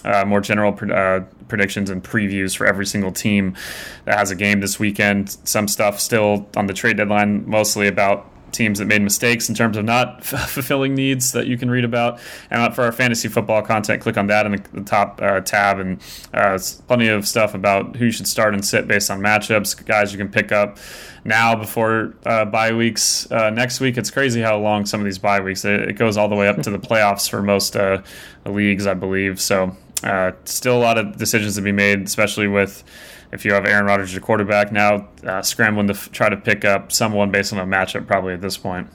uh, 0.04 0.24
more 0.24 0.40
general 0.40 0.76
uh, 0.92 1.20
predictions 1.48 1.90
and 1.90 2.02
previews 2.02 2.56
for 2.56 2.66
every 2.66 2.86
single 2.86 3.12
team 3.12 3.54
that 4.04 4.18
has 4.18 4.30
a 4.30 4.34
game 4.36 4.60
this 4.60 4.78
weekend. 4.78 5.36
Some 5.44 5.68
stuff 5.68 6.00
still 6.00 6.48
on 6.56 6.66
the 6.66 6.74
trade 6.74 6.96
deadline, 6.96 7.48
mostly 7.48 7.88
about 7.88 8.30
teams 8.54 8.78
that 8.78 8.86
made 8.86 9.02
mistakes 9.02 9.48
in 9.48 9.54
terms 9.54 9.76
of 9.76 9.84
not 9.84 10.20
f- 10.20 10.48
fulfilling 10.50 10.94
needs 10.94 11.32
that 11.32 11.46
you 11.46 11.58
can 11.58 11.70
read 11.70 11.84
about. 11.84 12.18
And 12.50 12.74
for 12.74 12.84
our 12.84 12.92
fantasy 12.92 13.28
football 13.28 13.60
content, 13.62 14.00
click 14.00 14.16
on 14.16 14.28
that 14.28 14.46
in 14.46 14.52
the, 14.52 14.64
the 14.72 14.82
top 14.82 15.20
uh, 15.20 15.40
tab, 15.40 15.78
and 15.78 16.00
uh, 16.32 16.58
plenty 16.86 17.08
of 17.08 17.26
stuff 17.26 17.54
about 17.54 17.96
who 17.96 18.06
you 18.06 18.10
should 18.10 18.28
start 18.28 18.54
and 18.54 18.64
sit 18.64 18.86
based 18.86 19.10
on 19.10 19.20
matchups, 19.20 19.84
guys 19.84 20.12
you 20.12 20.18
can 20.18 20.30
pick 20.30 20.52
up 20.52 20.78
now 21.24 21.54
before 21.54 22.14
uh, 22.24 22.44
bye 22.44 22.72
weeks 22.72 23.30
uh, 23.30 23.50
next 23.50 23.80
week. 23.80 23.98
It's 23.98 24.10
crazy 24.10 24.40
how 24.40 24.58
long 24.58 24.86
some 24.86 25.00
of 25.00 25.04
these 25.04 25.18
bye 25.18 25.40
weeks. 25.40 25.64
It, 25.64 25.88
it 25.90 25.92
goes 25.94 26.16
all 26.16 26.28
the 26.28 26.36
way 26.36 26.48
up 26.48 26.62
to 26.62 26.70
the 26.70 26.78
playoffs 26.78 27.28
for 27.28 27.42
most 27.42 27.76
uh, 27.76 28.02
leagues, 28.46 28.86
I 28.86 28.94
believe. 28.94 29.40
So 29.40 29.76
uh, 30.04 30.32
still 30.44 30.76
a 30.76 30.82
lot 30.82 30.98
of 30.98 31.16
decisions 31.16 31.56
to 31.56 31.62
be 31.62 31.72
made, 31.72 32.02
especially 32.02 32.46
with 32.46 32.84
if 33.32 33.44
you 33.44 33.52
have 33.54 33.66
Aaron 33.66 33.86
Rodgers 33.86 34.12
your 34.12 34.20
quarterback 34.20 34.70
now, 34.70 35.08
uh, 35.24 35.42
scrambling 35.42 35.88
to 35.88 35.94
f- 35.94 36.12
try 36.12 36.28
to 36.28 36.36
pick 36.36 36.64
up 36.64 36.92
someone 36.92 37.30
based 37.30 37.52
on 37.52 37.58
a 37.58 37.64
matchup 37.64 38.06
probably 38.06 38.34
at 38.34 38.40
this 38.40 38.56
point. 38.56 38.88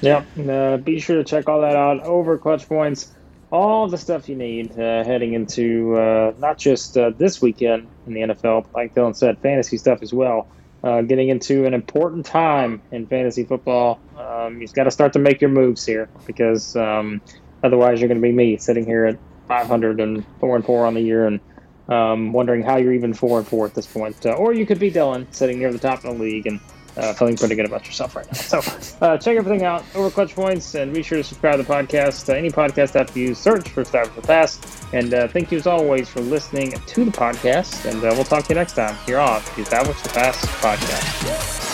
Yep. 0.00 0.26
Uh, 0.48 0.76
be 0.78 0.98
sure 1.00 1.16
to 1.16 1.24
check 1.24 1.48
all 1.48 1.60
that 1.60 1.76
out 1.76 2.00
over 2.00 2.38
Clutch 2.38 2.66
Points. 2.66 3.12
All 3.50 3.88
the 3.88 3.98
stuff 3.98 4.28
you 4.28 4.36
need 4.36 4.72
uh, 4.72 5.04
heading 5.04 5.34
into 5.34 5.96
uh, 5.96 6.34
not 6.38 6.58
just 6.58 6.96
uh, 6.96 7.10
this 7.10 7.40
weekend 7.40 7.86
in 8.06 8.14
the 8.14 8.20
NFL, 8.20 8.66
like 8.74 8.94
Dylan 8.94 9.16
said, 9.16 9.38
fantasy 9.38 9.76
stuff 9.76 10.02
as 10.02 10.12
well. 10.12 10.48
getting 10.82 11.28
into 11.28 11.66
an 11.66 11.74
important 11.74 12.26
time 12.26 12.80
in 12.90 13.06
fantasy 13.06 13.44
football. 13.44 14.00
Um, 14.18 14.60
you've 14.60 14.72
got 14.72 14.84
to 14.84 14.90
start 14.90 15.12
to 15.12 15.18
make 15.18 15.40
your 15.40 15.50
moves 15.50 15.84
here 15.84 16.08
because 16.26 16.74
um, 16.76 17.20
otherwise 17.62 18.00
you're 18.00 18.08
going 18.08 18.20
to 18.20 18.26
be 18.26 18.32
me 18.32 18.56
sitting 18.56 18.84
here 18.84 19.04
at 19.06 19.18
500 19.48 20.00
and 20.00 20.24
four 20.40 20.56
and 20.56 20.64
four 20.64 20.86
on 20.86 20.94
the 20.94 21.00
year 21.00 21.26
and 21.26 21.40
um, 21.88 22.32
wondering 22.32 22.62
how 22.62 22.76
you're 22.76 22.92
even 22.92 23.14
four 23.14 23.38
and 23.38 23.48
four 23.48 23.66
at 23.66 23.74
this 23.74 23.86
point. 23.86 24.24
Uh, 24.24 24.32
or 24.32 24.52
you 24.52 24.66
could 24.66 24.78
be 24.78 24.90
Dylan 24.90 25.26
sitting 25.34 25.58
near 25.58 25.72
the 25.72 25.78
top 25.78 26.04
of 26.04 26.16
the 26.16 26.22
league 26.22 26.46
and 26.46 26.60
uh, 26.98 27.12
feeling 27.14 27.36
pretty 27.36 27.54
good 27.54 27.64
about 27.64 27.86
yourself 27.86 28.16
right 28.16 28.26
now. 28.26 28.38
So 28.38 28.58
uh, 29.00 29.16
check 29.18 29.36
everything 29.36 29.64
out 29.64 29.84
over 29.94 30.10
Clutch 30.10 30.34
Points 30.34 30.74
and 30.74 30.92
be 30.92 31.02
sure 31.02 31.18
to 31.18 31.24
subscribe 31.24 31.56
to 31.56 31.62
the 31.62 31.72
podcast. 31.72 32.28
Uh, 32.28 32.34
any 32.34 32.50
podcast 32.50 32.96
app 32.96 33.14
you 33.14 33.34
search 33.34 33.68
for 33.68 33.82
Establish 33.82 34.14
the 34.14 34.22
Pass. 34.22 34.84
And 34.92 35.14
uh, 35.14 35.28
thank 35.28 35.52
you 35.52 35.58
as 35.58 35.66
always 35.66 36.08
for 36.08 36.20
listening 36.20 36.72
to 36.72 37.04
the 37.04 37.12
podcast. 37.12 37.88
And 37.88 38.02
uh, 38.04 38.10
we'll 38.14 38.24
talk 38.24 38.44
to 38.44 38.48
you 38.50 38.56
next 38.56 38.74
time 38.74 38.96
here 39.06 39.18
on 39.18 39.42
the 39.54 39.62
Establish 39.62 40.00
the 40.02 40.08
Pass 40.10 40.44
podcast. 40.60 41.67